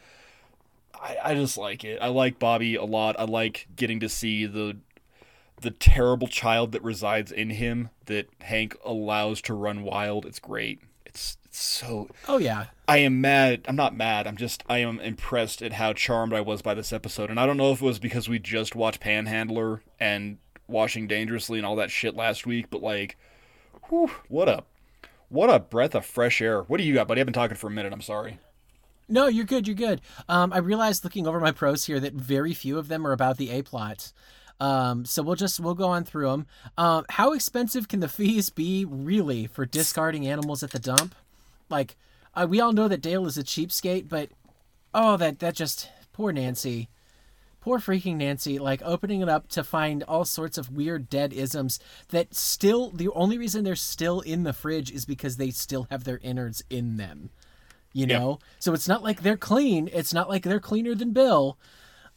[0.93, 2.01] I I just like it.
[2.03, 3.15] I like Bobby a lot.
[3.17, 4.77] I like getting to see the
[5.61, 10.27] the terrible child that resides in him that Hank allows to run wild.
[10.27, 10.81] It's great.
[11.05, 12.67] It's, it's so Oh yeah.
[12.87, 13.63] I am mad.
[13.67, 14.27] I'm not mad.
[14.27, 17.31] I'm just I am impressed at how charmed I was by this episode.
[17.31, 20.39] And I don't know if it was because we just watched Panhandler and
[20.69, 23.17] Washing Dangerously and all that shit last week, but like,
[23.89, 24.65] whew, what a
[25.29, 26.63] what a breath of fresh air.
[26.63, 27.21] What do you got, buddy?
[27.21, 27.93] I've been talking for a minute.
[27.93, 28.39] I'm sorry.
[29.09, 29.67] No, you're good.
[29.67, 30.01] You're good.
[30.29, 33.37] Um, I realized looking over my pros here that very few of them are about
[33.39, 34.13] the A plot.
[34.61, 36.47] Um, so we'll just we'll go on through them.
[36.77, 41.15] Um, how expensive can the fees be really for discarding animals at the dump?
[41.71, 41.97] Like,
[42.35, 44.29] uh, we all know that Dale is a cheapskate, but
[44.93, 46.89] oh, that that just poor Nancy,
[47.61, 48.59] poor freaking Nancy.
[48.59, 51.79] Like opening it up to find all sorts of weird dead isms
[52.11, 56.05] that still the only reason they're still in the fridge is because they still have
[56.05, 57.31] their innards in them
[57.93, 58.21] you Yep.
[58.21, 61.59] know so it's not like they're clean it's not like they're cleaner than bill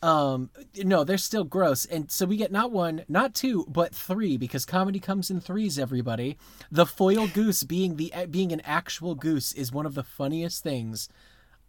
[0.03, 0.49] um
[0.83, 1.85] no they're still gross.
[1.85, 5.79] And so we get not one not two but three because comedy comes in threes
[5.79, 6.37] everybody.
[6.71, 11.09] The foil goose being the being an actual goose is one of the funniest things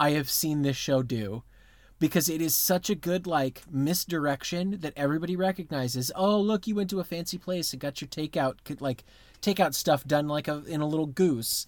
[0.00, 1.44] i have seen this show do
[2.00, 6.90] because it is such a good like misdirection that everybody recognizes oh look you went
[6.90, 9.04] to a fancy place and got your takeout could like
[9.44, 11.66] takeout stuff done like a in a little goose.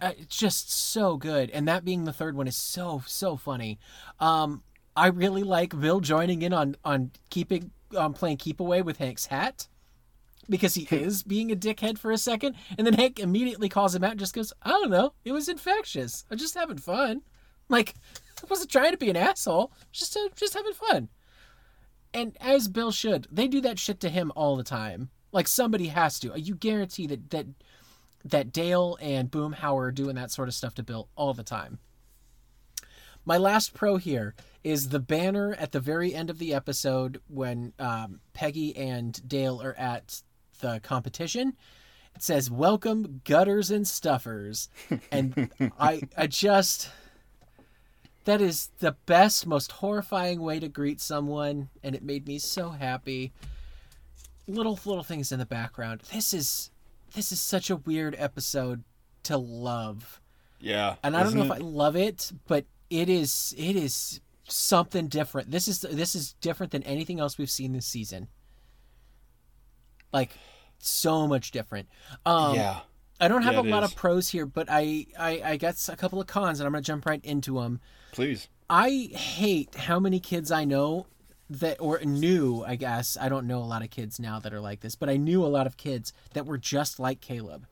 [0.00, 1.50] Uh, it's just so good.
[1.50, 3.78] And that being the third one is so so funny.
[4.18, 4.62] Um
[4.96, 9.26] i really like bill joining in on on keeping um playing keep away with hank's
[9.26, 9.66] hat
[10.48, 14.04] because he is being a dickhead for a second and then hank immediately calls him
[14.04, 15.14] out and just goes i don't know.
[15.24, 16.24] It was infectious.
[16.30, 17.22] I'm just having fun.
[17.68, 17.94] Like
[18.42, 19.72] i wasn't trying to be an asshole.
[19.92, 21.08] Just uh, just having fun.
[22.12, 25.10] And as bill should they do that shit to him all the time.
[25.32, 26.32] Like somebody has to.
[26.38, 27.46] You guarantee that that
[28.24, 31.78] that Dale and Boomhauer are doing that sort of stuff to Bill all the time.
[33.24, 37.72] My last pro here is the banner at the very end of the episode when
[37.78, 40.22] um, Peggy and Dale are at
[40.60, 41.56] the competition.
[42.14, 44.68] It says "Welcome Gutters and Stuffers,"
[45.12, 46.90] and I I just
[48.24, 52.70] That is the best, most horrifying way to greet someone, and it made me so
[52.70, 53.32] happy.
[54.46, 56.02] Little little things in the background.
[56.12, 56.70] This is
[57.14, 58.84] this is such a weird episode
[59.24, 60.20] to love.
[60.60, 60.96] Yeah.
[61.02, 64.20] And I don't know if I love it, but it is it is
[64.50, 65.50] something different.
[65.50, 68.28] This is this is different than anything else we've seen this season.
[70.12, 70.32] Like
[70.78, 71.88] so much different.
[72.26, 72.80] Um yeah.
[73.20, 73.90] I don't have Yeah, a lot is.
[73.90, 76.82] of pros here, but I, I I got a couple of cons, and I'm gonna
[76.82, 77.80] jump right into them.
[78.12, 78.48] Please.
[78.70, 81.06] I hate how many kids I know
[81.50, 83.18] that or knew, I guess.
[83.20, 85.44] I don't know a lot of kids now that are like this, but I knew
[85.44, 87.66] a lot of kids that were just like Caleb.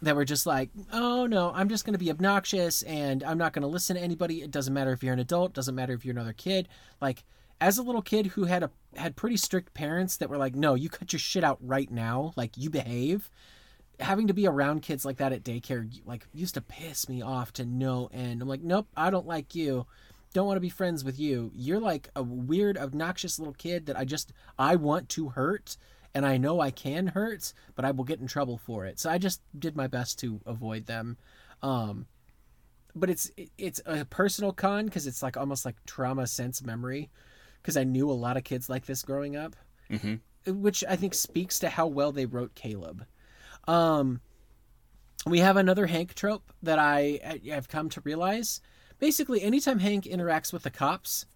[0.00, 3.52] That were just like, "Oh no, I'm just going to be obnoxious and I'm not
[3.52, 4.42] going to listen to anybody.
[4.42, 6.68] It doesn't matter if you're an adult, doesn't matter if you're another kid."
[7.00, 7.24] Like
[7.60, 10.74] as a little kid who had a had pretty strict parents that were like, "No,
[10.74, 12.32] you cut your shit out right now.
[12.36, 13.30] Like you behave."
[14.00, 17.52] having to be around kids like that at daycare like used to piss me off
[17.52, 18.40] to no end.
[18.40, 19.86] I'm like, nope, I don't like you.
[20.34, 21.50] Don't want to be friends with you.
[21.54, 25.76] You're like a weird, obnoxious little kid that I just I want to hurt,
[26.14, 28.98] and I know I can hurt, but I will get in trouble for it.
[28.98, 31.16] So I just did my best to avoid them.
[31.62, 32.06] Um,
[32.94, 37.10] but it's it's a personal con because it's like almost like trauma sense memory
[37.62, 39.54] because I knew a lot of kids like this growing up,
[39.90, 40.20] Mhm.
[40.46, 43.04] which I think speaks to how well they wrote Caleb.
[43.66, 44.20] Um,
[45.26, 48.60] we have another Hank trope that I have come to realize.
[48.98, 51.26] Basically, anytime Hank interacts with the cops,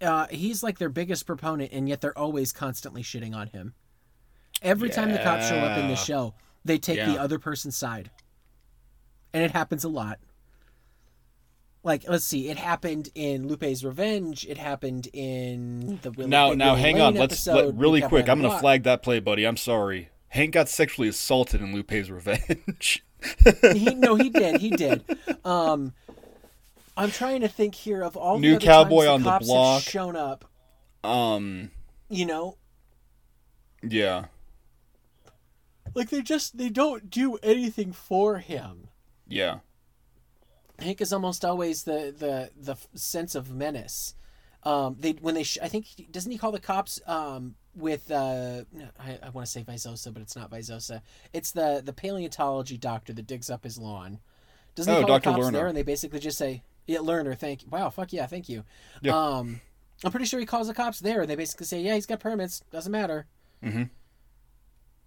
[0.00, 3.74] uh, he's like their biggest proponent, and yet they're always constantly shitting on him.
[4.64, 6.34] Every time the cops show up in the show,
[6.64, 8.10] they take the other person's side,
[9.32, 10.18] and it happens a lot.
[11.82, 14.46] Like, let's see, it happened in Lupe's Revenge.
[14.48, 17.14] It happened in the Willie, Now, the now, Willie hang Lane on.
[17.14, 18.28] Let's let, really quick.
[18.28, 19.46] I'm gonna flag that play, buddy.
[19.46, 20.08] I'm sorry.
[20.28, 23.04] Hank got sexually assaulted in Lupe's Revenge.
[23.72, 25.02] he no he did he did
[25.46, 25.94] um
[26.94, 29.46] i'm trying to think here of all New the other Cowboy times on the cops
[29.46, 29.82] have Block.
[29.82, 30.44] shown up
[31.02, 31.70] um,
[32.10, 32.58] you know
[33.82, 34.26] yeah,
[35.94, 38.88] like they just they don't do anything for him
[39.26, 39.58] yeah,
[40.78, 44.14] hank is almost always the the the sense of menace
[44.64, 48.62] um they when they sh- i think doesn't he call the cops um with uh
[49.00, 51.00] i, I want to say vizosa but it's not vizosa
[51.32, 54.18] it's the the paleontology doctor that digs up his lawn
[54.74, 55.30] doesn't he Oh, call Dr.
[55.30, 55.52] the cops Lerner.
[55.52, 58.64] there and they basically just say yeah learner thank you wow fuck yeah thank you
[59.02, 59.16] Yeah.
[59.16, 59.60] um
[60.04, 62.20] i'm pretty sure he calls the cops there and they basically say yeah he's got
[62.20, 63.26] permits doesn't matter
[63.62, 63.90] Mhm.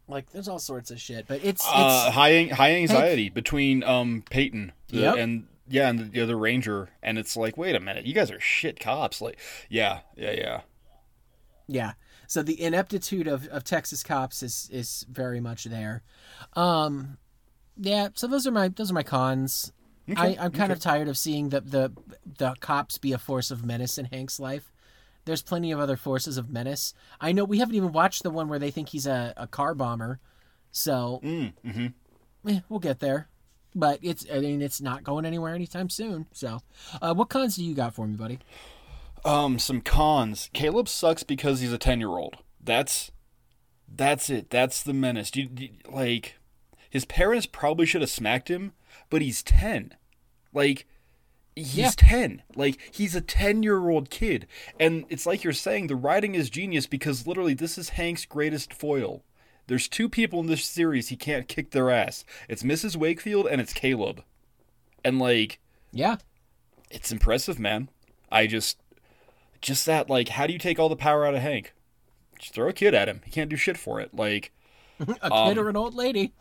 [0.08, 4.24] Like there's all sorts of shit but it's it's uh, high high anxiety between um
[4.30, 5.16] Peyton the- Yep.
[5.18, 8.32] and yeah, and the, the other ranger, and it's like, wait a minute, you guys
[8.32, 9.20] are shit cops.
[9.20, 10.62] Like, yeah, yeah, yeah.
[11.68, 11.92] Yeah.
[12.26, 16.04] So the ineptitude of, of Texas cops is is very much there.
[16.54, 17.18] Um
[17.78, 19.74] yeah, so those are my those are my cons.
[20.16, 21.92] I, I'm kind of tired of seeing the, the
[22.38, 24.72] the cops be a force of menace in Hank's life.
[25.28, 26.94] There's plenty of other forces of menace.
[27.22, 29.76] I know we haven't even watched the one where they think he's a, a car
[29.76, 30.20] bomber.
[30.72, 31.88] So Mm, hmm
[32.50, 33.28] eh, we'll get there.
[33.76, 36.26] But it's I mean it's not going anywhere anytime soon.
[36.32, 36.62] So
[37.02, 38.40] uh, what cons do you got for me, buddy?
[39.26, 40.50] Um, some cons.
[40.54, 42.38] Caleb sucks because he's a ten year old.
[42.64, 43.12] That's
[43.88, 44.50] that's it.
[44.50, 45.36] That's the menace.
[45.36, 46.36] You, you- like
[46.90, 48.72] his parents probably should have smacked him,
[49.10, 49.94] but he's ten.
[50.54, 50.88] Like
[51.58, 51.92] he's Yeah.
[51.96, 52.42] ten.
[52.56, 54.48] Like he's a ten year old kid,
[54.80, 58.74] and it's like you're saying the writing is genius because literally this is Hank's greatest
[58.74, 59.24] foil.
[59.68, 62.24] There's two people in this series he can't kick their ass.
[62.48, 62.96] It's Mrs.
[62.96, 64.24] Wakefield and it's Caleb.
[65.04, 65.60] And like
[65.92, 66.18] Yeah.
[66.90, 67.90] it's impressive, man.
[68.32, 68.78] I just,
[69.62, 71.74] just that, like, how do you take all the power out of Hank?
[72.40, 73.22] Just throw a kid at him.
[73.26, 74.14] He can't do shit for it.
[74.14, 74.52] Like,
[75.00, 76.34] A Um, kid or an old lady.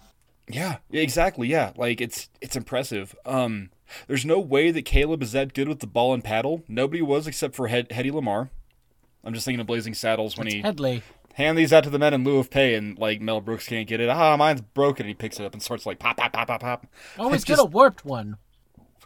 [0.49, 1.49] yeah, exactly.
[1.49, 3.15] Yeah, like it's it's impressive.
[3.25, 3.71] Um,
[4.09, 6.63] there's no way that Caleb is that good with the ball and paddle.
[6.69, 8.51] Nobody was except for Hed- Hetty Lamarr.
[9.25, 11.03] I'm just thinking of Blazing Saddles when he Hedley.
[11.35, 13.89] hand these out to the men in lieu of pay, and like Mel Brooks can't
[13.89, 14.09] get it.
[14.09, 15.05] Ah, mine's broken.
[15.05, 16.87] And he picks it up and starts like pop, pop, pop, pop, pop.
[17.19, 18.37] Always It's get just- a warped one.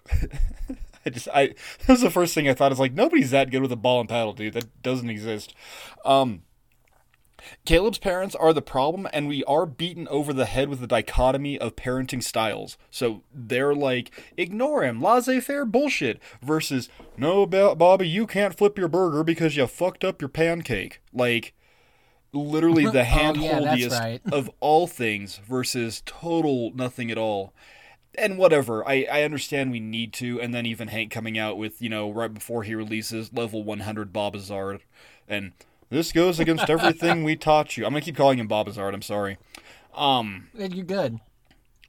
[1.07, 1.47] I just I
[1.87, 4.01] that was the first thing I thought is like nobody's that good with a ball
[4.01, 4.53] and paddle, dude.
[4.55, 5.55] That doesn't exist.
[6.05, 6.43] Um
[7.65, 11.59] Caleb's parents are the problem and we are beaten over the head with the dichotomy
[11.59, 12.77] of parenting styles.
[12.91, 19.23] So they're like ignore him, laissez-faire bullshit versus no Bobby, you can't flip your burger
[19.25, 21.01] because you fucked up your pancake.
[21.13, 21.55] Like
[22.33, 24.21] literally the Oh, yeah, handholdiest right.
[24.33, 27.53] of all things versus total nothing at all
[28.17, 31.81] and whatever I, I understand we need to and then even hank coming out with
[31.81, 34.81] you know right before he releases level 100 bobazard
[35.29, 35.53] and
[35.91, 39.37] this goes against everything we taught you i'm gonna keep calling him bobazard i'm sorry
[39.95, 41.19] um You're good.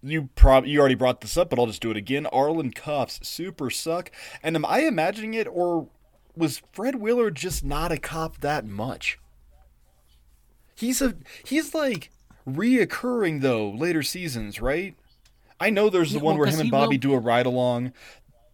[0.02, 2.26] you prob you already brought this up, but I'll just do it again.
[2.26, 4.10] Arlen Cuffs super suck.
[4.41, 5.88] And am I imagining it, or
[6.36, 9.19] was Fred Willard just not a cop that much?
[10.76, 11.14] He's a
[11.45, 12.10] he's like
[12.48, 14.95] reoccurring though later seasons, right?
[15.60, 17.45] I know there's the Yeah, one well, where him and Bobby will- do a ride
[17.45, 17.94] along.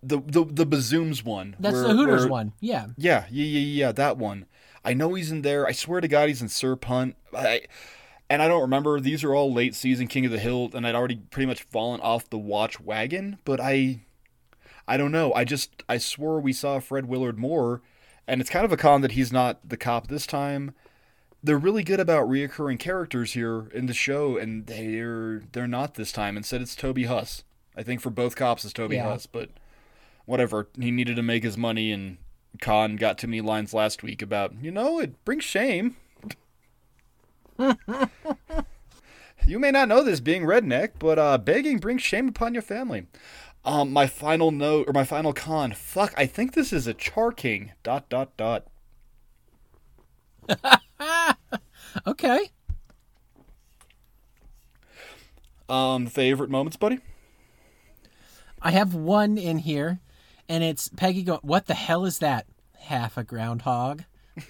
[0.03, 1.55] The the the Bazooms one.
[1.57, 2.51] That's where- the Hooters where- one.
[2.59, 2.87] Yeah.
[2.97, 4.45] yeah, yeah, yeah, yeah, that one.
[4.87, 5.67] I know he's in there.
[5.67, 7.17] I swear to God, he's in Sir Punt.
[7.35, 7.63] I,
[8.29, 8.99] and I don't remember.
[9.01, 11.99] These are all late season King of the Hill, and I'd already pretty much fallen
[11.99, 13.37] off the watch wagon.
[13.43, 14.01] But I,
[14.87, 15.33] I don't know.
[15.33, 17.81] I just I swore we saw Fred Willard more,
[18.27, 20.73] and it's kind of a con that he's not the cop this time.
[21.43, 26.13] They're really good about reoccurring characters here in the show, and they're they're not this
[26.13, 26.37] time.
[26.37, 27.43] Instead, it's Toby Huss.
[27.75, 29.09] I think for both cops, it's Toby Yeah.
[29.09, 29.49] Huss, but
[30.25, 30.69] whatever.
[30.79, 32.17] He needed to make his money, and
[32.59, 35.95] Kahn got too many lines last week about, you know, it brings shame.
[39.45, 43.07] you may not know this being redneck, but uh, begging brings shame upon your family.
[43.65, 45.73] Um, my final note or my final con.
[45.73, 47.73] Fuck, I think this is a Char King.
[47.83, 48.67] Dot dot dot.
[52.05, 52.51] Okay.
[55.69, 56.99] Um, favorite moments, buddy.
[58.61, 59.99] I have one in here,
[60.49, 62.45] and it's Peggy going, What the hell is that?
[62.77, 64.03] Half a groundhog.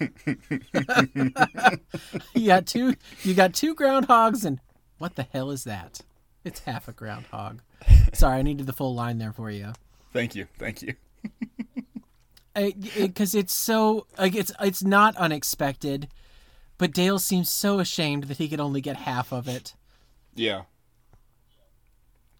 [2.34, 4.60] you got two you got two groundhogs and
[4.98, 6.02] what the hell is that?
[6.44, 7.62] It's half a groundhog.
[8.12, 9.72] Sorry, I needed the full line there for you.
[10.12, 10.94] Thank you, thank you.
[13.02, 16.08] because it's so like it's it's not unexpected,
[16.76, 19.74] but Dale seems so ashamed that he could only get half of it.
[20.34, 20.62] Yeah.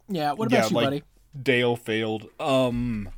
[0.08, 1.02] Yeah, what about yeah, you, like buddy?
[1.40, 2.28] Dale failed.
[2.40, 3.10] Um,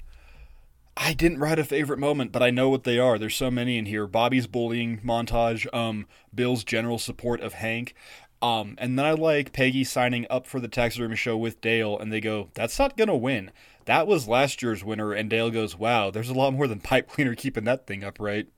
[1.03, 3.19] I didn't write a favorite moment, but I know what they are.
[3.19, 4.07] There's so many in here.
[4.07, 5.67] Bobby's bullying montage.
[5.75, 7.95] Um, Bill's general support of Hank.
[8.43, 12.13] Um, and then I like Peggy signing up for the taxidermy show with Dale, and
[12.13, 13.51] they go, "That's not gonna win.
[13.87, 17.09] That was last year's winner." And Dale goes, "Wow, there's a lot more than pipe
[17.09, 18.49] cleaner keeping that thing upright."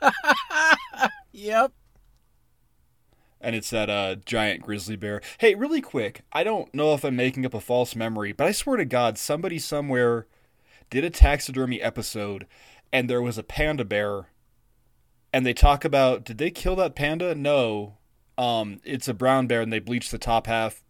[1.32, 1.72] Yep.
[3.40, 5.20] and it's that uh, giant grizzly bear.
[5.38, 8.52] Hey, really quick, I don't know if I'm making up a false memory, but I
[8.52, 10.26] swear to God, somebody somewhere
[10.90, 12.46] did a taxidermy episode,
[12.92, 14.28] and there was a panda bear,
[15.32, 17.34] and they talk about did they kill that panda?
[17.34, 17.98] No,
[18.36, 20.82] um, it's a brown bear, and they bleached the top half,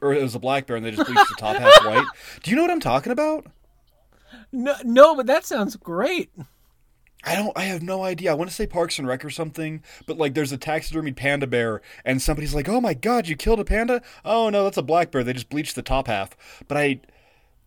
[0.00, 2.06] or it was a black bear, and they just bleached the top half white.
[2.42, 3.46] Do you know what I'm talking about?
[4.50, 6.30] No, no, but that sounds great.
[7.26, 7.56] I don't.
[7.56, 8.30] I have no idea.
[8.30, 11.46] I want to say Parks and Rec or something, but like, there's a taxidermied panda
[11.46, 14.82] bear, and somebody's like, "Oh my God, you killed a panda!" Oh no, that's a
[14.82, 15.24] black bear.
[15.24, 16.36] They just bleached the top half.
[16.68, 17.00] But I,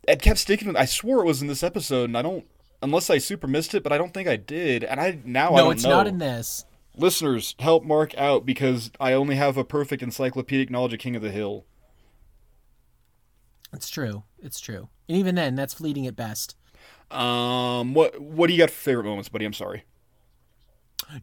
[0.08, 0.68] it kept sticking.
[0.68, 2.44] with I swore it was in this episode, and I don't,
[2.82, 4.82] unless I super missed it, but I don't think I did.
[4.84, 5.90] And I now I No, don't it's know.
[5.90, 6.64] not in this.
[6.96, 11.22] Listeners, help Mark out because I only have a perfect encyclopedic knowledge of King of
[11.22, 11.64] the Hill.
[13.72, 14.24] It's true.
[14.38, 14.88] It's true.
[15.08, 16.56] And even then, that's fleeting at best.
[17.10, 19.44] Um, what what do you got for favorite moments, buddy?
[19.44, 19.84] I'm sorry.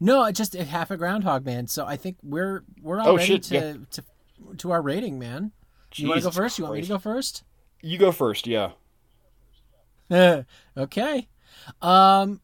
[0.00, 1.66] No, it just half a groundhog, man.
[1.68, 3.74] So I think we're we're all Oh, ready shit, to, yeah.
[3.90, 4.04] to
[4.58, 5.52] to our rating, man.
[5.92, 6.58] Do you want to go first?
[6.58, 7.44] You want me to go first?
[7.86, 8.48] You go first.
[8.48, 8.72] Yeah.
[10.76, 11.28] okay.
[11.80, 12.40] Um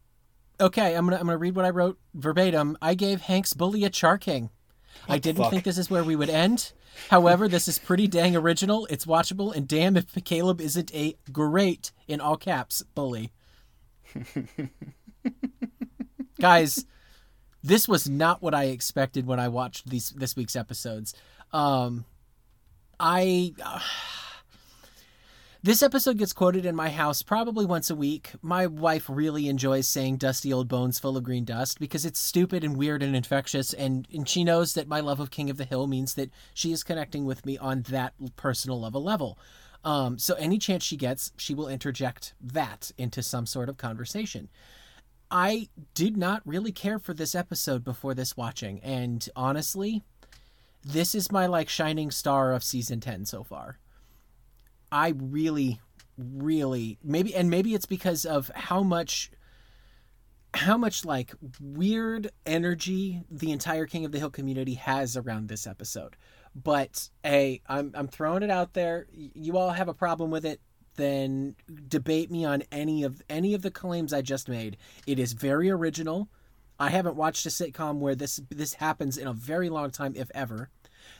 [0.61, 2.79] okay, I'm going to I'm to read what I wrote verbatim.
[2.81, 4.51] I gave Hank's bully a char king.
[5.09, 6.73] I didn't think this is where we would end.
[7.11, 8.87] However, this is pretty dang original.
[8.87, 13.33] It's watchable and damn if Caleb isn't a great in all caps bully.
[16.41, 16.85] Guys,
[17.65, 21.15] this was not what I expected when I watched these this week's episodes.
[21.53, 22.05] Um
[23.01, 23.55] I
[25.65, 28.33] this episode gets quoted in my house probably once a week.
[28.43, 32.65] My wife really enjoys saying dusty old bones full of green dust because it's stupid
[32.65, 35.65] and weird and infectious and, and she knows that my love of King of the
[35.65, 39.39] Hill means that she is connecting with me on that personal a level.
[39.85, 44.49] Um, so any chance she gets, she will interject that into some sort of conversation.
[45.31, 50.03] I did not really care for this episode before this watching, and honestly,
[50.85, 53.79] this is my like shining star of season 10 so far.
[54.93, 55.81] I really
[56.19, 59.31] really maybe and maybe it's because of how much
[60.55, 65.67] how much like weird energy the entire King of the Hill community has around this
[65.67, 66.17] episode.
[66.55, 69.07] But hey, I'm I'm throwing it out there.
[69.13, 70.61] You all have a problem with it,
[70.97, 71.57] then
[71.89, 74.77] debate me on any of any of the claims I just made.
[75.07, 76.29] It is very original.
[76.79, 80.31] I haven't watched a sitcom where this this happens in a very long time, if
[80.35, 80.69] ever.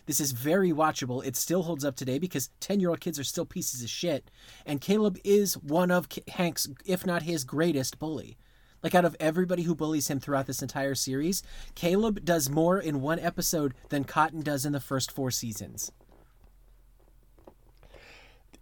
[0.07, 1.25] This is very watchable.
[1.25, 4.31] It still holds up today because 10 year old kids are still pieces of shit.
[4.67, 8.37] And Caleb is one of K- Hank's, if not his greatest bully.
[8.83, 11.45] Like, out of everybody who bullies him throughout this entire series,
[11.77, 15.93] Caleb does more in one episode than Cotton does in the first four seasons.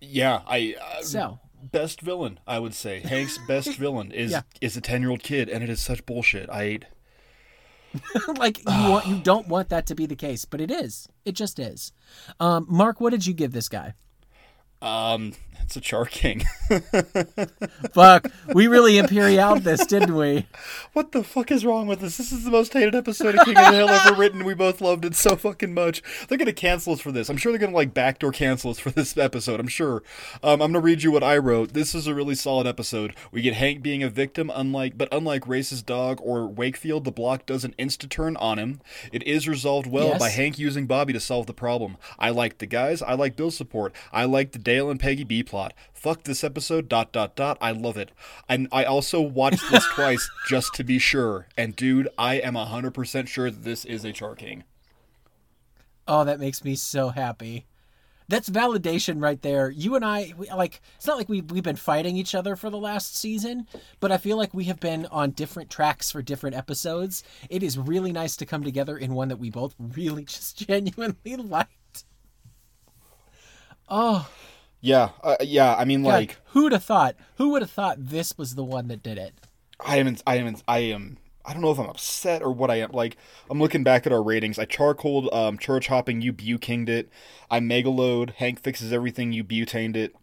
[0.00, 2.40] Yeah, I uh, So, best villain.
[2.46, 4.42] I would say Hank's best villain is Yeah.
[4.60, 6.48] is a ten year old kid, and it is such bullshit.
[6.50, 6.80] I
[8.36, 11.08] like you want you don't want that to be the case, but it is.
[11.24, 11.92] It just is.
[12.38, 13.94] Um, Mark, what did you give this guy?
[14.82, 15.32] um,
[15.70, 16.42] it's a Char King.
[17.92, 20.46] Fuck, we really imperial this, didn't we?
[20.94, 22.16] what the fuck is wrong with this?
[22.16, 24.44] This is the most hated episode of King of the Hill ever written.
[24.44, 26.02] We both loved it so fucking much.
[26.26, 27.28] They're gonna cancel us for this.
[27.28, 29.60] I'm sure they're gonna like backdoor cancel us for this episode.
[29.60, 30.02] I'm sure.
[30.42, 31.72] Um, I'm gonna read you what I wrote.
[31.72, 33.14] This is a really solid episode.
[33.30, 37.46] We get Hank being a victim, unlike but unlike Race's dog or Wakefield, the block
[37.46, 38.80] doesn't insta turn on him.
[39.12, 40.18] It is resolved well Yes.
[40.18, 41.96] by Hank using Bobby to solve the problem.
[42.18, 43.02] I like the guys.
[43.02, 43.94] I like Bill's support.
[44.12, 45.59] I like the Dale and Peggy B plot.
[45.92, 46.88] Fuck this episode.
[46.88, 47.58] Dot dot dot.
[47.60, 48.10] I love it.
[48.48, 51.46] And I also watched this twice just to be sure.
[51.56, 54.64] And dude, I am hundred percent sure that this is a Char King.
[56.08, 57.66] Oh, that makes me so happy.
[58.30, 59.70] That's validation right there.
[59.70, 62.70] You and I, we, like, it's not like we we've been fighting each other for
[62.70, 63.66] the last season,
[63.98, 67.24] but I feel like we have been on different tracks for different episodes.
[67.48, 71.36] It is really nice to come together in one that we both really just genuinely
[71.36, 72.04] liked.
[73.88, 74.28] Oh,
[74.80, 75.74] Yeah, uh, yeah.
[75.74, 77.16] I mean, God, like, who'd have thought?
[77.36, 79.34] Who would have thought this was the one that did it?
[79.84, 81.18] I am, I am, I am.
[81.44, 82.90] I don't know if I'm upset or what I am.
[82.92, 83.16] Like,
[83.48, 84.58] I'm looking back at our ratings.
[84.58, 86.20] I charcoaled, um, church hopping.
[86.20, 87.08] You butane it.
[87.50, 88.34] I megalode.
[88.34, 89.32] Hank fixes everything.
[89.32, 90.14] You butaned it.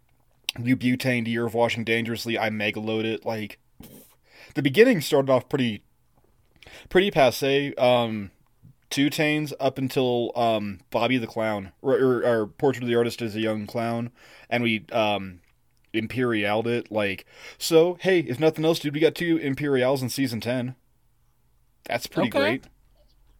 [0.61, 2.37] You butaned year of washing dangerously.
[2.37, 3.25] I megalode it.
[3.25, 3.59] Like,
[4.53, 5.83] the beginning started off pretty,
[6.89, 7.73] pretty passe.
[7.75, 8.31] Um,
[8.89, 13.21] two tanes up until um Bobby the clown or, or, or portrait of the artist
[13.21, 14.11] as a young clown,
[14.49, 15.41] and we um
[15.93, 17.25] imperialed it like
[17.57, 17.97] so.
[18.01, 20.75] Hey, if nothing else, dude, we got two imperials in season ten.
[21.85, 22.29] That's pretty Okay.
[22.29, 22.65] great.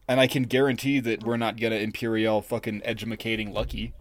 [0.08, 3.94] And I can guarantee that we're not gonna imperial fucking edumacating Lucky.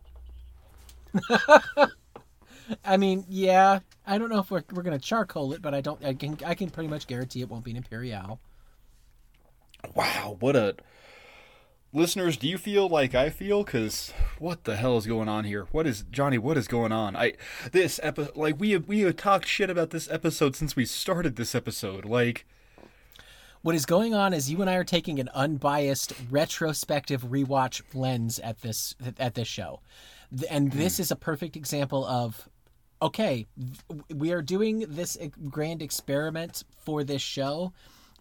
[2.85, 6.05] I mean, yeah, I don't know if we're, we're gonna charcoal it, but I don't.
[6.05, 8.41] I can I can pretty much guarantee it won't be an imperial.
[9.95, 10.77] Wow, what a
[11.93, 12.37] listeners.
[12.37, 13.65] Do you feel like I feel?
[13.65, 15.67] Cause what the hell is going on here?
[15.73, 16.39] What is Jonny?
[16.39, 17.17] What is going on?
[17.17, 17.35] I
[17.73, 21.37] this episode, like we have we have talked shit about this episode since we started
[21.37, 22.05] this episode.
[22.05, 22.47] Like
[23.63, 28.39] What is going on is you and I are taking an unbiased retrospective rewatch lens
[28.39, 29.81] at this at this show.
[30.51, 30.79] And hmm.
[30.79, 32.49] this is a perfect example of
[33.03, 33.47] okay,
[34.15, 35.19] we are doing this
[35.51, 37.73] grand experiment for this show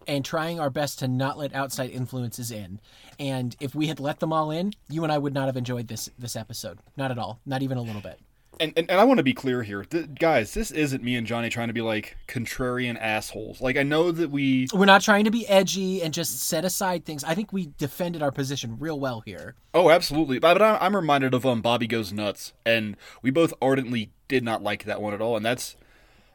[0.06, 2.80] and trying our best to not let outside influences in.
[3.18, 5.88] And if we had let them all in, you and I would not have enjoyed
[5.88, 6.78] this this episode.
[6.96, 7.40] Not at all.
[7.46, 8.20] Not even a little bit.
[8.58, 10.54] and, and, and I want to be clear here, Th- guys.
[10.54, 13.60] This isn't me and Jonny trying to be like contrarian assholes.
[13.60, 17.04] Like I know that we We're not trying to be edgy and just set aside
[17.04, 17.22] things.
[17.24, 19.54] I think we defended our position real well here.
[19.74, 20.38] Oh, absolutely.
[20.38, 24.42] But, but I'm, I'm reminded of um Bobby Goes Nuts, and we both ardently did
[24.42, 25.36] not like that one at all.
[25.36, 25.76] And that's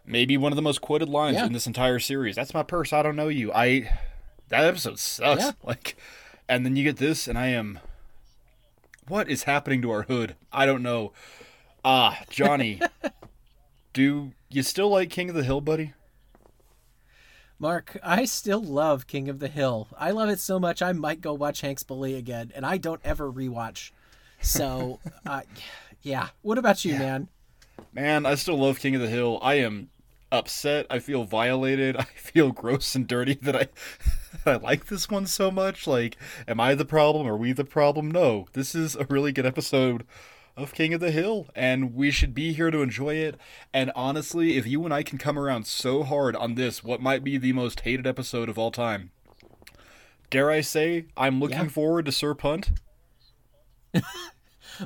[0.05, 1.45] maybe one of the most quoted lines Yeah.
[1.45, 2.35] in this entire series.
[2.35, 2.91] That's my purse.
[2.93, 3.51] I don't know you.
[3.53, 3.89] I
[4.49, 5.41] that episode sucks.
[5.43, 5.51] Yeah.
[5.63, 5.95] Like,
[6.49, 7.79] and then you get this, and I am.
[9.07, 10.35] What is happening to our hood?
[10.51, 11.13] I don't know.
[11.83, 12.79] Ah, Jonny,
[13.93, 15.93] do you still like King of the Hill, buddy?
[17.57, 19.87] Mark, I still love King of the Hill.
[19.97, 23.01] I love it so much I might go watch Hank's Bully again, and I don't
[23.03, 23.91] ever rewatch.
[24.41, 25.41] So, uh,
[26.01, 26.29] yeah.
[26.41, 27.27] What about you, man?
[27.93, 29.39] Man, I still love King of the Hill.
[29.41, 29.89] I am
[30.31, 30.85] upset.
[30.89, 31.97] I feel violated.
[31.99, 33.67] I feel gross and dirty that I
[34.51, 35.85] I like this one so much.
[35.87, 36.17] Like,
[36.47, 37.27] am I the problem?
[37.27, 38.09] Are we the problem?
[38.09, 38.47] No.
[38.53, 40.05] This is a really good episode
[40.57, 43.35] of King of the Hill, and we should be here to enjoy it.
[43.73, 47.23] And honestly, if you and I can come around so hard on this, what might
[47.23, 49.11] be the most hated episode of all time,
[50.29, 51.67] dare I say, I'm looking Yeah.
[51.67, 52.71] forward to Sir Punt.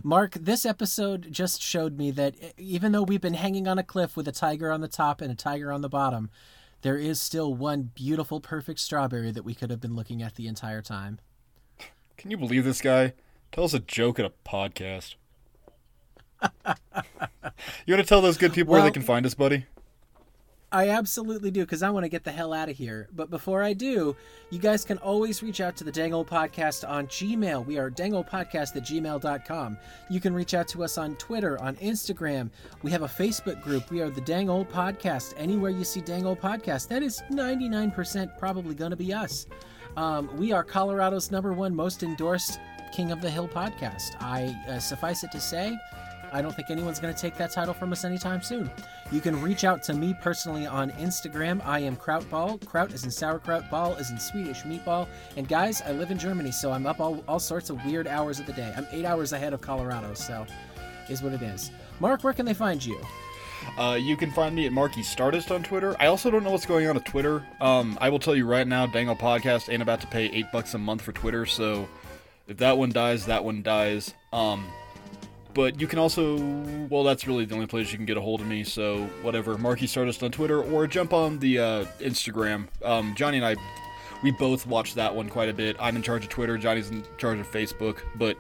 [0.04, 4.16] Mark, this episode just showed me that even though we've been hanging on a cliff
[4.16, 6.30] with a tiger on the top and a tiger on the bottom,
[6.82, 10.48] there is still one beautiful, perfect strawberry that we could have been looking at the
[10.48, 11.20] entire time.
[12.18, 13.14] Can you believe this guy?
[13.52, 15.16] Tell us a joke at a podcast.
[17.86, 19.66] you want to tell those good people where they can find us, buddy?
[20.76, 23.08] I absolutely do because I want to get the hell out of here.
[23.16, 24.14] But before I do,
[24.50, 27.66] you guys can always reach out to the Dang Old Podcast on Gmail.
[27.66, 29.78] We are dangoldpodcast at gmail.com.
[30.10, 32.50] You can reach out to us on Twitter, on Instagram.
[32.84, 33.90] We have a Facebook group.
[33.90, 35.34] We are the Dang Old Podcast.
[35.38, 39.48] Anywhere you see Dang Old Podcast, that is 99% probably going to be us.
[39.96, 42.60] Um, we are Colorado's number one most endorsed
[42.92, 44.22] King of the Hill podcast.
[44.22, 45.78] I uh, suffice it to say,
[46.36, 48.70] I don't think anyone's going to take that title from us anytime soon.
[49.10, 51.66] You can reach out to me personally on Instagram.
[51.66, 52.64] I am Krautball.
[52.66, 55.08] Kraut is in sauerkraut, ball is in Swedish meatball.
[55.38, 58.40] And guys, I live in Germany, so I'm up all, all sorts of weird hours
[58.40, 58.74] of the day.
[58.76, 60.46] I'm eight hours ahead of Colorado, so
[61.08, 61.72] is what it is.
[62.02, 63.00] Mark, where can they find you?
[63.78, 65.96] Uh, you can find me at Marky Stardust on Twitter.
[66.02, 67.46] I also don't know what's going on with Twitter.
[67.62, 70.74] Um, I will tell you right now, Dangle Podcast ain't about to pay eight bucks
[70.74, 71.88] a month for Twitter, so
[72.50, 74.14] if that one dies, that one dies.
[74.34, 74.66] Um,
[75.56, 76.38] but you can also,
[76.90, 78.66] well, that's really the only place you can get a hold of me.
[78.66, 82.68] So whatever, Marky Stardust on Twitter, or jump on the uh, Instagram.
[82.84, 83.56] Um, Jonny and I,
[84.22, 85.78] we both watch that one quite a bit.
[85.80, 86.58] I'm in charge of Twitter.
[86.58, 88.00] Jonny's in charge of Facebook.
[88.16, 88.36] But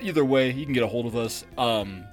[0.00, 1.44] either way, you can get a hold of us.
[1.58, 2.04] Um,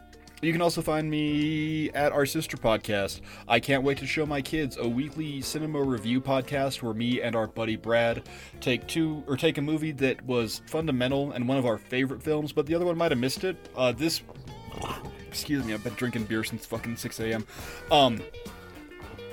[0.44, 3.22] you can also find me at our sister podcast.
[3.48, 7.36] I can't wait to show my kids a weekly cinema review podcast where me and
[7.36, 8.28] our buddy Brad
[8.60, 12.52] take two or take a movie that was fundamental and one of our favorite films,
[12.52, 13.56] but the other one might have missed it.
[13.76, 14.22] Uh, this,
[15.28, 17.46] excuse me, I've been drinking beer since fucking 6 a.m.
[17.92, 18.22] Um,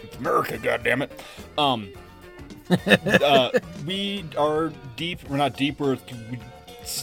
[0.03, 1.11] it's America, goddammit.
[1.59, 1.89] Um,
[3.25, 3.51] uh,
[3.85, 5.29] we are deep.
[5.29, 5.81] We're not deep.
[5.81, 5.99] We're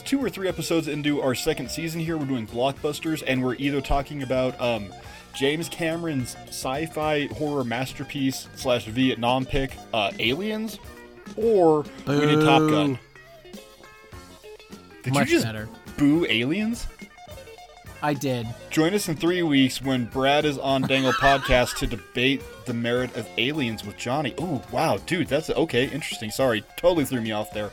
[0.06, 2.16] two or three episodes into our second season here.
[2.16, 4.92] We're doing blockbusters, and we're either talking about um,
[5.34, 10.78] James Cameron's sci-fi horror masterpiece slash Vietnam pick, uh, Aliens,
[11.36, 12.98] or we did Top Gun.
[15.02, 15.68] Did Much you just better.
[15.96, 16.86] boo Aliens?
[18.02, 18.46] I did.
[18.70, 23.16] Join us in three weeks when Brad is on Dangle Podcast to debate the merit
[23.16, 24.34] of aliens with Jonny.
[24.38, 25.84] Oh, wow, dude, that's okay.
[25.84, 26.30] Interesting.
[26.30, 27.70] Sorry, totally threw me off there.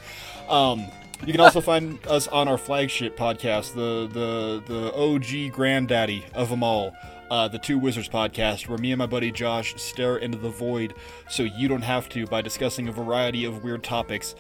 [0.50, 0.86] Um,
[1.26, 6.50] you can also find us on our flagship podcast, the the the OG granddaddy of
[6.50, 6.96] them all,
[7.30, 10.94] uh, the Two Wizards podcast, where me and my buddy Josh stare into the void,
[11.30, 14.36] so you don't have to by discussing a variety of weird topics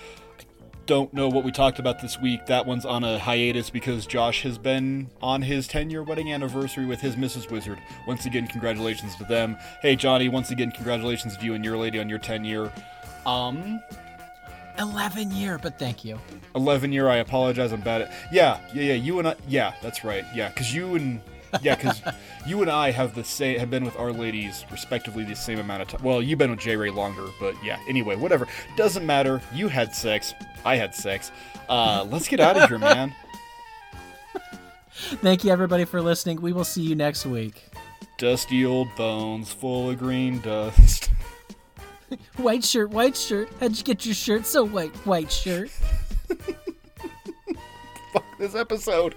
[0.85, 2.45] don't know what we talked about this week.
[2.45, 6.85] That one's on a hiatus because Josh has been on his 10 year wedding anniversary
[6.85, 7.49] with his Mrs.
[7.49, 7.79] Wizard.
[8.07, 9.57] Once again, congratulations to them.
[9.81, 12.71] Hey, Jonny, once again, congratulations to you and your lady on your 10 year.
[13.25, 13.81] Um,
[14.79, 16.19] 11 year, but thank you.
[16.55, 18.13] 11 year, I apologize, I'm bad at.
[18.31, 19.35] Yeah, yeah, yeah, you and I.
[19.47, 20.23] Yeah, that's right.
[20.33, 21.21] Yeah, because you and.
[21.61, 22.01] Yeah, because
[22.47, 25.83] you and I have the same have been with our ladies respectively the same amount
[25.83, 26.03] of time.
[26.03, 27.79] Well, you've been with J Ray longer, but yeah.
[27.87, 28.47] Anyway, whatever.
[28.75, 29.41] Doesn't matter.
[29.53, 30.33] You had sex.
[30.65, 31.31] I had sex.
[31.69, 33.15] Uh, let's get out of here, man.
[34.91, 36.41] Thank you, everybody, for listening.
[36.41, 37.69] We will see you next week.
[38.17, 41.09] Dusty old bones full of green dust.
[42.37, 43.49] White shirt, white shirt.
[43.59, 45.69] How'd you get your shirt so white, white shirt?
[48.13, 49.15] Fuck this episode.